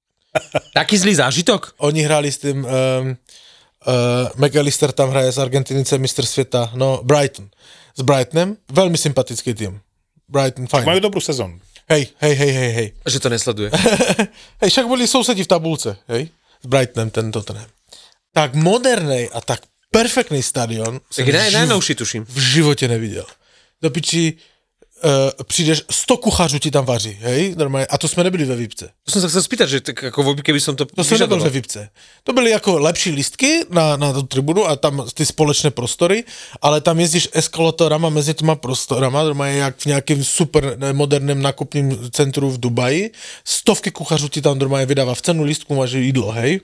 Taký 0.74 0.98
zlý 0.98 1.14
zážitok? 1.14 1.74
Oni 1.78 2.02
hráli 2.02 2.32
s 2.32 2.38
tým, 2.38 2.64
um, 2.64 2.66
uh, 2.66 4.46
McAllister 4.46 4.92
tam 4.92 5.10
hraje 5.10 5.32
z 5.32 5.38
Argentinice, 5.38 5.98
mistr 5.98 6.24
světa, 6.24 6.70
no 6.74 7.02
Brighton. 7.04 7.50
S 7.92 8.00
Brightonem, 8.00 8.56
veľmi 8.72 8.96
sympatický 8.96 9.52
tým. 9.52 9.76
Brighton, 10.24 10.64
fajn. 10.64 10.88
Majú 10.88 11.00
dobrú 11.04 11.20
sezónu. 11.20 11.60
Hej, 11.92 12.08
hej, 12.24 12.34
hej, 12.34 12.52
hej, 12.56 12.70
hej. 12.72 12.88
Že 13.04 13.18
to 13.20 13.28
nesleduje. 13.28 13.68
hej, 14.64 14.70
však 14.72 14.88
boli 14.88 15.04
sousedi 15.04 15.44
v 15.44 15.52
tabulce, 15.52 16.00
hej, 16.08 16.32
s 16.32 16.66
Brightonem 16.66 17.12
ten 17.12 17.28
Tottenham. 17.28 17.68
Tak 18.32 18.56
modernej 18.56 19.28
a 19.28 19.44
tak 19.44 19.68
perfektný 19.92 20.40
stadion 20.40 21.04
Tak 21.04 21.26
je 21.28 21.32
naj, 21.36 21.52
najnovší, 21.52 21.94
tuším. 21.94 22.24
v 22.24 22.38
životě 22.38 22.88
neviděl. 22.88 23.28
Do 23.82 23.90
piči, 23.90 24.32
uh, 25.04 25.10
přijdeš, 25.44 25.82
100 25.90 26.16
kuchařů 26.16 26.58
ti 26.58 26.70
tam 26.70 26.84
vaří, 26.84 27.18
hej, 27.20 27.54
normálně, 27.58 27.86
a 27.86 27.98
to 27.98 28.08
jsme 28.08 28.24
nebyli 28.24 28.44
ve 28.44 28.56
Výpce. 28.56 28.88
To 29.04 29.10
som 29.10 29.20
sa 29.22 29.28
chcel 29.28 29.42
spýtať, 29.42 29.68
že 29.68 29.78
tak 29.82 30.14
ako 30.14 30.38
keby 30.38 30.60
som 30.62 30.78
to 30.78 30.86
To 30.86 31.04
jsem 31.04 31.18
nebyl 31.18 31.42
ve 31.42 31.50
Vipce. 31.50 31.90
To 32.22 32.32
byly 32.32 32.50
jako 32.50 32.78
lepší 32.78 33.10
lístky 33.10 33.66
na, 33.70 33.96
na 33.96 34.12
tu 34.12 34.22
tribunu 34.22 34.66
a 34.66 34.76
tam 34.76 35.06
ty 35.14 35.26
společné 35.26 35.70
prostory, 35.70 36.24
ale 36.62 36.80
tam 36.80 37.00
jezdíš 37.00 37.28
eskalatorama 37.32 38.08
mezi 38.08 38.34
těma 38.34 38.54
prostorama, 38.54 39.22
normálně 39.22 39.58
jak 39.58 39.76
v 39.76 39.86
nějakém 39.86 40.24
super 40.24 40.78
moderném 40.92 41.42
nákupním 41.42 42.10
centru 42.10 42.50
v 42.50 42.60
Dubaji. 42.60 43.10
Stovky 43.44 43.90
kuchařů 43.90 44.28
ti 44.28 44.40
tam 44.42 44.58
normálně 44.58 44.86
vydává. 44.86 45.14
V 45.14 45.22
cenu 45.22 45.44
lístku 45.44 45.74
máš 45.74 45.92
jídlo, 45.92 46.30
hej. 46.30 46.60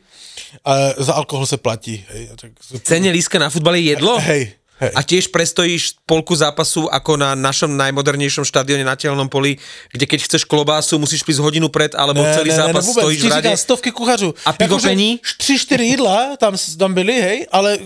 A 0.64 0.74
za 0.98 1.12
alkohol 1.12 1.46
se 1.46 1.56
platí, 1.56 2.04
hej. 2.08 2.30
Tak, 2.40 2.52
Cene 2.82 3.10
líska 3.10 3.38
na 3.38 3.50
futbal 3.50 3.74
je 3.74 3.82
jedlo? 3.82 4.18
hej, 4.18 4.52
hej. 4.80 4.90
A 4.94 5.00
tiež 5.02 5.28
prestojíš 5.28 5.98
polku 6.06 6.34
zápasu 6.34 6.88
ako 6.88 7.16
na 7.16 7.34
našom 7.34 7.70
najmodernejšom 7.76 8.44
štadióne 8.44 8.84
na 8.84 8.96
telnom 8.96 9.28
poli, 9.28 9.58
kde 9.92 10.04
keď 10.06 10.20
chceš 10.24 10.42
klobásu, 10.44 10.98
musíš 10.98 11.22
prísť 11.22 11.40
hodinu 11.42 11.68
pred, 11.68 11.94
alebo 11.94 12.22
celý 12.34 12.50
zápas 12.50 12.86
vůbec. 12.86 13.02
stojíš 13.04 13.20
Ti 13.22 13.28
v 13.28 13.32
rade. 13.32 13.56
stovky 13.56 13.90
kuchařů. 13.90 14.34
A 14.46 14.52
pivo 14.52 14.78
pení? 14.78 15.20
Tři, 15.38 15.58
čtyři 15.58 15.84
jídla 15.84 16.36
tam, 16.36 16.54
tam 16.78 16.94
byly, 16.94 17.12
hej, 17.20 17.46
ale 17.52 17.78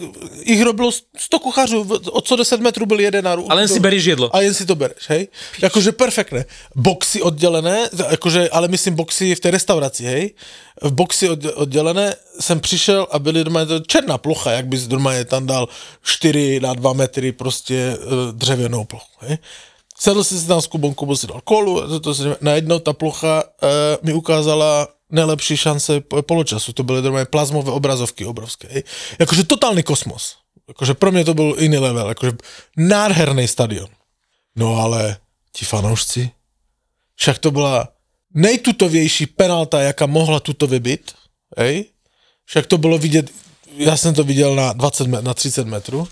jich 0.45 0.63
robilo 0.63 0.91
sto 1.19 1.39
kuchařů, 1.39 1.85
v- 1.85 2.09
od 2.13 2.27
co 2.29 2.37
10 2.37 2.61
metrů 2.61 2.87
byl 2.87 3.01
jeden 3.01 3.25
na 3.25 3.35
rů. 3.35 3.47
A 3.51 3.55
len 3.55 3.69
si 3.69 3.81
berieš 3.81 4.05
jedlo. 4.05 4.31
A 4.37 4.41
jen 4.41 4.55
si 4.55 4.67
to 4.67 4.75
bereš, 4.75 5.09
hej. 5.09 5.29
Jakože 5.63 5.93
perfektné. 5.93 6.45
Boxy 6.77 7.23
oddělené, 7.23 7.89
jakože, 8.11 8.49
ale 8.51 8.69
myslím 8.69 8.95
boxy 8.95 9.35
v 9.35 9.41
té 9.41 9.51
restauraci, 9.51 10.05
hej. 10.05 10.31
V 10.83 10.93
odde- 11.29 11.53
oddělené 11.55 12.15
jsem 12.41 12.61
přišel 12.61 13.07
a 13.11 13.19
byly 13.19 13.45
doma 13.45 13.61
černá 13.87 14.19
plocha, 14.19 14.53
jak 14.53 14.67
bys 14.67 14.87
doma 14.87 15.13
je 15.13 15.25
tam 15.25 15.47
dal 15.47 15.69
4 16.03 16.61
na 16.61 16.75
2 16.75 16.93
metry 16.93 17.33
prostě 17.33 17.97
eh, 18.01 18.33
dřevěnou 18.33 18.85
plochu, 18.85 19.19
hej. 19.19 19.39
Sedl 19.99 20.25
si 20.25 20.47
tam 20.47 20.61
s 20.61 20.67
Kubou, 20.67 20.95
Kubo 20.95 21.17
si 21.17 21.27
dal 21.27 21.41
kolu, 21.45 22.01
to, 22.01 22.01
to 22.01 22.37
najednou 22.41 22.79
ta 22.79 22.93
plocha 22.93 23.43
uh, 23.63 23.69
mi 24.03 24.13
ukázala 24.13 24.89
nejlepší 25.11 25.57
šance 25.57 26.01
po- 26.01 26.23
poločasu. 26.23 26.73
To 26.73 26.83
byly 26.83 27.03
normálně 27.03 27.25
plazmové 27.25 27.73
obrazovky 27.73 28.25
obrovské. 28.25 28.69
Hej. 28.71 28.83
Jakože 29.19 29.45
totálny 29.45 29.83
kosmos. 29.83 30.37
Jakože 30.69 30.95
pro 30.95 31.13
mě 31.13 31.25
to 31.25 31.35
byl 31.35 31.57
jiný 31.59 31.79
level. 31.79 32.09
Jakože 32.09 32.33
nádherný 32.77 33.49
stadion. 33.49 33.89
No 34.57 34.77
ale 34.77 35.17
ti 35.53 35.65
fanoušci, 35.65 36.31
však 37.17 37.39
to 37.39 37.51
byla 37.51 37.89
nejtutovější 38.35 39.27
penalta, 39.27 39.81
jaká 39.81 40.07
mohla 40.07 40.41
tutově 40.41 40.81
být. 40.81 41.13
Hej? 41.59 41.85
Však 42.45 42.67
to 42.67 42.79
bylo 42.79 42.99
vidět, 42.99 43.31
já 43.77 43.97
jsem 43.97 44.15
to 44.15 44.25
viděl 44.25 44.55
na, 44.55 44.73
20 44.73 45.07
met, 45.07 45.25
na 45.25 45.35
30 45.35 45.67
metrů. 45.67 46.09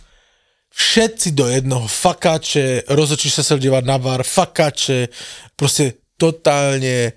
Všetci 0.74 1.32
do 1.32 1.46
jednoho, 1.46 1.88
fakáče, 1.88 2.82
rozhodčí 2.88 3.30
se 3.30 3.44
se 3.44 3.58
dívat 3.58 3.84
na 3.84 3.96
VAR, 3.96 4.22
fakáče, 4.22 5.08
prostě 5.56 5.92
totálně 6.16 7.12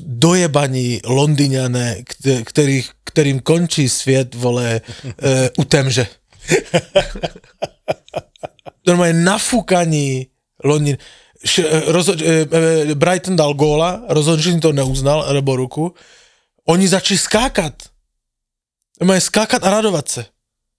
dojebaní 0.00 1.00
Londýňané, 1.04 1.96
kte- 2.00 2.44
kterých, 2.44 2.90
kterým 3.04 3.40
končí 3.40 3.88
svět, 3.88 4.34
vole, 4.34 4.80
e, 5.22 5.50
u 5.58 5.64
temže. 5.64 6.06
Normálně 8.86 9.12
nafúkaní 9.12 10.26
Londýn. 10.64 10.98
E, 11.58 11.80
rozho- 11.92 12.22
e, 12.22 12.48
e, 12.90 12.94
Brighton 12.94 13.36
dal 13.36 13.54
góla, 13.54 14.02
rozhodčí 14.08 14.60
to 14.60 14.72
neuznal, 14.72 15.32
nebo 15.32 15.56
ruku. 15.56 15.94
Oni 16.66 16.88
začali 16.88 17.18
skákat. 17.18 17.74
Normálně 19.00 19.20
skákat 19.20 19.64
a 19.64 19.70
radovat 19.70 20.08
se. 20.08 20.26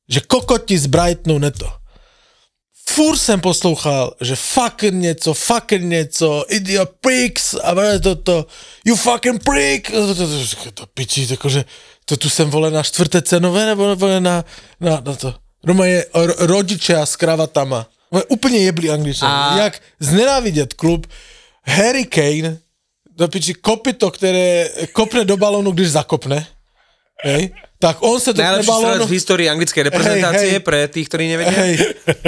Že 0.10 0.20
kokoti 0.20 0.78
z 0.78 0.86
Brightonu 0.86 1.40
neto. 1.40 1.80
Furt 2.90 3.18
jsem 3.18 3.42
poslouchal, 3.42 4.14
že 4.22 4.36
fucking 4.36 4.94
něco, 4.94 5.34
fucking 5.34 5.84
něco, 5.84 6.46
idiot 6.50 6.90
pricks 7.02 7.54
a 7.54 7.76
to 8.00 8.16
to, 8.16 8.46
you 8.86 8.96
fucking 8.96 9.44
prick, 9.44 9.92
to, 9.92 10.16
to, 10.16 10.28
to, 10.28 10.72
to, 10.72 10.86
piči, 10.86 11.28
jakože, 11.30 11.66
to 12.06 12.18
tu 12.18 12.30
jsem 12.30 12.50
vole 12.50 12.72
na 12.72 12.84
čtvrté 12.84 13.22
cenové, 13.22 13.66
nebo 13.66 13.96
vole 13.96 14.20
na, 14.22 14.46
na, 14.80 15.00
na 15.06 15.16
to, 15.16 15.34
Roma 15.64 15.86
je 15.86 16.06
ro- 16.14 16.36
rodičia 16.40 17.06
s 17.06 17.16
kravatama, 17.16 17.88
Vole, 18.12 18.24
úplně 18.28 18.58
jeblí 18.60 18.90
angličan, 18.90 19.32
A- 19.32 19.58
jak 19.58 19.82
znenávidět 20.00 20.74
klub, 20.74 21.08
Harry 21.64 22.06
Kane, 22.06 22.58
do 23.18 23.28
piči 23.28 23.54
kopito, 23.54 24.12
které 24.12 24.70
kopne 24.94 25.26
do 25.26 25.38
balónu, 25.38 25.72
když 25.72 25.92
zakopne, 25.92 26.48
hej, 27.24 27.52
tak 27.80 27.98
on 28.04 28.20
se 28.20 28.34
do 28.34 28.44
Najlepší 28.44 28.68
balónu... 28.68 29.06
v 29.06 29.10
histórii 29.12 29.50
anglickej 29.50 29.84
reprezentácie 29.84 30.52
Hej, 30.52 30.60
hej. 30.60 30.68
pre 30.68 30.88
tých, 30.92 31.08
ktorí 31.08 31.32
nevedia. 31.32 31.56
Hej, 31.64 31.76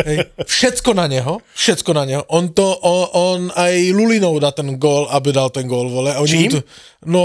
hej, 0.08 0.17
všetko 0.48 0.96
na 0.96 1.12
neho, 1.12 1.44
všetko 1.56 1.91
na 1.91 2.04
neho. 2.08 2.24
On 2.32 2.48
to, 2.56 2.72
on, 2.80 3.08
on 3.12 3.39
aj 3.56 3.76
Lulinou 3.91 4.39
dá 4.39 4.52
ten 4.56 4.80
gól, 4.80 5.12
aby 5.12 5.36
dal 5.36 5.52
ten 5.52 5.67
gól, 5.67 5.91
vole. 5.91 6.15
Čím? 6.24 6.56
To, 6.56 6.60
no, 7.04 7.22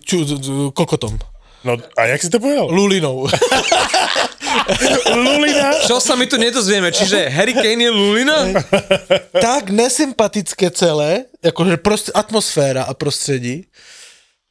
ču, 0.00 0.24
kokotom. 0.72 1.20
No 1.66 1.74
a 1.98 2.06
jak 2.06 2.22
si 2.22 2.30
to 2.30 2.38
povedal? 2.38 2.70
Lulinou. 2.70 3.26
Lulina? 5.14 5.82
Čo 5.82 5.98
sa 5.98 6.14
my 6.14 6.26
tu 6.30 6.38
nedozvieme? 6.38 6.94
Čiže 6.94 7.26
Harry 7.26 7.58
Kane 7.58 7.82
je 7.82 7.90
Lulina? 7.90 8.54
tak 9.34 9.74
nesympatické 9.74 10.70
celé, 10.70 11.26
jakože 11.42 11.76
prost, 11.82 12.14
atmosféra 12.14 12.86
a 12.86 12.94
prostředí. 12.94 13.66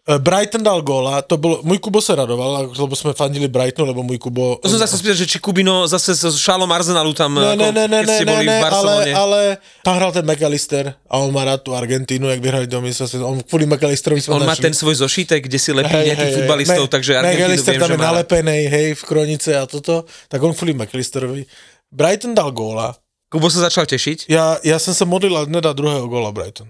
Eh, 0.05 0.21
Brighton 0.21 0.61
dal 0.61 0.85
góla, 0.85 1.25
to 1.25 1.33
bolo, 1.33 1.65
môj 1.65 1.81
Kubo 1.81 1.97
sa 1.97 2.13
radoval, 2.13 2.69
lebo 2.77 2.93
sme 2.93 3.17
fandili 3.17 3.49
Brightonu, 3.49 3.89
lebo 3.89 4.05
môj 4.05 4.21
Kubo... 4.21 4.61
To 4.61 4.69
som 4.69 4.77
sa 4.77 4.85
chcel 4.85 5.01
spýtať, 5.01 5.17
že 5.17 5.25
či 5.25 5.37
Kubino 5.41 5.89
zase 5.89 6.13
so 6.13 6.29
šálom 6.29 6.69
Arsenalu 6.69 7.09
tam, 7.17 7.33
Ne, 7.33 7.57
ako, 7.57 7.57
ne, 7.57 7.69
ne, 7.73 7.85
ne, 7.89 7.99
keď 8.05 8.09
ste 8.13 8.25
boli 8.29 8.45
ne, 8.45 8.53
v 8.53 8.53
ale, 8.53 8.61
Barcelone. 8.69 9.11
ale 9.17 9.39
tam 9.81 9.93
hral 9.97 10.11
ten 10.13 10.21
McAllister 10.21 10.93
a 11.09 11.13
on 11.17 11.33
má 11.33 11.41
rád 11.41 11.65
tú 11.65 11.73
Argentínu, 11.73 12.29
jak 12.29 12.37
vyhrali 12.37 12.69
do 12.69 12.85
mistrovství. 12.85 13.17
On 13.25 13.41
kvôli 13.41 13.65
McAllisterovi 13.65 14.21
sme 14.21 14.37
On 14.37 14.45
má 14.45 14.53
našli. 14.53 14.69
ten 14.69 14.77
svoj 14.77 14.93
zošítek, 15.01 15.49
kde 15.49 15.57
si 15.57 15.73
lepí 15.73 15.89
nejakých 15.89 16.33
futbalistov, 16.37 16.85
Me- 16.85 16.93
takže 16.93 17.11
Argentínu 17.17 17.41
McAllister 17.41 17.73
viem, 17.73 17.81
tam 17.81 17.89
je 17.89 17.97
má 17.97 18.05
nalepený, 18.13 18.59
hej, 18.69 18.87
v 18.93 19.03
Kronice 19.09 19.51
a 19.57 19.65
toto, 19.65 20.05
tak 20.29 20.37
on 20.37 20.53
kvôli 20.53 20.77
McAllisterovi. 20.77 21.49
Brighton 21.89 22.37
dal 22.37 22.53
góla, 22.53 22.93
Kubo 23.25 23.49
sa 23.49 23.65
začal 23.65 23.89
tešiť. 23.89 24.29
Já, 24.29 24.61
já 24.61 24.77
jsem 24.79 24.93
se 24.93 25.01
modlil, 25.05 25.33
ale 25.33 25.49
nedá 25.49 25.73
druhého 25.73 26.05
gola 26.07 26.29
Brighton. 26.29 26.69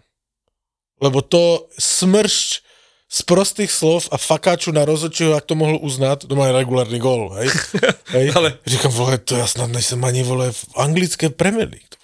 Lebo 1.03 1.20
to 1.20 1.68
smršť 1.76 2.64
z 3.16 3.22
prostých 3.24 3.72
slov 3.72 4.11
a 4.11 4.18
fakáču 4.20 4.76
na 4.76 4.84
rozhodčího, 4.84 5.32
jak 5.39 5.45
to 5.47 5.55
mohl 5.55 5.80
uznat, 5.82 6.28
to 6.28 6.36
má 6.36 6.51
regulárny 6.51 6.99
gól, 6.99 7.32
hej? 7.39 7.47
hej? 8.16 8.32
Ale- 8.36 8.59
Říkám, 8.66 8.91
vole, 8.91 9.18
to 9.18 9.38
já 9.39 9.47
snad 9.47 9.72
nejsem 9.72 10.05
ani, 10.05 10.24
vole, 10.24 10.51
v 10.51 10.66
anglické 10.76 11.30
Premier 11.30 11.70
League. 11.70 11.95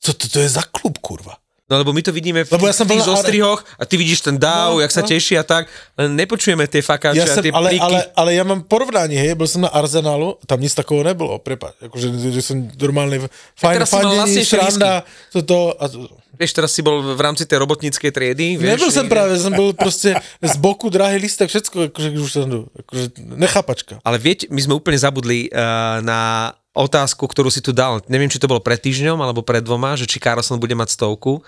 Co 0.00 0.14
to, 0.14 0.28
to 0.28 0.38
je 0.40 0.48
za 0.48 0.62
klub, 0.62 0.98
kurva? 0.98 1.36
No 1.68 1.76
lebo 1.76 1.92
my 1.92 2.00
to 2.00 2.16
vidíme 2.16 2.44
v 2.44 2.52
Lebo 2.56 2.64
ja 2.64 2.72
som 2.72 2.88
bol 2.88 2.96
tých 2.96 3.04
zostrihoch 3.04 3.60
a 3.76 3.84
ty 3.84 4.00
vidíš 4.00 4.24
ten 4.24 4.40
dáv, 4.40 4.80
No, 4.80 4.80
jak 4.80 4.88
sa 4.88 5.04
no. 5.04 5.08
teší 5.12 5.36
a 5.36 5.44
tak, 5.44 5.68
len 6.00 6.16
nepočujeme 6.16 6.64
tie 6.64 6.80
fakáče 6.80 7.20
Já 7.20 7.28
a 7.28 7.44
tie 7.44 7.52
ale, 7.52 7.68
pliky. 7.76 7.84
ale, 7.84 7.98
ale 8.16 8.30
já 8.34 8.44
mám 8.44 8.64
porovnání, 8.64 9.16
hej, 9.20 9.34
byl 9.36 9.46
jsem 9.46 9.60
na 9.60 9.68
Arsenalu, 9.68 10.40
tam 10.48 10.60
nic 10.60 10.74
takového 10.74 11.04
nebylo, 11.04 11.38
prepáč, 11.38 11.76
jakože 11.82 12.08
že 12.32 12.42
jsem 12.42 12.72
normálny, 12.80 13.20
fajn, 13.60 13.84
vlastnejšie 13.84 14.44
sranda, 14.44 15.04
toto, 15.32 15.76
a 15.76 15.88
to, 15.88 16.08
Vieš, 16.38 16.54
teraz 16.54 16.70
si 16.70 16.86
bol 16.86 17.02
v 17.02 17.18
rámci 17.18 17.42
tej 17.50 17.58
robotníckej 17.58 18.14
triedy. 18.14 18.54
Vieš, 18.62 18.78
Nebyl 18.78 18.90
jsem 18.94 19.02
niekde. 19.02 19.14
právě, 19.14 19.34
jsem 19.42 19.52
byl 19.52 19.72
prostě 19.72 20.14
z 20.38 20.56
boku 20.56 20.86
drahý 20.86 21.18
lístek, 21.18 21.50
všecko, 21.50 21.90
akože 21.90 22.08
už 22.14 22.32
jsem, 22.32 22.64
akože 22.78 23.04
nechápačka. 23.34 23.98
Ale 24.06 24.22
viete, 24.22 24.46
my 24.46 24.62
sme 24.62 24.78
úplne 24.78 24.94
zabudli 25.02 25.50
uh, 25.50 25.98
na 25.98 26.54
otázku, 26.78 27.26
ktorú 27.26 27.50
si 27.50 27.58
tu 27.58 27.74
dal. 27.74 27.98
Neviem, 28.06 28.30
či 28.30 28.38
to 28.38 28.46
bolo 28.46 28.62
pred 28.62 28.78
týždňom 28.78 29.18
alebo 29.18 29.42
pred 29.42 29.66
dvoma, 29.66 29.98
že 29.98 30.06
či 30.06 30.22
Carlson 30.22 30.62
bude 30.62 30.78
mať 30.78 30.94
stovku. 30.94 31.42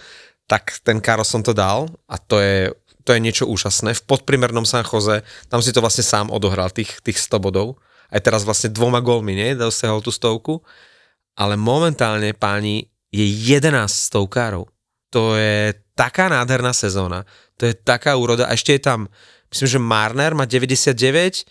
Tak 0.50 0.82
ten 0.82 0.98
Carlson 0.98 1.46
to 1.46 1.54
dal 1.54 1.86
a 2.10 2.18
to 2.18 2.42
je, 2.42 2.74
to 3.06 3.14
je 3.14 3.20
niečo 3.22 3.46
úžasné. 3.46 3.94
V 3.94 4.02
podprimernom 4.02 4.66
San 4.66 4.82
Jose, 4.82 5.22
tam 5.46 5.62
si 5.62 5.70
to 5.70 5.78
vlastne 5.78 6.02
sám 6.02 6.26
odohral, 6.34 6.74
tých, 6.74 6.98
tých 7.06 7.22
100 7.22 7.38
bodov. 7.38 7.78
Aj 8.10 8.18
teraz 8.18 8.42
vlastne 8.42 8.74
dvoma 8.74 8.98
gólmi, 8.98 9.38
nie? 9.38 9.54
Dosiahol 9.54 10.02
tú 10.02 10.10
stovku. 10.10 10.58
Ale 11.38 11.54
momentálne, 11.54 12.34
páni, 12.34 12.90
je 13.14 13.22
11 13.22 13.86
stovkárov. 13.86 14.66
To 15.14 15.38
je 15.38 15.74
taká 15.94 16.26
nádherná 16.26 16.74
sezóna. 16.74 17.22
To 17.58 17.70
je 17.70 17.74
taká 17.74 18.18
úroda. 18.18 18.50
A 18.50 18.54
ešte 18.58 18.74
je 18.74 18.82
tam, 18.82 19.06
myslím, 19.54 19.68
že 19.68 19.78
Marner 19.78 20.32
má 20.34 20.46
99 20.46 21.46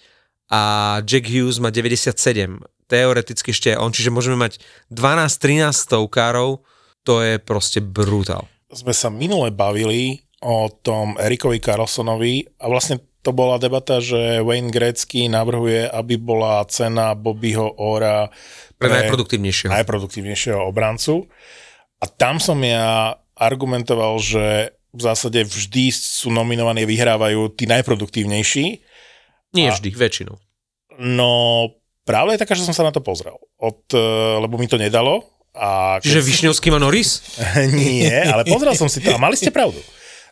a 0.51 0.61
Jack 1.03 1.31
Hughes 1.31 1.59
má 1.63 1.71
97. 1.71 2.59
Teoreticky 2.89 3.53
ešte 3.53 3.77
on, 3.77 3.93
čiže 3.93 4.09
môžeme 4.09 4.35
mať 4.35 4.57
12-13 4.89 5.69
stovkárov, 5.69 6.65
to 7.05 7.21
je 7.21 7.37
proste 7.37 7.79
brutál. 7.79 8.49
sme 8.73 8.91
sa 8.91 9.13
minule 9.13 9.53
bavili 9.53 10.25
o 10.41 10.67
tom 10.73 11.13
Erikovi 11.21 11.61
Carlsonovi 11.61 12.59
a 12.59 12.65
vlastne 12.65 12.97
to 13.19 13.35
bola 13.35 13.59
debata, 13.59 13.99
že 13.99 14.39
Wayne 14.39 14.71
Gretzky 14.71 15.27
navrhuje, 15.27 15.85
aby 15.91 16.15
bola 16.15 16.63
cena 16.71 17.11
Bobbyho 17.13 17.77
Ora 17.77 18.31
Pre 18.79 18.87
najproduktívnejšieho. 18.87 19.75
najproduktívnejšieho 19.75 20.63
obrancu. 20.63 21.27
A 21.99 22.07
tam 22.07 22.39
som 22.39 22.55
ja 22.63 23.19
argumentoval, 23.35 24.15
že 24.23 24.71
v 24.95 25.01
zásade 25.03 25.43
vždy 25.43 25.91
sú 25.91 26.31
nominovaní 26.31 26.87
a 26.87 26.89
vyhrávajú 26.89 27.51
tí 27.59 27.67
najproduktívnejší. 27.67 28.65
Nie 29.51 29.67
A- 29.69 29.75
vždy, 29.75 29.91
väčšinou. 29.91 30.39
No 30.99 31.31
pravda 32.09 32.33
je 32.33 32.41
taká, 32.41 32.57
že 32.57 32.65
som 32.65 32.73
sa 32.73 32.81
na 32.81 32.89
to 32.89 33.05
pozrel. 33.05 33.37
Od, 33.61 33.85
eh, 33.93 34.01
lebo 34.41 34.57
mi 34.57 34.65
to 34.65 34.81
nedalo. 34.81 35.21
A 35.53 36.01
Čiže 36.01 36.25
Višňovský 36.25 36.73
má 36.73 36.81
Norris? 36.81 37.21
Nie, 37.77 38.25
ale 38.25 38.49
pozrel 38.49 38.73
som 38.73 38.89
si 38.89 38.97
to 39.05 39.13
a 39.13 39.21
mali 39.21 39.37
ste 39.37 39.53
pravdu. 39.53 39.77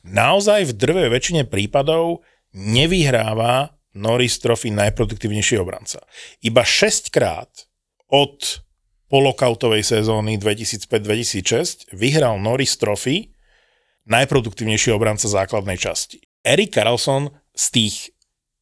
Naozaj 0.01 0.73
v 0.73 0.73
drvej 0.73 1.09
väčšine 1.13 1.41
prípadov 1.45 2.25
nevyhráva 2.57 3.77
Norris 3.97 4.37
Trophy 4.41 4.73
najproduktívnejší 4.73 5.57
obranca. 5.61 6.01
Iba 6.41 6.65
6 6.65 7.13
krát 7.13 7.49
od 8.07 8.61
polokautovej 9.09 9.83
sezóny 9.83 10.37
2005-2006 10.37 11.91
vyhral 11.97 12.37
Norris 12.37 12.77
Trophy 12.77 13.33
najproduktívnejší 14.07 14.95
obranca 14.95 15.27
základnej 15.27 15.75
časti. 15.75 16.23
Erik 16.45 16.71
Carlson 16.71 17.33
z 17.51 17.65
tých 17.73 17.95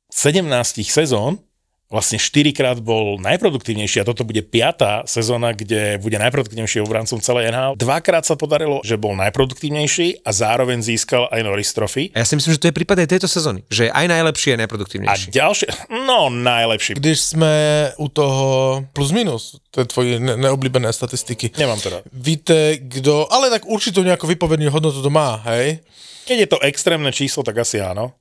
17 0.09 0.47
sezón 0.87 1.43
vlastne 1.85 2.17
4 2.17 2.49
krát 2.51 2.77
bol 2.81 3.21
najproduktívnejší 3.21 4.01
a 4.01 4.07
toto 4.09 4.25
bude 4.25 4.41
piatá 4.41 5.05
sezóna, 5.05 5.53
kde 5.53 6.01
bude 6.01 6.17
najproduktívnejší 6.17 6.81
obrancom 6.81 7.21
celej 7.21 7.53
NHL. 7.53 7.77
Dvakrát 7.77 8.25
sa 8.25 8.33
podarilo, 8.33 8.81
že 8.81 8.97
bol 8.97 9.13
najproduktívnejší 9.15 10.25
a 10.25 10.29
zároveň 10.33 10.81
získal 10.81 11.29
aj 11.29 11.45
Norris 11.45 11.71
Trophy. 11.77 12.09
A 12.17 12.21
ja 12.21 12.25
si 12.25 12.33
myslím, 12.35 12.57
že 12.57 12.61
to 12.61 12.67
je 12.73 12.77
prípad 12.77 13.05
aj 13.05 13.09
tejto 13.15 13.29
sezóny. 13.29 13.61
Že 13.69 13.87
je 13.87 13.91
aj 13.93 14.05
najlepší, 14.09 14.47
aj 14.51 14.57
A 14.57 14.61
najproduktívnejší. 14.65 15.27
ďalšie, 15.31 15.67
no 16.09 16.29
najlepší. 16.29 16.97
Když 16.97 17.19
jsme 17.21 17.53
u 17.97 18.07
toho 18.09 18.45
plus 18.93 19.11
minus, 19.13 19.61
to 19.71 19.81
je 19.81 19.85
tvoje 19.85 20.19
ne- 20.19 20.37
neoblíbené 20.37 20.93
statistiky. 20.93 21.51
Nemám 21.57 21.79
to 21.81 21.89
rád. 21.89 22.03
Víte, 22.13 22.77
kdo, 22.81 23.27
ale 23.33 23.49
tak 23.49 23.65
určitě 23.65 24.01
nějakou 24.01 24.27
vypovědní 24.27 24.67
hodnotu 24.67 25.01
to 25.01 25.09
má, 25.09 25.35
hej? 25.45 25.79
Keď 26.25 26.37
je 26.39 26.47
to 26.47 26.59
extrémne 26.65 27.13
číslo, 27.13 27.45
tak 27.45 27.61
asi 27.61 27.77
áno. 27.77 28.17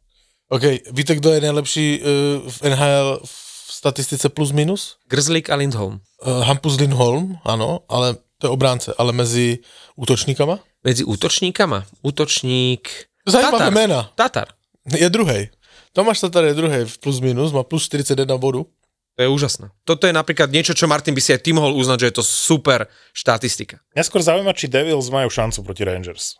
OK, 0.53 0.93
víte, 0.93 1.17
kdo 1.17 1.33
je 1.33 1.41
nejlepší 1.41 1.87
uh, 2.05 2.05
v 2.53 2.59
NHL 2.69 3.25
v 3.25 3.44
statistice 3.75 4.29
plus 4.31 4.55
minus? 4.55 4.97
Grzlik 5.11 5.51
a 5.51 5.59
Lindholm. 5.59 6.01
Uh, 6.23 6.47
Hampus 6.47 6.79
Lindholm, 6.79 7.39
ano, 7.45 7.83
ale 7.91 8.15
to 8.39 8.47
je 8.47 8.53
obránce, 8.55 8.95
ale 8.95 9.13
mezi 9.13 9.59
útočníkama? 9.99 10.59
Medzi 10.85 11.03
útočníkama. 11.05 11.85
Útočník... 12.05 13.09
Zajímavé 13.27 13.59
Tatar. 13.59 13.73
jména. 13.73 14.01
Tatar. 14.15 14.49
Je 14.85 15.09
druhý. 15.11 15.49
Tomáš 15.97 16.21
Tatar 16.21 16.45
je 16.45 16.55
druhý 16.55 16.85
v 16.85 16.97
plus 16.99 17.25
minus, 17.25 17.57
má 17.57 17.65
plus 17.65 17.89
41 17.89 18.37
bodu. 18.37 18.69
To 19.15 19.21
je 19.23 19.31
úžasné. 19.31 19.71
Toto 19.87 20.11
je 20.11 20.13
napríklad 20.13 20.51
niečo, 20.51 20.75
čo 20.75 20.91
Martin 20.91 21.15
by 21.15 21.23
si 21.23 21.31
aj 21.31 21.47
ty 21.47 21.55
mohol 21.55 21.79
uznať, 21.79 21.99
že 22.03 22.09
je 22.11 22.17
to 22.19 22.25
super 22.27 22.91
štatistika. 23.15 23.79
Mňa 23.95 24.03
skôr 24.03 24.21
zaujíma, 24.27 24.51
či 24.59 24.67
Devils 24.67 25.07
majú 25.09 25.31
šancu 25.31 25.63
proti 25.63 25.87
Rangers. 25.87 26.35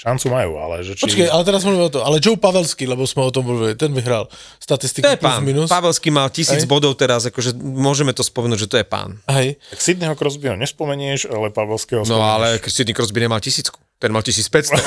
Šancu 0.00 0.32
majú, 0.32 0.56
ale 0.56 0.80
že 0.80 0.96
či... 0.96 1.04
Počkej, 1.04 1.28
ale 1.28 1.44
teraz 1.44 1.60
mluvíme 1.60 1.84
o 1.84 1.92
to. 1.92 2.00
Ale 2.00 2.24
Joe 2.24 2.40
Pavelský, 2.40 2.88
lebo 2.88 3.04
jsme 3.04 3.20
o 3.20 3.28
tom 3.30 3.44
mluvili, 3.44 3.76
ten 3.76 3.92
vyhrál 3.92 4.32
statistiky 4.56 5.04
To 5.04 5.12
je 5.12 5.20
plus 5.20 5.32
pán. 5.36 5.44
minus. 5.44 5.68
Pavelský 5.68 6.08
mal 6.08 6.32
tisíc 6.32 6.64
Hej. 6.64 6.70
bodov 6.72 6.96
teraz, 6.96 7.28
akože 7.28 7.52
môžeme 7.60 8.16
to 8.16 8.24
spomenúť, 8.24 8.64
že 8.64 8.68
to 8.72 8.76
je 8.80 8.86
pán. 8.88 9.20
Hej. 9.28 9.60
Tak 9.70 9.80
Sydneyho 9.80 10.16
Crosbyho 10.16 10.56
nespomenieš, 10.56 11.28
ale 11.28 11.52
Pavelského 11.52 12.00
No 12.08 12.16
spomenieš. 12.16 12.32
ale 12.32 12.46
Sidney 12.64 12.96
Crosby 12.96 13.20
nemal 13.20 13.44
tisícku. 13.44 13.76
Ten 14.00 14.08
mal 14.08 14.24
1500. 14.24 14.80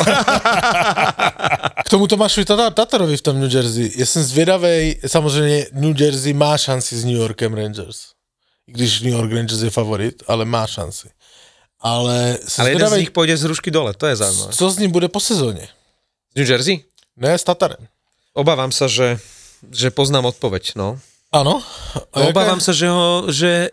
K 1.85 1.89
tomu 1.89 2.07
Tomášovi 2.09 2.45
Tatar, 2.45 2.73
Tatarovi 2.73 3.17
v 3.17 3.21
tom 3.21 3.37
New 3.39 3.55
Jersey. 3.55 3.91
Já 3.95 4.05
jsem 4.05 4.23
zvědavej, 4.23 4.97
samozřejmě 5.07 5.65
New 5.77 6.01
Jersey 6.01 6.33
má 6.33 6.57
šanci 6.57 6.97
s 6.97 7.05
New 7.05 7.15
Yorkem 7.21 7.53
Rangers. 7.53 7.97
I 8.67 8.71
když 8.71 9.01
New 9.01 9.13
York 9.13 9.31
Rangers 9.31 9.61
je 9.61 9.69
favorit, 9.69 10.23
ale 10.27 10.45
má 10.45 10.67
šanci. 10.67 11.07
Ale 11.83 12.39
Ale 12.39 12.39
jeden 12.39 12.39
z 12.39 12.55
zvědavej, 12.55 12.99
nich 12.99 13.11
pôjde 13.11 13.35
z 13.37 13.43
hrušky 13.43 13.67
dole, 13.67 13.91
to 13.93 14.07
je 14.07 14.15
zaujímavé. 14.15 14.53
co 14.55 14.65
s 14.71 14.79
ním 14.79 14.91
bude 14.91 15.07
po 15.11 15.19
sezóně. 15.19 15.67
Z 16.31 16.35
New 16.39 16.47
Jersey? 16.49 16.83
Ne, 17.17 17.35
s 17.35 17.43
Tatarem. 17.43 17.83
Obávam 18.33 18.71
sa, 18.71 18.87
že, 18.87 19.19
že 19.69 19.91
poznám 19.91 20.25
odpoveď, 20.33 20.73
no. 20.79 20.97
Ano. 21.29 21.61
A 22.15 22.31
Obávam 22.31 22.57
sa, 22.63 22.73
že, 22.73 22.89
ho, 22.89 23.29
že 23.29 23.69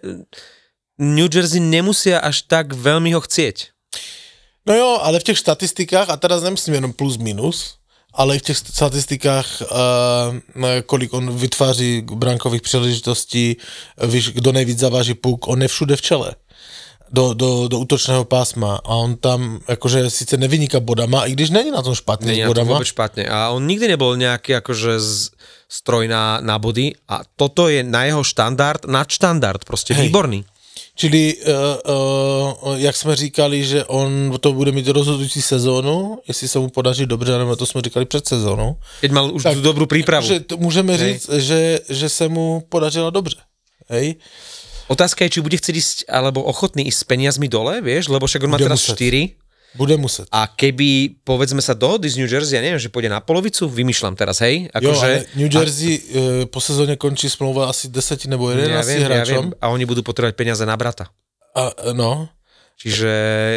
New 0.98 1.30
Jersey 1.30 1.62
nemusia 1.62 2.20
až 2.20 2.44
tak 2.44 2.76
veľmi 2.76 3.16
ho 3.16 3.24
chcieť. 3.24 3.72
No 4.68 4.76
jo, 4.76 4.90
ale 5.00 5.22
v 5.22 5.32
těch 5.32 5.38
statistikách, 5.38 6.10
a 6.10 6.16
teraz 6.20 6.42
nemyslím 6.42 6.74
jenom 6.74 6.92
plus 6.92 7.16
minus, 7.16 7.80
ale 8.12 8.36
v 8.38 8.42
těch 8.42 8.58
statistikách, 8.58 9.62
uh, 9.62 10.84
kolik 10.86 11.14
on 11.14 11.30
vytváří 11.32 12.02
brankových 12.02 12.62
příležitostí, 12.62 13.56
víš, 14.02 14.36
kdo 14.36 14.52
nejvíc 14.52 14.78
zaváží 14.78 15.14
puk, 15.14 15.48
on 15.48 15.62
je 15.62 15.68
všude 15.68 15.96
v 15.96 16.02
čele 16.02 16.34
do, 17.12 17.34
do, 17.34 17.68
do 17.68 17.78
útočného 17.82 18.24
pásma 18.24 18.78
a 18.80 18.92
on 18.96 19.18
tam 19.18 19.58
akože 19.66 20.10
sice 20.10 20.36
nevyniká 20.38 20.80
bodama, 20.80 21.26
i 21.26 21.32
když 21.34 21.50
není 21.50 21.70
na 21.70 21.82
tom 21.82 21.94
špatně 21.94 22.32
Nie 22.32 22.44
s 22.44 22.48
bodama. 22.48 22.78
vôbec 22.78 22.86
špatne. 22.86 23.26
A 23.26 23.50
on 23.50 23.66
nikdy 23.66 23.88
nebol 23.88 24.14
nejaký 24.16 24.54
akože 24.62 24.98
z, 25.02 25.30
stroj 25.68 26.06
na, 26.06 26.38
na 26.42 26.58
body 26.58 26.94
a 27.10 27.22
toto 27.36 27.68
je 27.70 27.82
na 27.82 28.04
jeho 28.06 28.22
štandard, 28.22 28.86
nadštandard, 28.86 29.62
proste 29.66 29.94
Hej. 29.94 30.06
výborný. 30.08 30.42
Čili, 30.94 31.36
uh, 31.36 31.46
uh, 32.60 32.78
jak 32.78 32.96
jsme 32.96 33.16
říkali, 33.16 33.64
že 33.64 33.84
on 33.84 34.36
to 34.40 34.52
bude 34.52 34.72
mít 34.72 34.88
rozhodující 34.88 35.42
sezónu, 35.42 36.18
jestli 36.28 36.48
se 36.48 36.58
mu 36.58 36.68
podaří 36.68 37.06
dobře, 37.06 37.38
nebo 37.38 37.56
to 37.56 37.66
jsme 37.66 37.80
říkali 37.80 38.04
před 38.06 38.28
sezónou. 38.28 38.76
Keď 39.00 39.10
mal 39.12 39.32
už 39.32 39.42
Tak, 39.42 39.58
dobrú 39.64 39.86
prípravu. 39.86 40.26
Že 40.26 40.44
můžeme 40.60 40.96
Hej. 40.96 41.00
říct, 41.00 41.26
že, 41.40 41.80
že 41.88 42.08
se 42.08 42.28
mu 42.28 42.62
podařilo 42.68 43.10
dobře. 43.10 43.36
Hej? 43.88 44.14
Otázka 44.90 45.22
je, 45.22 45.38
či 45.38 45.40
bude 45.40 45.54
chcieť 45.54 45.76
ísť, 45.78 45.98
alebo 46.10 46.42
ochotný 46.42 46.90
ísť 46.90 46.98
s 46.98 47.06
peniazmi 47.06 47.46
dole, 47.46 47.78
vieš, 47.78 48.10
lebo 48.10 48.26
však 48.26 48.42
on 48.42 48.50
má 48.50 48.58
teraz 48.58 48.82
muset. 48.82 48.98
4 48.98 49.78
Bude 49.78 49.94
muset. 49.94 50.26
a 50.34 50.50
keby, 50.50 51.22
povedzme 51.22 51.62
sa, 51.62 51.78
dohody 51.78 52.10
z 52.10 52.18
New 52.18 52.26
Jersey, 52.26 52.58
ja 52.58 52.62
neviem, 52.66 52.82
že 52.82 52.90
pôjde 52.90 53.06
na 53.06 53.22
polovicu, 53.22 53.70
vymýšľam 53.70 54.18
teraz, 54.18 54.42
hej? 54.42 54.66
Jo, 54.66 54.90
Akože, 54.90 55.06
ale 55.06 55.30
New 55.38 55.46
Jersey 55.46 55.94
e, 55.94 56.46
po 56.50 56.58
sezóně 56.58 56.98
končí 56.98 57.30
smlouva 57.30 57.70
asi 57.70 57.86
10 57.86 58.26
nebo 58.26 58.50
11 58.50 58.66
ja 58.66 58.82
viem, 58.82 59.00
ja 59.00 59.06
hráčom. 59.06 59.54
viem, 59.54 59.62
a 59.62 59.70
oni 59.70 59.86
budú 59.86 60.02
potrebovať 60.02 60.34
peniaze 60.34 60.66
na 60.66 60.74
brata. 60.74 61.06
A, 61.54 61.70
e, 61.70 61.94
no, 61.94 62.26
Čiže 62.80 63.10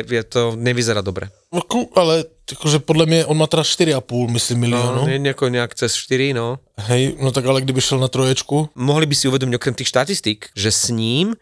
je 0.03 0.23
to 0.27 0.59
nevyzerá 0.59 0.99
dobre. 0.99 1.31
No, 1.47 1.63
ale 1.95 2.27
akože 2.51 2.83
podle 2.83 3.05
mě 3.05 3.25
on 3.25 3.37
má 3.39 3.47
teda 3.47 3.63
4,5 3.63 4.27
myslím 4.27 4.59
No, 4.59 4.67
miliónu. 4.67 5.01
no. 5.07 5.17
nejako 5.17 5.47
nejak 5.49 5.75
cez 5.75 5.95
4, 5.95 6.33
no. 6.35 6.59
Hej, 6.91 7.15
no 7.23 7.31
tak 7.31 7.45
ale 7.47 7.61
kdyby 7.63 7.79
šel 7.81 7.99
na 8.03 8.07
troječku, 8.11 8.69
Mohli 8.75 9.05
by 9.07 9.15
si 9.15 9.27
uvedomiť 9.31 9.55
okrem 9.55 9.75
tých 9.79 9.87
štatistík, 9.87 10.51
že 10.51 10.71
s 10.71 10.91
ním 10.91 11.39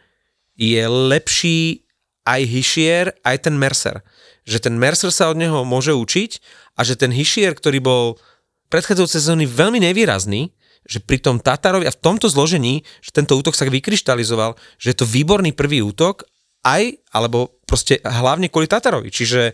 je 0.53 0.83
lepší 0.87 1.81
aj 2.21 2.41
Hischier, 2.45 3.17
aj 3.25 3.49
ten 3.49 3.57
Mercer. 3.57 4.05
Že 4.45 4.69
ten 4.69 4.75
Mercer 4.77 5.09
sa 5.09 5.33
od 5.33 5.41
neho 5.41 5.65
môže 5.65 5.89
učiť 5.89 6.31
a 6.77 6.85
že 6.85 6.93
ten 6.93 7.09
Hischier, 7.09 7.57
ktorý 7.57 7.81
bol 7.81 8.21
predchádzajúce 8.69 9.17
sezóny 9.17 9.49
veľmi 9.49 9.81
nevýrazný, 9.81 10.53
že 10.85 11.01
pri 11.01 11.17
tom 11.17 11.41
Tatarovi 11.41 11.89
a 11.89 11.93
v 11.93 12.01
tomto 12.01 12.29
zložení, 12.29 12.85
že 13.01 13.09
tento 13.09 13.33
útok 13.37 13.57
sa 13.57 13.65
vykryštalizoval, 13.65 14.53
že 14.77 14.93
je 14.93 14.97
to 15.01 15.05
výborný 15.05 15.53
prvý 15.53 15.81
útok, 15.81 16.25
aj, 16.61 16.97
alebo 17.13 17.59
proste 17.65 17.99
hlavne 18.03 18.47
kvôli 18.47 18.69
Tatarovi. 18.69 19.09
Čiže 19.09 19.53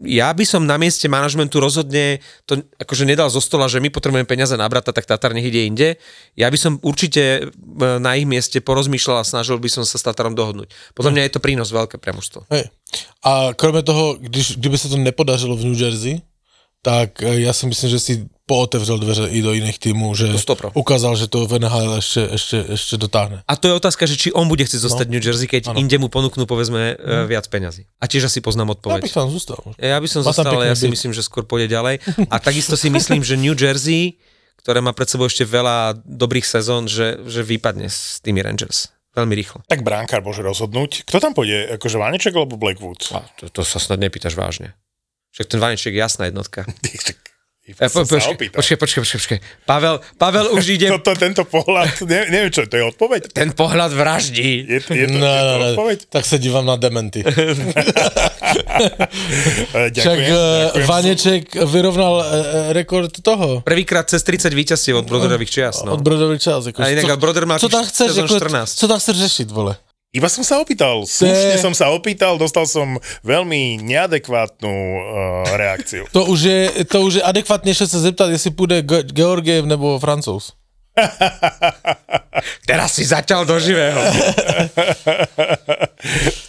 ja 0.00 0.32
by 0.32 0.44
som 0.48 0.64
na 0.64 0.80
mieste 0.80 1.04
manažmentu 1.12 1.60
rozhodne 1.60 2.24
to 2.48 2.64
akože 2.80 3.04
nedal 3.04 3.28
zo 3.28 3.36
stola, 3.36 3.68
že 3.68 3.84
my 3.84 3.92
potrebujeme 3.92 4.24
peniaze 4.24 4.56
na 4.56 4.64
brata, 4.64 4.96
tak 4.96 5.04
Tatar 5.04 5.36
nech 5.36 5.44
ide 5.44 5.68
inde. 5.68 6.00
Ja 6.40 6.48
by 6.48 6.56
som 6.56 6.72
určite 6.80 7.20
e, 7.20 7.40
na 8.00 8.16
ich 8.16 8.24
mieste 8.24 8.64
porozmýšľal 8.64 9.20
a 9.20 9.28
snažil 9.28 9.60
by 9.60 9.68
som 9.68 9.84
sa 9.84 10.00
s 10.00 10.06
Tatarom 10.08 10.32
dohodnúť. 10.32 10.72
Podľa 10.96 11.12
mňa 11.12 11.22
je 11.28 11.32
to 11.36 11.44
prínos 11.44 11.68
veľké 11.68 12.00
pre 12.00 12.16
mužstvo. 12.16 12.48
Hej. 12.48 12.72
A 13.24 13.52
kromě 13.52 13.82
toho, 13.82 14.16
když, 14.20 14.56
kdyby 14.56 14.78
se 14.78 14.88
to 14.88 14.96
nepodařilo 14.96 15.56
v 15.56 15.64
New 15.64 15.80
Jersey, 15.80 16.20
tak 16.80 17.20
eh, 17.20 17.44
ja 17.44 17.52
si 17.52 17.68
myslím, 17.68 17.88
že 17.92 18.00
si 18.00 18.12
pootevřel 18.50 18.98
dveře 18.98 19.30
i 19.30 19.38
do 19.46 19.54
iných 19.54 19.78
týmů, 19.78 20.10
že 20.18 20.26
To 20.42 20.74
ukázal, 20.74 21.14
že 21.14 21.30
to 21.30 21.46
v 21.46 21.62
NHL 21.62 22.02
ešte, 22.02 22.22
ešte, 22.34 22.56
ešte 22.74 22.94
dotáhne. 22.98 23.46
A 23.46 23.54
to 23.54 23.70
je 23.70 23.74
otázka, 23.78 24.10
že 24.10 24.18
či 24.18 24.34
on 24.34 24.50
bude 24.50 24.66
chcieť 24.66 24.82
zostať 24.90 25.06
v 25.06 25.12
New 25.14 25.22
Jersey, 25.22 25.46
keď 25.46 25.70
Áno. 25.70 25.78
inde 25.78 25.94
mu 26.02 26.10
ponúknú 26.10 26.50
povedzme 26.50 26.98
e, 26.98 27.30
viac 27.30 27.46
peňazí. 27.46 27.86
A 28.02 28.10
tiež 28.10 28.26
asi 28.26 28.42
poznám 28.42 28.74
Ja 28.74 28.74
bych 28.74 28.78
odpoveď. 28.82 29.10
tam 29.14 29.30
zostal. 29.30 29.60
Ja 29.78 30.02
by 30.02 30.08
som 30.10 30.26
Má 30.26 30.34
zostal, 30.34 30.50
ale 30.50 30.66
ja 30.66 30.74
si 30.74 30.90
byt. 30.90 30.98
myslím, 30.98 31.12
že 31.14 31.22
skôr 31.22 31.46
pôjde 31.46 31.70
ďalej. 31.70 32.02
A 32.26 32.42
takisto 32.42 32.74
si 32.74 32.90
myslím, 32.90 33.22
že 33.22 33.38
New 33.38 33.54
Jersey, 33.54 34.18
ktoré 34.58 34.82
má 34.82 34.90
pred 34.90 35.06
sebou 35.06 35.30
ešte 35.30 35.46
veľa 35.46 36.02
dobrých 36.02 36.42
sezón, 36.42 36.90
že, 36.90 37.22
že 37.30 37.46
vypadne 37.46 37.86
s 37.86 38.18
tými 38.18 38.42
Rangers. 38.42 38.90
Veľmi 39.14 39.34
rýchlo. 39.38 39.62
Tak 39.70 39.86
bránkár 39.86 40.26
môže 40.26 40.42
rozhodnúť. 40.42 41.06
Kto 41.06 41.22
tam 41.22 41.38
pôjde? 41.38 41.78
Akože 41.78 42.02
Vaneček 42.02 42.34
alebo 42.34 42.58
Blackwood? 42.58 43.14
A 43.14 43.22
to, 43.38 43.46
to 43.46 43.62
sa 43.62 43.78
snad 43.78 44.02
nepýtaš 44.02 44.34
vážne. 44.34 44.74
Však 45.34 45.46
ten 45.46 45.62
Vaneček 45.62 45.94
je 45.94 46.02
jasná 46.02 46.26
jednotka. 46.26 46.66
Ja, 47.78 47.86
E, 47.86 47.88
po, 47.88 48.02
počkej, 48.02 48.50
počkej, 48.50 48.76
počkej, 48.76 49.00
počkej, 49.02 49.18
počkej. 49.20 49.38
Pavel, 49.66 50.00
Pavel 50.18 50.46
už 50.54 50.64
ide... 50.68 50.88
Toto, 50.98 51.14
tento 51.14 51.42
pohľad, 51.46 52.02
ne, 52.06 52.26
neviem 52.28 52.50
čo, 52.50 52.66
to 52.66 52.74
je 52.76 52.84
odpoveď? 52.90 53.30
Ten 53.30 53.50
pohľad 53.52 53.94
vraždí. 53.94 54.66
Je, 54.66 54.78
je, 54.80 55.06
to, 55.06 55.18
No, 55.18 55.26
je 55.26 55.42
to 55.42 55.54
no, 55.54 55.58
no, 55.58 55.66
odpoveď? 55.74 55.98
tak 56.08 56.24
se 56.26 56.36
dívám 56.38 56.66
na 56.66 56.76
dementy. 56.76 57.22
Eh, 59.70 59.90
Však 59.94 60.18
Ďakujem, 60.18 60.20
eh, 60.20 60.64
ďakujem. 60.66 60.86
Vaneček 60.86 61.44
vyrovnal 61.66 62.14
eh, 62.18 62.26
eh, 62.26 62.72
rekord 62.72 63.12
toho. 63.22 63.60
Prvýkrát 63.62 64.08
cez 64.10 64.22
30 64.22 64.50
víťazstiev 64.54 64.96
od 64.96 65.06
Broderových 65.06 65.50
čias. 65.50 65.82
No. 65.84 65.94
Od 65.94 66.00
Brodový 66.02 66.38
čas. 66.38 66.66
Jako, 66.66 66.82
A 66.82 66.88
inak, 66.88 67.04
ale 67.04 67.16
Broder 67.16 67.46
má 67.46 67.58
co 67.58 67.68
tam 67.68 67.84
chceš, 67.86 68.06
sezón 68.10 68.24
jako, 68.26 68.36
14. 68.36 68.74
co 68.74 68.88
tam 68.88 68.98
chceš 68.98 69.16
řešiť, 69.16 69.48
vole? 69.50 69.76
Iba 70.10 70.26
som 70.26 70.42
sa 70.42 70.58
opýtal, 70.58 71.06
slušne 71.06 71.54
som 71.62 71.70
sa 71.70 71.94
opýtal, 71.94 72.34
dostal 72.34 72.66
som 72.66 72.98
veľmi 73.22 73.78
neadekvátnu 73.78 74.66
uh, 74.66 75.46
reakciu. 75.54 76.10
To 76.10 76.26
už 76.26 76.40
je, 76.42 76.60
to 76.90 77.06
už 77.06 77.14
je 77.14 77.22
adekvátnější 77.22 77.86
se 77.86 78.00
zeptat, 78.00 78.30
jestli 78.30 78.50
půjde 78.50 78.82
Ge- 78.82 79.06
Georgiev 79.06 79.64
nebo 79.64 79.98
Francouz. 80.02 80.52
Teraz 82.68 82.96
si 82.96 83.04
začal 83.04 83.44
do 83.44 83.56
živého. 83.58 83.98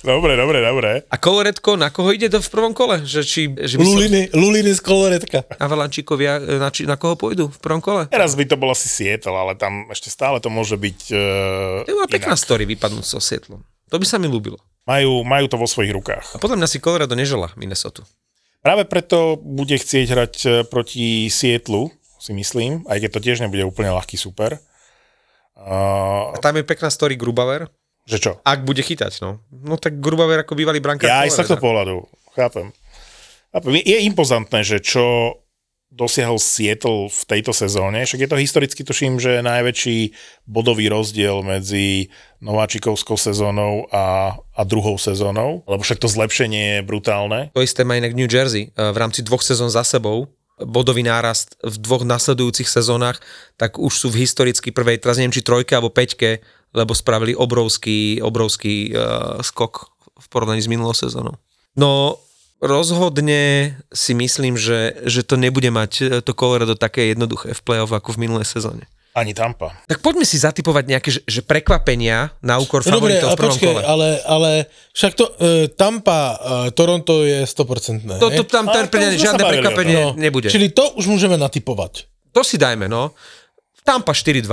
Dobre, 0.01 0.33
dobre, 0.33 0.65
dobre. 0.65 0.91
A 1.13 1.15
Koloretko, 1.21 1.77
na 1.77 1.93
koho 1.93 2.09
ide 2.09 2.25
do 2.25 2.41
v 2.41 2.49
prvom 2.49 2.73
kole? 2.73 3.05
Že, 3.05 3.21
či, 3.21 3.41
že 3.53 3.77
by 3.77 3.83
som... 3.85 3.91
Luliny, 3.93 4.21
Luliny 4.33 4.71
z 4.73 4.81
koloretka. 4.81 5.45
Avalančíkovia, 5.61 6.41
e, 6.41 6.57
na, 6.57 6.73
či, 6.73 6.89
na 6.89 6.97
koho 6.97 7.13
pôjdu 7.13 7.53
v 7.53 7.59
prvom 7.61 7.83
kole? 7.83 8.09
Teraz 8.09 8.33
by 8.33 8.49
to 8.49 8.57
bol 8.57 8.73
asi 8.73 8.89
Seattle, 8.89 9.37
ale 9.37 9.53
tam 9.53 9.85
ešte 9.93 10.09
stále 10.09 10.41
to 10.41 10.49
môže 10.49 10.73
byť 10.73 10.99
uh, 11.13 11.85
To 11.85 11.89
je 11.91 11.97
bola 12.01 12.09
pekná 12.09 12.33
inak. 12.33 12.41
story 12.41 12.63
vypadnúť 12.65 13.05
so 13.05 13.21
Sietlom. 13.21 13.61
To 13.93 13.95
by 14.01 14.05
sa 14.07 14.17
mi 14.17 14.25
ľúbilo. 14.25 14.57
Majú, 14.89 15.21
majú 15.21 15.45
to 15.45 15.61
vo 15.61 15.69
svojich 15.69 15.93
rukách. 15.93 16.25
A 16.33 16.41
podľa 16.41 16.57
mňa 16.57 16.67
si 16.71 16.81
Colorado 16.81 17.13
nežela 17.13 17.53
Minnesota. 17.53 18.01
Práve 18.65 18.89
preto 18.89 19.37
bude 19.37 19.77
chcieť 19.77 20.05
hrať 20.09 20.33
eh, 20.45 20.51
proti 20.65 21.29
Sietlu, 21.29 21.93
si 22.21 22.31
myslím, 22.31 22.85
aj 22.85 23.01
keď 23.01 23.09
to 23.09 23.19
tiež 23.19 23.37
nebude 23.41 23.65
úplne 23.65 23.89
ľahký 23.89 24.13
super. 24.13 24.61
Uh, 25.57 26.31
A 26.33 26.39
tam 26.39 26.55
je 26.55 26.63
pekná 26.63 26.93
story 26.93 27.17
Grubauer. 27.17 27.67
že 28.05 28.17
čo? 28.17 28.37
Ak 28.45 28.61
bude 28.61 28.81
chytať, 28.81 29.21
no. 29.25 29.41
No 29.49 29.75
tak 29.77 29.97
Grubauer 29.97 30.41
ako 30.41 30.53
bývalý 30.53 30.77
brankár. 30.77 31.09
Ja 31.09 31.25
aj 31.25 31.33
z 31.33 31.37
Colorada. 31.45 31.61
pohľadu, 31.61 31.95
chápem. 32.33 32.67
chápem. 33.51 33.71
Je, 33.77 33.83
je 33.83 33.97
impozantné, 34.05 34.61
že 34.61 34.77
čo 34.81 35.37
dosiahol 35.91 36.39
Seattle 36.39 37.11
v 37.11 37.21
tejto 37.27 37.51
sezóne, 37.51 38.07
však 38.07 38.23
je 38.23 38.29
to 38.31 38.39
historicky, 38.39 38.81
tuším, 38.81 39.19
že 39.19 39.43
najväčší 39.43 40.15
bodový 40.47 40.87
rozdiel 40.87 41.43
medzi 41.43 42.07
nováčikovskou 42.39 43.19
sezónou 43.19 43.91
a, 43.91 44.33
a 44.55 44.61
druhou 44.63 44.95
sezónou, 44.95 45.67
lebo 45.67 45.83
však 45.83 45.99
to 45.99 46.07
zlepšenie 46.07 46.79
je 46.79 46.87
brutálne. 46.87 47.51
To 47.51 47.59
isté 47.59 47.83
má 47.83 47.99
inak 47.99 48.15
New 48.15 48.31
Jersey. 48.31 48.71
E, 48.71 48.91
V 48.95 48.97
rámci 48.97 49.19
dvoch 49.19 49.43
sezón 49.43 49.67
za 49.67 49.83
sebou 49.83 50.31
bodový 50.65 51.05
nárast 51.05 51.57
v 51.61 51.75
dvoch 51.81 52.05
nasledujúcich 52.05 52.69
sezónach, 52.69 53.21
tak 53.57 53.77
už 53.77 53.93
sú 53.93 54.07
v 54.09 54.25
historicky 54.25 54.69
prvej, 54.73 55.01
teraz 55.01 55.17
neviem, 55.17 55.33
či 55.33 55.45
trojke 55.45 55.73
alebo 55.73 55.93
peťke, 55.93 56.41
lebo 56.71 56.95
spravili 56.95 57.35
obrovský, 57.35 58.23
obrovský 58.23 58.95
uh, 58.95 59.43
skok 59.43 59.91
v 60.21 60.27
porovnaní 60.29 60.61
s 60.63 60.71
minulou 60.71 60.93
sezónou. 60.95 61.35
No, 61.75 62.21
rozhodne 62.61 63.73
si 63.89 64.13
myslím, 64.13 64.55
že, 64.55 65.01
že 65.09 65.25
to 65.25 65.35
nebude 65.35 65.67
mať 65.73 65.91
e, 65.99 66.05
to 66.21 66.37
Colorado 66.37 66.77
také 66.77 67.09
jednoduché 67.09 67.57
v 67.57 67.61
play-off 67.65 67.89
ako 67.89 68.13
v 68.15 68.21
minulej 68.29 68.45
sezóne. 68.45 68.85
Ani 69.11 69.35
Tampa. 69.35 69.75
Tak 69.91 69.99
poďme 69.99 70.23
si 70.23 70.39
zatypovať 70.39 70.83
nejaké 70.87 71.09
že, 71.11 71.19
že 71.27 71.43
prekvapenia 71.43 72.31
na 72.39 72.63
úkor 72.63 72.79
No 72.79 72.95
dobre, 72.95 73.19
favoritov 73.19 73.27
ale 73.27 73.35
v 73.35 73.39
prvom 73.43 73.51
počkej, 73.59 73.67
kole. 73.67 73.81
ale, 73.83 74.07
ale 74.23 74.49
však 74.95 75.11
to, 75.19 75.25
uh, 75.27 75.67
Tampa, 75.75 76.19
uh, 76.39 76.69
Toronto 76.71 77.27
je 77.27 77.43
100%. 77.43 78.07
To, 78.07 78.27
to, 78.31 78.43
tam 78.47 78.71
ten, 78.71 78.87
pre 78.87 79.11
žiadne 79.11 79.43
prekvapenie 79.43 79.95
No, 79.99 80.15
nebude. 80.15 80.47
Čili 80.47 80.71
to 80.71 80.95
už 80.95 81.11
môžeme 81.11 81.35
natypovať. 81.35 82.07
To 82.31 82.39
si 82.39 82.55
dajme, 82.55 82.87
no. 82.87 83.11
Tampa 83.83 84.15
4-2. 84.15 84.47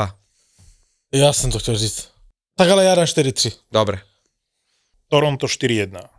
Ja 1.14 1.30
som 1.30 1.54
to 1.54 1.62
chcel 1.62 1.78
říct. 1.78 2.10
Tak 2.58 2.66
ale 2.66 2.82
ja 2.82 2.98
dám 2.98 3.06
4-3. 3.06 3.70
Dobre. 3.70 4.02
Toronto 5.06 5.46
4-1. 5.46 6.17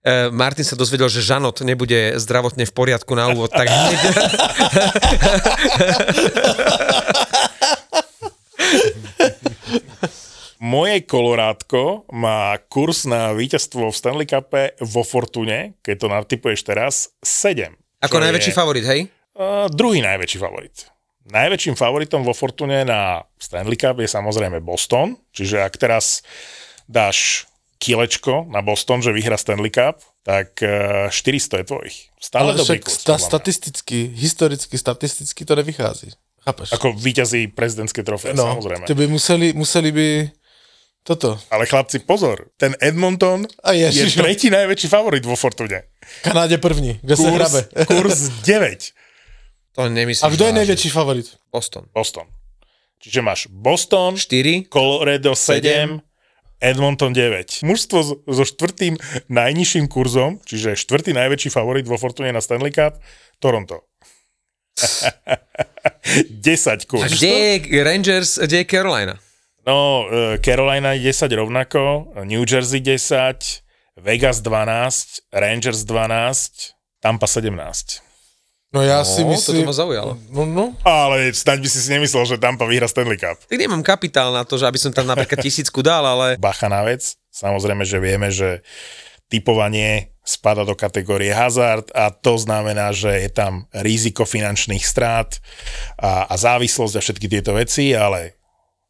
E, 0.00 0.32
Martin 0.32 0.64
sa 0.64 0.80
dozvedel, 0.80 1.12
že 1.12 1.20
Žanot 1.20 1.60
nebude 1.60 2.16
zdravotne 2.16 2.64
v 2.64 2.72
poriadku 2.72 3.12
na 3.12 3.28
úvod, 3.28 3.52
tak 3.52 3.68
hneď... 3.68 4.00
Moje 10.60 11.04
Kolorátko 11.04 12.08
má 12.12 12.56
kurz 12.72 13.04
na 13.08 13.32
víťazstvo 13.32 13.92
v 13.92 13.96
Stanley 13.96 14.28
Cupe 14.28 14.76
vo 14.80 15.04
Fortune, 15.04 15.76
keď 15.84 15.96
to 15.96 16.06
natypuješ 16.08 16.60
teraz, 16.64 16.94
7. 17.24 17.72
Ako 18.00 18.20
najväčší 18.20 18.52
je, 18.52 18.56
favorit, 18.56 18.84
hej? 18.84 19.08
Uh, 19.36 19.68
druhý 19.72 20.04
najväčší 20.04 20.38
favorit. 20.40 20.88
Najväčším 21.28 21.76
favoritom 21.76 22.24
vo 22.24 22.36
Fortune 22.36 22.84
na 22.84 23.20
Stanley 23.40 23.76
Cup 23.76 24.00
je 24.00 24.08
samozrejme 24.08 24.60
Boston, 24.64 25.16
čiže 25.32 25.64
ak 25.64 25.76
teraz 25.80 26.24
dáš 26.88 27.49
kilečko 27.80 28.44
na 28.52 28.60
Boston, 28.60 29.00
že 29.00 29.08
vyhra 29.08 29.40
Stanley 29.40 29.72
Cup, 29.72 30.04
tak 30.20 30.60
uh, 30.60 31.08
400 31.08 31.64
je 31.64 31.64
tvojich. 31.64 31.96
Stále 32.20 32.52
Ale 32.52 32.60
dobrý 32.60 32.76
však 32.76 32.84
kurz. 32.84 33.00
sta- 33.00 33.18
statisticky, 33.18 34.12
historicky, 34.12 34.76
statisticky 34.76 35.40
to 35.48 35.56
nevychází. 35.56 36.12
Chápeš? 36.44 36.72
Ako 36.76 36.92
víťazí 36.92 37.48
prezidentské 37.52 38.04
trofé, 38.04 38.36
no, 38.36 38.44
samozrejme. 38.56 38.84
ty 38.84 38.92
by 38.96 39.08
museli, 39.08 39.52
museli 39.52 39.92
by 39.92 40.06
toto. 41.00 41.40
Ale 41.48 41.64
chlapci, 41.64 42.04
pozor, 42.04 42.52
ten 42.60 42.76
Edmonton 42.80 43.48
A 43.64 43.72
je 43.72 43.88
ježiš, 43.88 44.20
tretí 44.20 44.52
najväčší 44.52 44.88
favorit 44.88 45.24
vo 45.24 45.36
Fortune. 45.36 45.88
Kanáde 46.20 46.60
první, 46.60 47.00
kde 47.00 47.16
sa 47.16 47.28
Kurs, 47.28 47.36
hrabe. 47.40 47.60
kurs 47.88 48.18
9. 48.44 48.92
To 49.76 49.88
nemyslím. 49.88 50.24
A 50.24 50.28
kto 50.32 50.44
je 50.48 50.52
najväčší 50.52 50.90
favorit? 50.92 51.26
Boston. 51.48 51.88
Boston. 51.96 52.28
Čiže 53.00 53.20
máš 53.24 53.48
Boston, 53.48 54.16
4. 54.20 54.68
Colorado 54.68 55.32
7, 55.32 56.00
Edmonton 56.60 57.12
9. 57.16 57.64
Mužstvo 57.64 57.98
so, 58.04 58.44
štvrtým 58.44 59.00
najnižším 59.32 59.88
kurzom, 59.88 60.38
čiže 60.44 60.76
štvrtý 60.76 61.16
najväčší 61.16 61.48
favorit 61.48 61.88
vo 61.88 61.96
Fortune 61.96 62.32
na 62.32 62.44
Stanley 62.44 62.70
Cup, 62.70 63.00
Toronto. 63.40 63.88
10 66.40 66.68
A 66.68 66.76
kurz. 66.88 67.16
kde 67.16 67.28
je 67.28 67.84
Rangers, 67.84 68.38
kde 68.38 68.56
je 68.64 68.66
Carolina? 68.68 69.16
No, 69.66 70.08
eh, 70.08 70.38
Carolina 70.40 70.92
je 70.92 71.12
10 71.12 71.32
rovnako, 71.32 72.12
New 72.24 72.44
Jersey 72.48 72.80
10, 72.80 73.62
Vegas 73.96 74.40
12, 74.40 75.28
Rangers 75.32 75.84
12, 75.84 76.72
Tampa 77.00 77.26
17. 77.26 78.09
No 78.70 78.86
ja 78.86 79.02
No, 79.02 79.06
si 79.06 79.26
toto 79.26 79.34
myslím... 79.34 79.66
ma 79.66 79.74
zaujalo. 79.74 80.12
No, 80.30 80.46
no. 80.46 80.64
Ale 80.86 81.34
snáď 81.34 81.66
by 81.66 81.68
si 81.68 81.78
si 81.82 81.90
nemyslel, 81.90 82.22
že 82.22 82.38
Tampa 82.38 82.70
vyhra 82.70 82.86
Stanley 82.86 83.18
Cup. 83.18 83.34
Tak 83.50 83.58
nemám 83.58 83.82
kapitál 83.82 84.30
na 84.30 84.46
to, 84.46 84.54
že 84.54 84.66
aby 84.70 84.78
som 84.78 84.94
tam 84.94 85.10
napríklad 85.10 85.42
tisícku 85.46 85.82
dal, 85.82 86.06
ale 86.06 86.38
bacha 86.38 86.70
na 86.70 86.86
vec. 86.86 87.18
Samozrejme, 87.34 87.82
že 87.82 87.98
vieme, 87.98 88.30
že 88.30 88.62
typovanie 89.30 90.14
spada 90.22 90.62
do 90.62 90.78
kategórie 90.78 91.34
hazard 91.34 91.90
a 91.94 92.10
to 92.14 92.38
znamená, 92.38 92.94
že 92.94 93.10
je 93.10 93.30
tam 93.30 93.66
riziko 93.74 94.22
finančných 94.22 94.82
strát 94.86 95.38
a, 95.98 96.30
a 96.30 96.34
závislosť 96.38 96.94
a 96.98 97.02
všetky 97.02 97.26
tieto 97.26 97.54
veci, 97.54 97.90
ale 97.94 98.39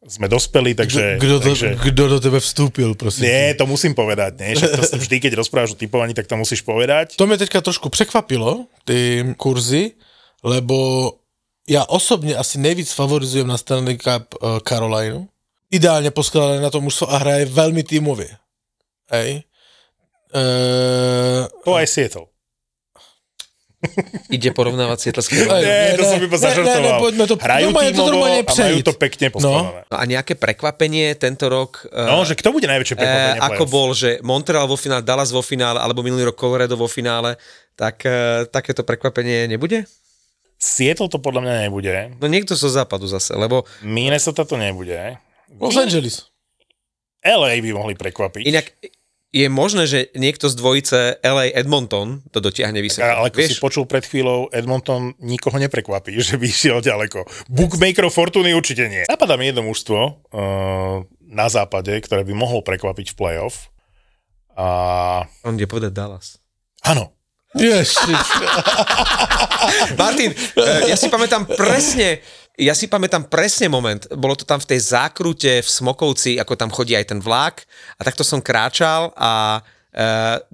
sme 0.01 0.25
dospeli, 0.25 0.73
takže... 0.73 1.21
Kdo, 1.21 1.37
do, 1.37 1.53
takže... 1.53 1.77
kdo 1.77 2.03
do 2.07 2.17
tebe 2.17 2.41
vstúpil, 2.41 2.97
prosím? 2.97 3.29
Nie, 3.29 3.53
to 3.53 3.69
musím 3.69 3.93
povedať, 3.93 4.33
nie? 4.41 4.57
Však 4.57 4.89
to 4.89 4.97
vždy, 4.97 5.15
keď 5.21 5.31
rozprávaš 5.37 5.77
o 5.77 5.77
typovaní, 5.77 6.17
tak 6.17 6.25
to 6.25 6.33
musíš 6.33 6.65
povedať. 6.65 7.15
To 7.21 7.27
mě 7.27 7.37
teďka 7.37 7.61
trošku 7.61 7.89
překvapilo, 7.89 8.65
ty 8.85 9.21
kurzy, 9.37 9.91
lebo 10.43 11.13
já 11.69 11.85
osobně 11.85 12.35
asi 12.35 12.57
nejvíc 12.57 12.91
favorizujem 12.91 13.47
na 13.47 13.57
Stanley 13.57 13.97
Cup 13.97 14.35
uh, 14.41 14.59
Carolinu. 14.65 15.29
Ideálně 15.71 16.11
poskladané 16.11 16.61
na 16.61 16.69
to 16.69 16.81
mužstvo 16.81 17.13
a 17.13 17.17
hraje 17.17 17.45
velmi 17.45 17.83
týmově. 17.83 18.29
Hej. 19.11 19.43
Uh, 20.33 21.47
To 21.63 21.75
aj 21.75 21.87
Seattle. 21.87 22.30
Ide 24.29 24.53
porovnávať 24.53 25.09
Aj, 25.09 25.25
Nie, 25.57 25.97
to 25.97 26.05
ne, 26.05 26.07
som 26.07 26.19
iba 26.21 26.37
zažartoval. 26.37 26.77
ne, 26.77 26.85
ne, 26.87 27.01
poďme 27.01 27.23
to- 27.25 27.35
Hrajú 27.35 27.65
normálne 27.67 27.91
to 27.91 28.03
normálne 28.03 28.41
a 28.41 28.53
majú 28.53 28.77
to 28.79 28.93
pekne 28.93 29.27
poskladané. 29.27 29.81
No 29.83 29.95
a 29.97 30.03
nejaké 30.05 30.33
prekvapenie 30.35 31.17
tento 31.17 31.49
rok? 31.49 31.85
eh, 31.85 32.05
No, 32.05 32.21
že 32.21 32.37
kto 32.37 32.53
bude 32.53 32.69
najväčšie 32.69 32.95
prekvapenie 32.95 33.35
Eh, 33.35 33.41
ako 33.43 33.63
bol, 33.65 33.89
že 33.91 34.21
Montreal 34.21 34.65
vo 34.65 34.77
finále, 34.77 35.01
Dallas 35.01 35.29
vo 35.29 35.41
finále, 35.41 35.77
alebo 35.77 35.99
minulý 35.99 36.29
rok 36.29 36.37
Colorado 36.37 36.77
vo 36.77 36.85
finále, 36.85 37.41
tak 37.73 38.05
eh, 38.05 38.45
takéto 38.45 38.81
prekvapenie 38.81 39.49
nebude? 39.49 39.89
Seattle 40.55 41.09
to 41.09 41.17
podľa 41.17 41.41
mňa 41.41 41.53
nebude. 41.65 41.93
No 42.21 42.29
niekto 42.29 42.53
zo 42.53 42.69
západu 42.69 43.09
zase, 43.09 43.33
lebo 43.33 43.65
Minnesota 43.81 44.45
to 44.45 44.53
nebude. 44.55 45.17
Los 45.57 45.73
Angeles. 45.73 46.29
LA 47.19 47.57
by 47.59 47.71
mohli 47.71 47.93
prekvapiť. 47.93 48.45
inak 48.45 48.65
je 49.31 49.47
možné, 49.47 49.87
že 49.87 50.11
niekto 50.11 50.51
z 50.51 50.55
dvojice 50.59 50.99
LA 51.23 51.55
Edmonton 51.55 52.19
to 52.35 52.43
dotiahne 52.43 52.83
vysoko. 52.83 53.07
ale 53.07 53.31
ako 53.31 53.39
si 53.39 53.55
Vieš, 53.55 53.63
počul 53.63 53.83
pred 53.87 54.03
chvíľou, 54.03 54.51
Edmonton 54.51 55.15
nikoho 55.23 55.55
neprekvapí, 55.55 56.11
že 56.19 56.35
by 56.35 56.45
išiel 56.51 56.83
ďaleko. 56.83 57.23
Bookmakerov 57.47 58.11
Fortuny 58.11 58.51
určite 58.51 58.91
nie. 58.91 59.07
Napadá 59.07 59.39
mi 59.39 59.47
jedno 59.47 59.63
mužstvo 59.63 59.99
uh, 60.03 61.07
na 61.31 61.47
západe, 61.47 61.95
ktoré 62.03 62.27
by 62.27 62.35
mohlo 62.35 62.59
prekvapiť 62.59 63.15
v 63.15 63.17
playoff. 63.17 63.71
A 64.59 65.23
on 65.47 65.55
ide 65.55 65.65
povedať 65.65 65.95
Dallas. 65.95 66.35
áno, 66.83 67.15
Ježiš. 67.55 67.95
Martin, 69.99 70.31
eh, 70.31 70.87
ja 70.87 70.95
si 70.95 71.11
pamätám 71.11 71.43
presne, 71.43 72.23
ja 72.61 72.77
si 72.77 72.85
pamätám 72.85 73.25
presne 73.25 73.65
moment, 73.65 74.05
bolo 74.13 74.37
to 74.37 74.45
tam 74.45 74.61
v 74.61 74.69
tej 74.69 74.93
zákrute 74.93 75.65
v 75.65 75.69
Smokovci, 75.69 76.37
ako 76.37 76.53
tam 76.53 76.69
chodí 76.69 76.93
aj 76.93 77.09
ten 77.09 77.17
vlak 77.17 77.65
a 77.97 78.05
takto 78.05 78.21
som 78.21 78.37
kráčal 78.37 79.09
a 79.17 79.59
e, 79.89 80.01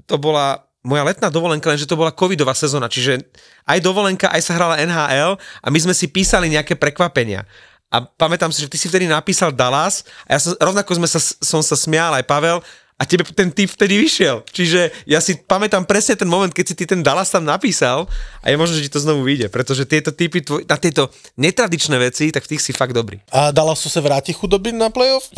to 0.08 0.16
bola 0.16 0.64
moja 0.88 1.04
letná 1.04 1.28
dovolenka, 1.28 1.68
lenže 1.68 1.84
to 1.84 2.00
bola 2.00 2.16
covidová 2.16 2.56
sezóna, 2.56 2.88
čiže 2.88 3.28
aj 3.68 3.84
dovolenka, 3.84 4.32
aj 4.32 4.40
sa 4.40 4.56
hrala 4.56 4.80
NHL 4.80 5.36
a 5.36 5.68
my 5.68 5.80
sme 5.84 5.92
si 5.92 6.08
písali 6.08 6.48
nejaké 6.48 6.80
prekvapenia. 6.80 7.44
A 7.92 8.04
pamätám 8.04 8.52
si, 8.56 8.64
že 8.64 8.72
ty 8.72 8.80
si 8.80 8.88
vtedy 8.88 9.08
napísal 9.08 9.52
Dallas 9.52 10.08
a 10.24 10.36
ja 10.36 10.40
som, 10.40 10.56
rovnako 10.56 10.96
sme 10.96 11.08
sa, 11.12 11.20
som 11.20 11.60
sa 11.60 11.76
smial 11.76 12.16
aj 12.16 12.24
Pavel 12.24 12.64
a 12.98 13.06
tebe 13.06 13.22
ten 13.30 13.54
typ 13.54 13.70
vtedy 13.70 13.94
vyšiel. 14.02 14.42
Čiže 14.50 14.90
ja 15.06 15.22
si 15.22 15.38
pamätám 15.38 15.86
presne 15.86 16.18
ten 16.18 16.26
moment, 16.26 16.50
keď 16.50 16.66
si 16.66 16.74
ty 16.74 16.90
ten 16.90 17.06
Dallas 17.06 17.30
tam 17.30 17.46
napísal 17.46 18.10
a 18.42 18.46
je 18.50 18.58
možné, 18.58 18.82
že 18.82 18.90
ti 18.90 18.94
to 18.98 19.06
znovu 19.06 19.22
vyjde, 19.22 19.54
pretože 19.54 19.86
tieto 19.86 20.10
typy, 20.10 20.42
tvoj, 20.42 20.66
na 20.66 20.82
tieto 20.82 21.14
netradičné 21.38 21.94
veci, 22.02 22.34
tak 22.34 22.50
v 22.50 22.58
tých 22.58 22.62
si 22.66 22.72
fakt 22.74 22.98
dobrý. 22.98 23.22
A 23.30 23.54
Dallasu 23.54 23.90
se 23.90 24.02
vrátí 24.02 24.34
chudoby 24.34 24.72
na 24.74 24.90
playoff? 24.90 25.30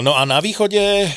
No 0.00 0.16
a 0.16 0.24
na 0.24 0.40
východe 0.40 1.12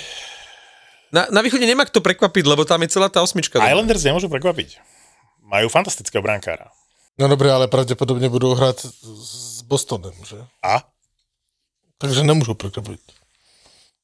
Na, 1.13 1.27
na 1.29 1.41
východe 1.45 1.65
nemá 1.65 1.85
kto 1.85 2.01
prekvapiť, 2.01 2.45
lebo 2.49 2.65
tam 2.65 2.81
je 2.81 2.89
celá 2.97 3.05
tá 3.05 3.21
osmička. 3.21 3.61
doma. 3.61 3.69
Islanders 3.69 4.01
nemôžu 4.01 4.33
prekvapiť. 4.33 4.81
Majú 5.45 5.69
fantastického 5.69 6.25
brankára. 6.25 6.73
No 7.21 7.29
dobré, 7.29 7.53
ale 7.53 7.67
pravděpodobně 7.69 8.29
budou 8.29 8.53
hrát 8.57 8.81
s 8.81 9.61
Bostonem, 9.61 10.13
že? 10.25 10.41
A? 10.65 10.81
Takže 11.97 12.23
nemůžou 12.23 12.53
překvapit. 12.53 12.99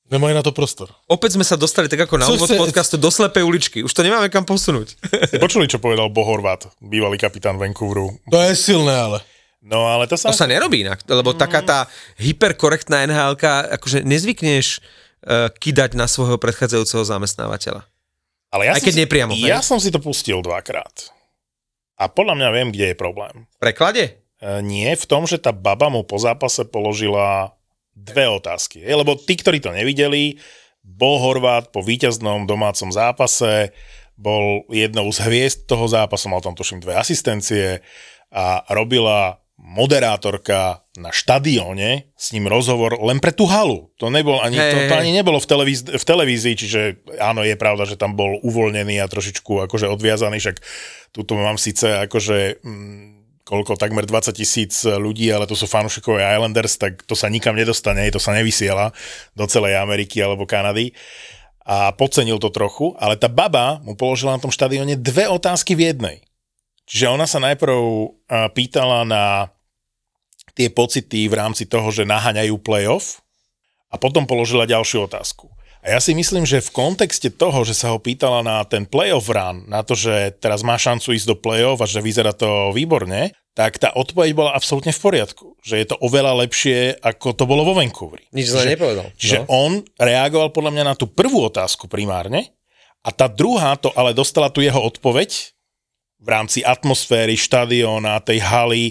Nemají 0.09 0.33
na 0.33 0.41
to 0.41 0.49
prostor. 0.49 0.89
Opäť 1.05 1.37
sme 1.37 1.45
sa 1.45 1.53
dostali 1.53 1.85
tak 1.85 2.09
ako 2.09 2.17
na 2.17 2.25
úvod 2.25 2.49
podcastu 2.49 2.97
do 2.97 3.13
slepej 3.13 3.45
uličky. 3.45 3.85
Už 3.85 3.93
to 3.93 4.01
nemáme 4.01 4.25
kam 4.33 4.41
posunúť. 4.41 4.97
Ste 5.29 5.37
počuli, 5.37 5.69
čo 5.69 5.77
povedal 5.77 6.09
Bohorvat, 6.09 6.73
bývalý 6.81 7.21
kapitán 7.21 7.61
Vancouveru? 7.61 8.17
To 8.33 8.37
je 8.41 8.57
silné, 8.57 8.89
ale. 8.89 9.21
No 9.61 9.85
ale 9.85 10.09
to 10.09 10.17
sa... 10.17 10.33
To 10.33 10.39
sa 10.39 10.49
nerobí 10.49 10.81
inak, 10.81 11.05
lebo 11.05 11.37
taká 11.37 11.61
tá 11.61 11.79
hyperkorektná 12.17 13.05
nhl 13.05 13.37
akože 13.75 14.01
nezvykneš 14.01 14.81
uh, 14.81 15.53
kidať 15.53 15.93
na 15.93 16.09
svojho 16.09 16.41
predchádzajúceho 16.41 17.05
zamestnávateľa. 17.05 17.85
ale 18.49 18.61
ja 18.65 18.73
aj 18.73 18.81
som 18.81 18.85
keď 18.89 18.93
si- 18.97 19.01
nepriamo? 19.05 19.31
Ja 19.37 19.61
som 19.61 19.77
si 19.77 19.93
to 19.93 20.01
pustil 20.01 20.41
dvakrát. 20.41 21.13
A 21.99 22.07
podľa 22.07 22.33
mňa 22.39 22.49
viem, 22.55 22.69
kde 22.71 22.85
je 22.91 22.97
problém. 22.97 23.45
V 23.45 23.57
preklade? 23.59 24.03
E, 24.39 24.63
nie 24.63 24.87
v 24.95 25.05
tom, 25.05 25.27
že 25.27 25.35
tá 25.35 25.51
baba 25.51 25.91
mu 25.91 26.07
po 26.07 26.15
zápase 26.15 26.63
položila 26.63 27.51
dve 27.93 28.25
otázky. 28.29 28.81
Lebo 28.83 29.17
tí, 29.19 29.37
ktorí 29.37 29.59
to 29.59 29.73
nevideli, 29.73 30.39
bol 30.83 31.19
Horvát 31.21 31.69
po 31.69 31.83
víťaznom 31.83 32.49
domácom 32.49 32.89
zápase, 32.89 33.75
bol 34.19 34.67
jednou 34.67 35.07
z 35.15 35.23
hviezd 35.23 35.69
toho 35.69 35.87
zápasu, 35.87 36.27
mal 36.27 36.43
tam 36.43 36.57
tuším 36.57 36.83
dve 36.83 36.99
asistencie 36.99 37.79
a 38.29 38.63
robila 38.71 39.39
moderátorka 39.59 40.87
na 40.95 41.11
štadióne 41.11 42.07
s 42.15 42.31
ním 42.31 42.47
rozhovor 42.47 42.95
len 43.03 43.19
pre 43.19 43.35
tú 43.35 43.43
halu. 43.43 43.91
To, 43.99 44.07
nebol 44.07 44.39
ani, 44.39 44.55
Hej, 44.55 44.71
to, 44.71 44.77
to 44.87 44.95
ani 44.95 45.11
nebolo 45.11 45.35
v, 45.35 45.47
televíz, 45.47 45.83
v 45.83 46.05
televízii, 46.05 46.55
čiže 46.55 46.81
áno, 47.19 47.43
je 47.43 47.59
pravda, 47.59 47.83
že 47.83 47.99
tam 47.99 48.15
bol 48.15 48.39
uvoľnený 48.39 49.03
a 49.03 49.11
trošičku 49.11 49.67
akože 49.67 49.91
odviazaný, 49.91 50.39
však 50.39 50.63
tuto 51.11 51.35
mám 51.35 51.59
síce 51.59 52.07
akože 52.07 52.63
mm, 52.63 53.18
koľko, 53.49 53.81
takmer 53.81 54.05
20 54.05 54.29
tisíc 54.37 54.85
ľudí, 54.85 55.33
ale 55.33 55.49
to 55.49 55.57
sú 55.57 55.65
fanúšikovia 55.65 56.37
Islanders, 56.37 56.77
tak 56.77 57.01
to 57.09 57.17
sa 57.17 57.25
nikam 57.33 57.57
nedostane, 57.57 58.05
to 58.13 58.21
sa 58.21 58.37
nevysiela 58.37 58.93
do 59.33 59.49
celej 59.49 59.81
Ameriky 59.81 60.21
alebo 60.21 60.45
Kanady. 60.45 60.93
A 61.65 61.89
podcenil 61.97 62.37
to 62.37 62.53
trochu, 62.53 62.93
ale 63.01 63.17
tá 63.17 63.25
baba 63.25 63.81
mu 63.81 63.97
položila 63.97 64.37
na 64.37 64.41
tom 64.41 64.53
štadióne 64.53 64.93
dve 65.01 65.25
otázky 65.25 65.73
v 65.73 65.89
jednej. 65.89 66.17
Čiže 66.85 67.09
ona 67.09 67.25
sa 67.25 67.41
najprv 67.41 67.73
a, 67.73 68.49
pýtala 68.53 69.01
na 69.05 69.49
tie 70.53 70.69
pocity 70.69 71.25
v 71.25 71.37
rámci 71.37 71.65
toho, 71.65 71.89
že 71.89 72.05
naháňajú 72.05 72.53
playoff 72.61 73.25
a 73.89 73.97
potom 73.97 74.29
položila 74.29 74.69
ďalšiu 74.69 75.09
otázku. 75.09 75.49
A 75.79 75.95
ja 75.95 75.99
si 76.03 76.11
myslím, 76.11 76.43
že 76.43 76.59
v 76.59 76.75
kontexte 76.75 77.31
toho, 77.31 77.63
že 77.63 77.71
sa 77.71 77.95
ho 77.95 77.99
pýtala 78.03 78.43
na 78.43 78.59
ten 78.67 78.83
playoff 78.83 79.31
run, 79.31 79.63
na 79.71 79.79
to, 79.79 79.95
že 79.95 80.35
teraz 80.43 80.59
má 80.59 80.75
šancu 80.75 81.15
ísť 81.15 81.27
do 81.31 81.35
playoff 81.39 81.79
a 81.79 81.87
že 81.87 82.03
vyzerá 82.03 82.35
to 82.35 82.75
výborne, 82.75 83.31
tak 83.55 83.79
tá 83.79 83.95
odpoveď 83.95 84.35
bola 84.35 84.51
absolútne 84.55 84.91
v 84.91 84.99
poriadku. 84.99 85.55
Že 85.63 85.75
je 85.79 85.87
to 85.87 85.95
oveľa 86.03 86.43
lepšie, 86.43 86.99
ako 86.99 87.31
to 87.31 87.43
bolo 87.47 87.63
vo 87.63 87.79
Vancouveri. 87.79 88.27
Nič 88.35 88.51
zle 88.51 88.75
nepovedal. 88.75 89.07
Čiže 89.15 89.47
no. 89.47 89.51
on 89.51 89.71
reagoval 89.95 90.51
podľa 90.51 90.71
mňa 90.75 90.83
na 90.83 90.95
tú 90.99 91.07
prvú 91.07 91.47
otázku 91.47 91.87
primárne 91.87 92.51
a 93.03 93.15
tá 93.15 93.31
druhá 93.31 93.79
to 93.79 93.95
ale 93.95 94.11
dostala 94.11 94.51
tu 94.51 94.59
jeho 94.59 94.79
odpoveď 94.83 95.55
v 96.19 96.27
rámci 96.27 96.59
atmosféry, 96.59 97.39
štadióna, 97.39 98.19
tej 98.19 98.43
haly 98.43 98.83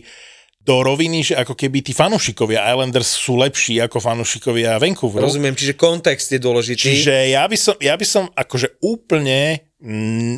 do 0.68 0.84
roviny, 0.84 1.24
že 1.24 1.34
ako 1.40 1.56
keby 1.56 1.80
tí 1.80 1.96
fanúšikovia 1.96 2.68
Islanders 2.68 3.08
sú 3.08 3.40
lepší 3.40 3.80
ako 3.80 4.04
fanúšikovia 4.04 4.76
Vancouveru. 4.76 5.24
Rozumiem, 5.24 5.56
čiže 5.56 5.72
kontext 5.80 6.28
je 6.28 6.36
dôležitý. 6.36 6.92
Čiže 6.92 7.32
ja 7.32 7.48
by 7.48 7.56
som, 7.56 7.74
ja 7.80 7.96
by 7.96 8.04
som 8.04 8.28
akože 8.36 8.76
úplne 8.84 9.64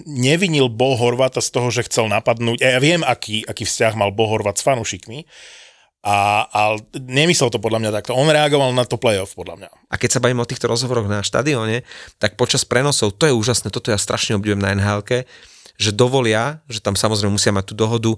nevinil 0.07 0.70
Bo 0.70 0.95
Horvata 0.95 1.43
z 1.43 1.51
toho, 1.51 1.74
že 1.74 1.83
chcel 1.91 2.07
napadnúť. 2.07 2.62
Ja 2.62 2.78
viem, 2.78 3.03
aký, 3.03 3.43
aký 3.43 3.66
vzťah 3.66 3.99
mal 3.99 4.14
Bo 4.14 4.31
Horvat 4.31 4.61
s 4.61 4.62
fanúšikmi, 4.62 5.26
a, 6.01 6.49
a 6.49 6.61
nemyslel 6.97 7.53
to 7.53 7.61
podľa 7.61 7.76
mňa 7.85 7.91
takto. 7.93 8.16
On 8.16 8.24
reagoval 8.24 8.72
na 8.72 8.89
to 8.89 8.97
playoff, 8.97 9.37
podľa 9.37 9.61
mňa. 9.61 9.70
A 9.93 10.01
keď 10.01 10.16
sa 10.16 10.22
bavíme 10.24 10.41
o 10.41 10.49
týchto 10.49 10.64
rozhovoroch 10.64 11.05
na 11.05 11.20
štadióne, 11.20 11.85
tak 12.16 12.41
počas 12.41 12.64
prenosov, 12.64 13.20
to 13.20 13.28
je 13.28 13.37
úžasné, 13.37 13.68
toto 13.68 13.93
ja 13.93 14.01
strašne 14.01 14.41
obdivujem 14.41 14.64
na 14.64 14.72
nhl 14.72 15.05
že 15.81 15.97
dovolia, 15.97 16.61
že 16.68 16.85
tam 16.85 16.93
samozrejme 16.93 17.33
musia 17.33 17.57
mať 17.57 17.72
tú 17.72 17.74
dohodu 17.74 18.12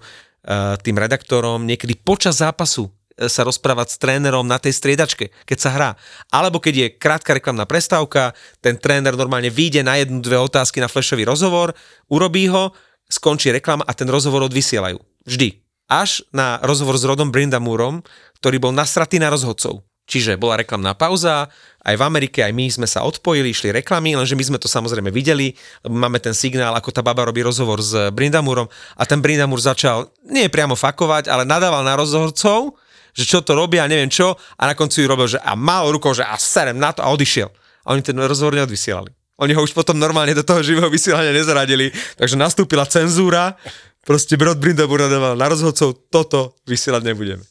tým 0.83 0.97
redaktorom, 0.99 1.63
niekedy 1.63 1.95
počas 1.95 2.43
zápasu 2.43 2.91
eh, 2.91 3.31
sa 3.31 3.47
rozprávať 3.47 3.95
s 3.95 3.97
trénerom 4.03 4.43
na 4.43 4.59
tej 4.59 4.75
striedačke, 4.75 5.31
keď 5.47 5.59
sa 5.59 5.71
hrá. 5.71 5.91
Alebo 6.35 6.59
keď 6.59 6.75
je 6.75 6.93
krátka 6.99 7.31
reklamná 7.31 7.63
prestávka, 7.63 8.35
ten 8.59 8.75
tréner 8.75 9.15
normálne 9.15 9.51
vyjde 9.53 9.87
na 9.87 10.03
jednu, 10.03 10.19
dve 10.19 10.43
otázky 10.43 10.83
na 10.83 10.91
flashový 10.91 11.23
rozhovor, 11.23 11.79
urobí 12.11 12.51
ho, 12.51 12.75
skončí 13.07 13.53
reklama 13.53 13.87
a 13.87 13.93
ten 13.95 14.09
rozhovor 14.09 14.49
odvysielajú. 14.49 14.99
Vždy. 15.29 15.63
Až 15.93 16.25
na 16.33 16.57
rozhovor 16.65 16.97
s 16.97 17.05
Rodom 17.05 17.29
Brindamúrom, 17.29 18.01
ktorý 18.41 18.57
bol 18.57 18.73
nasratý 18.73 19.21
na 19.21 19.29
rozhodcov. 19.29 19.85
Čiže 20.03 20.35
bola 20.35 20.59
reklamná 20.59 20.99
pauza, 20.99 21.47
aj 21.83 21.95
v 21.99 22.03
Amerike, 22.07 22.43
aj 22.43 22.55
my 22.55 22.67
sme 22.71 22.87
sa 22.87 23.03
odpojili, 23.03 23.51
išli 23.51 23.75
reklamy, 23.75 24.15
lenže 24.15 24.39
my 24.39 24.45
sme 24.55 24.59
to 24.59 24.71
samozrejme 24.71 25.11
videli, 25.11 25.55
máme 25.87 26.23
ten 26.23 26.35
signál, 26.35 26.75
ako 26.79 26.95
tá 26.95 27.03
baba 27.03 27.27
robí 27.27 27.43
rozhovor 27.43 27.83
s 27.83 27.95
Brindamúrom 28.15 28.71
a 28.99 29.03
ten 29.03 29.19
Brindamúr 29.19 29.59
začal 29.59 30.11
nie 30.27 30.47
priamo 30.47 30.79
fakovať, 30.79 31.27
ale 31.27 31.43
nadával 31.43 31.83
na 31.83 31.99
rozhodcov, 31.99 32.79
že 33.15 33.27
čo 33.27 33.43
to 33.43 33.59
robia, 33.59 33.91
neviem 33.91 34.11
čo, 34.11 34.39
a 34.59 34.63
na 34.71 34.75
konci 34.79 35.03
ju 35.03 35.11
robil, 35.11 35.27
že 35.27 35.43
a 35.43 35.59
mal 35.59 35.91
rukou, 35.91 36.15
že 36.15 36.23
a 36.23 36.39
serem 36.39 36.79
na 36.79 36.95
to 36.95 37.03
a 37.03 37.11
odišiel. 37.11 37.51
A 37.83 37.95
oni 37.95 38.03
ten 38.03 38.15
rozhovor 38.15 38.55
neodvysielali. 38.55 39.11
Oni 39.43 39.53
ho 39.59 39.61
už 39.67 39.75
potom 39.75 39.99
normálne 39.99 40.39
do 40.39 40.47
toho 40.47 40.63
živého 40.63 40.87
vysielania 40.87 41.35
nezaradili, 41.35 41.91
takže 42.15 42.39
nastúpila 42.39 42.87
cenzúra, 42.87 43.59
proste 44.07 44.39
Brod 44.39 44.63
Brindamúr 44.63 45.03
nadával 45.03 45.35
na 45.35 45.51
rozhodcov, 45.51 45.99
toto 46.15 46.55
vysielať 46.63 47.03
nebudeme. 47.11 47.43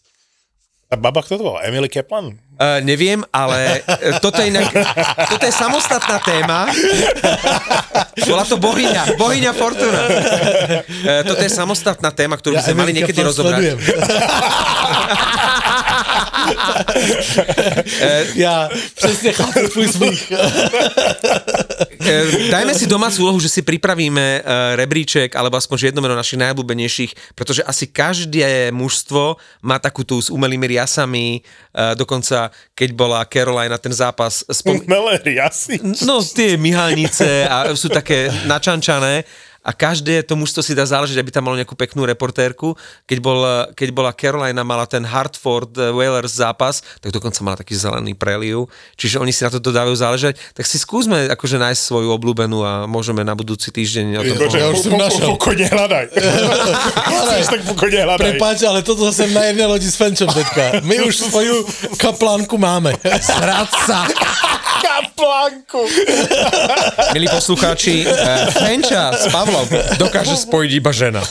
Tá 0.91 0.99
baba, 0.99 1.23
kto 1.23 1.39
to 1.39 1.47
bol? 1.47 1.55
Emily 1.63 1.87
Kaplan? 1.87 2.35
Uh, 2.59 2.83
neviem, 2.83 3.23
ale 3.31 3.79
uh, 3.79 4.19
toto 4.19 4.43
je 4.43 4.51
inak, 4.51 4.75
toto 5.31 5.47
je 5.47 5.53
samostatná 5.55 6.19
téma. 6.19 6.67
Bola 8.27 8.43
to 8.43 8.59
bohyňa, 8.59 9.15
bohyňa 9.15 9.51
Fortuna. 9.55 10.03
Uh, 10.03 11.23
toto 11.23 11.39
je 11.39 11.47
samostatná 11.47 12.11
téma, 12.11 12.35
ktorú 12.35 12.59
by 12.59 12.63
sme 12.67 12.75
mali 12.75 12.91
Amerika 12.91 13.07
niekedy 13.07 13.23
fakt 13.23 13.29
rozobrať. 13.31 13.63
ja 18.35 18.69
přesně 18.95 19.33
chápu 19.33 19.67
tvůj 19.67 19.87
smích. 19.87 20.33
E, 22.01 22.49
Dajme 22.49 22.73
si 22.73 22.89
domácu 22.89 23.21
úlohu, 23.21 23.39
že 23.39 23.49
si 23.49 23.61
pripravíme 23.61 24.21
e, 24.21 24.41
rebríček 24.73 25.37
alebo 25.37 25.61
aspoň 25.61 25.77
že 25.77 25.87
jedno 25.93 26.01
meno 26.01 26.17
našich 26.17 26.41
najobľúbenejších, 26.41 27.37
pretože 27.37 27.61
asi 27.61 27.93
každé 27.93 28.73
mužstvo 28.73 29.37
má 29.61 29.77
takú 29.77 30.01
tú 30.01 30.17
s 30.17 30.33
umelými 30.33 30.65
riasami, 30.65 31.37
e, 31.37 31.39
dokonca 31.93 32.49
keď 32.73 32.89
bola 32.97 33.21
Caroline 33.29 33.69
na 33.69 33.77
ten 33.77 33.93
zápas 33.93 34.41
spom- 34.49 34.81
Umelé 34.81 35.21
riasy. 35.21 35.77
No, 36.01 36.25
tie 36.25 36.57
myhalnice 36.57 37.45
a 37.45 37.69
sú 37.77 37.85
také 37.85 38.33
načančané 38.49 39.21
a 39.61 39.71
každé 39.77 40.25
to 40.25 40.33
mužstvo 40.33 40.65
si 40.65 40.73
dá 40.73 40.81
záležiť, 40.89 41.21
aby 41.21 41.29
tam 41.29 41.45
malo 41.45 41.57
nejakú 41.57 41.77
peknú 41.77 42.01
reportérku. 42.09 42.73
Keď, 43.05 43.17
bol, 43.21 43.39
keď 43.77 43.89
bola 43.93 44.09
Carolina, 44.09 44.65
mala 44.65 44.89
ten 44.89 45.05
Hartford 45.05 45.69
eh, 45.77 45.93
Whalers 45.93 46.33
zápas, 46.33 46.81
tak 46.97 47.13
dokonca 47.13 47.37
mala 47.45 47.61
taký 47.61 47.77
zelený 47.77 48.17
preliu, 48.17 48.65
čiže 48.97 49.21
oni 49.21 49.29
si 49.29 49.45
na 49.45 49.53
to 49.53 49.61
dávajú 49.61 49.93
záležať. 49.93 50.41
Tak 50.57 50.65
si 50.65 50.81
skúsme 50.81 51.29
akože 51.29 51.61
nájsť 51.61 51.81
svoju 51.81 52.09
obľúbenú 52.17 52.65
a 52.65 52.89
môžeme 52.89 53.21
na 53.21 53.37
budúci 53.37 53.69
týždeň 53.69 54.05
o 54.17 54.21
tom 54.25 54.35
Akože 54.41 54.57
povedať. 54.57 54.73
už 54.73 54.79
som 54.81 54.93
našiel. 54.97 55.27
Pokojne 55.37 55.67
hľadaj. 55.69 56.05
Tak 57.51 57.67
pokojne 57.67 57.99
hľadaj. 58.07 58.23
Prepáč, 58.31 58.63
ale 58.63 58.79
toto 58.79 59.11
jsem 59.11 59.27
na 59.33 59.43
jedné 59.43 59.65
lodi 59.65 59.83
s 59.91 59.99
Fenčom 59.99 60.31
teďka. 60.31 60.79
My 60.87 61.03
už 61.03 61.19
svoju 61.27 61.67
kaplánku 61.99 62.55
máme. 62.57 62.95
Radca! 63.27 64.30
Kaplánku. 64.61 65.81
Milí 67.13 67.27
poslucháči, 67.27 68.03
eh, 68.03 68.11
Fenča 68.51 69.11
s 69.11 69.27
Pavlom 69.29 69.65
dokáže 69.97 70.37
spojiť 70.37 70.71
iba 70.73 70.91
žena. 70.93 71.21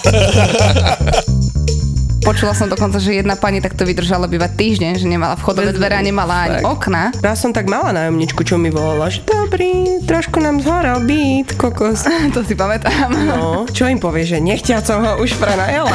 Počula 2.21 2.53
som 2.53 2.69
dokonca, 2.69 3.01
že 3.01 3.17
jedna 3.17 3.33
pani 3.33 3.65
takto 3.65 3.89
vydržala 3.89 4.29
bývať 4.29 4.53
týždeň, 4.53 4.93
že 5.01 5.09
nemala 5.09 5.41
vchodové 5.41 5.73
dvere 5.73 5.97
a 5.97 6.05
nemala 6.05 6.47
ani 6.47 6.61
Tak. 6.61 6.69
okna. 6.69 7.03
Raz 7.17 7.41
som 7.41 7.51
tak 7.51 7.65
mala 7.65 7.97
nájomničku, 7.97 8.45
čo 8.45 8.61
mi 8.61 8.69
volala, 8.69 9.09
že 9.09 9.25
dobrý, 9.25 10.05
trošku 10.05 10.37
nám 10.37 10.61
zhorel 10.61 11.01
byt, 11.01 11.57
kokos. 11.57 12.05
To 12.37 12.45
si 12.45 12.53
pamätám. 12.53 13.09
No, 13.25 13.65
čo 13.73 13.89
im 13.89 13.97
povie, 13.97 14.29
že 14.29 14.37
nechťa 14.37 14.85
som 14.85 15.01
ho 15.01 15.13
už 15.19 15.33
prenajela. 15.41 15.91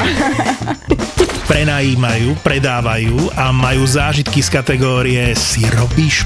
Prenajímajú, 1.46 2.42
predávajú 2.42 3.30
a 3.38 3.54
majú 3.54 3.86
zážitky 3.86 4.42
z 4.42 4.50
kategórie 4.50 5.38
si 5.38 5.62
robíš 5.70 6.26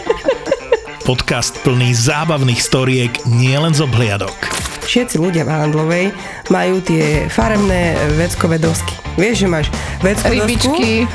podcast 1.01 1.57
plný 1.65 1.97
zábavných 1.97 2.61
storiek 2.61 3.25
nielen 3.25 3.73
z 3.73 3.81
obhliadok. 3.85 4.37
Všetci 4.85 5.17
ľudia 5.17 5.45
v 5.45 5.53
Handlovej 5.53 6.05
majú 6.53 6.81
tie 6.81 7.25
farebné 7.29 7.97
veckové 8.17 8.57
dosky. 8.61 8.93
Vieš, 9.17 9.45
že 9.45 9.47
máš 9.49 9.67
veckové 10.01 10.45
Rybičky. 10.45 11.05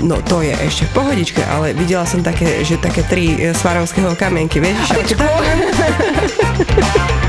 No 0.00 0.20
to 0.20 0.44
je 0.44 0.52
ešte 0.52 0.84
v 0.88 0.92
pohodičke, 0.92 1.40
ale 1.48 1.72
videla 1.72 2.04
som 2.04 2.20
také, 2.20 2.64
že 2.64 2.76
také 2.76 3.00
tri 3.08 3.40
e, 3.40 3.56
svarovského 3.56 4.12
kamienky, 4.16 4.60
vieš? 4.60 4.92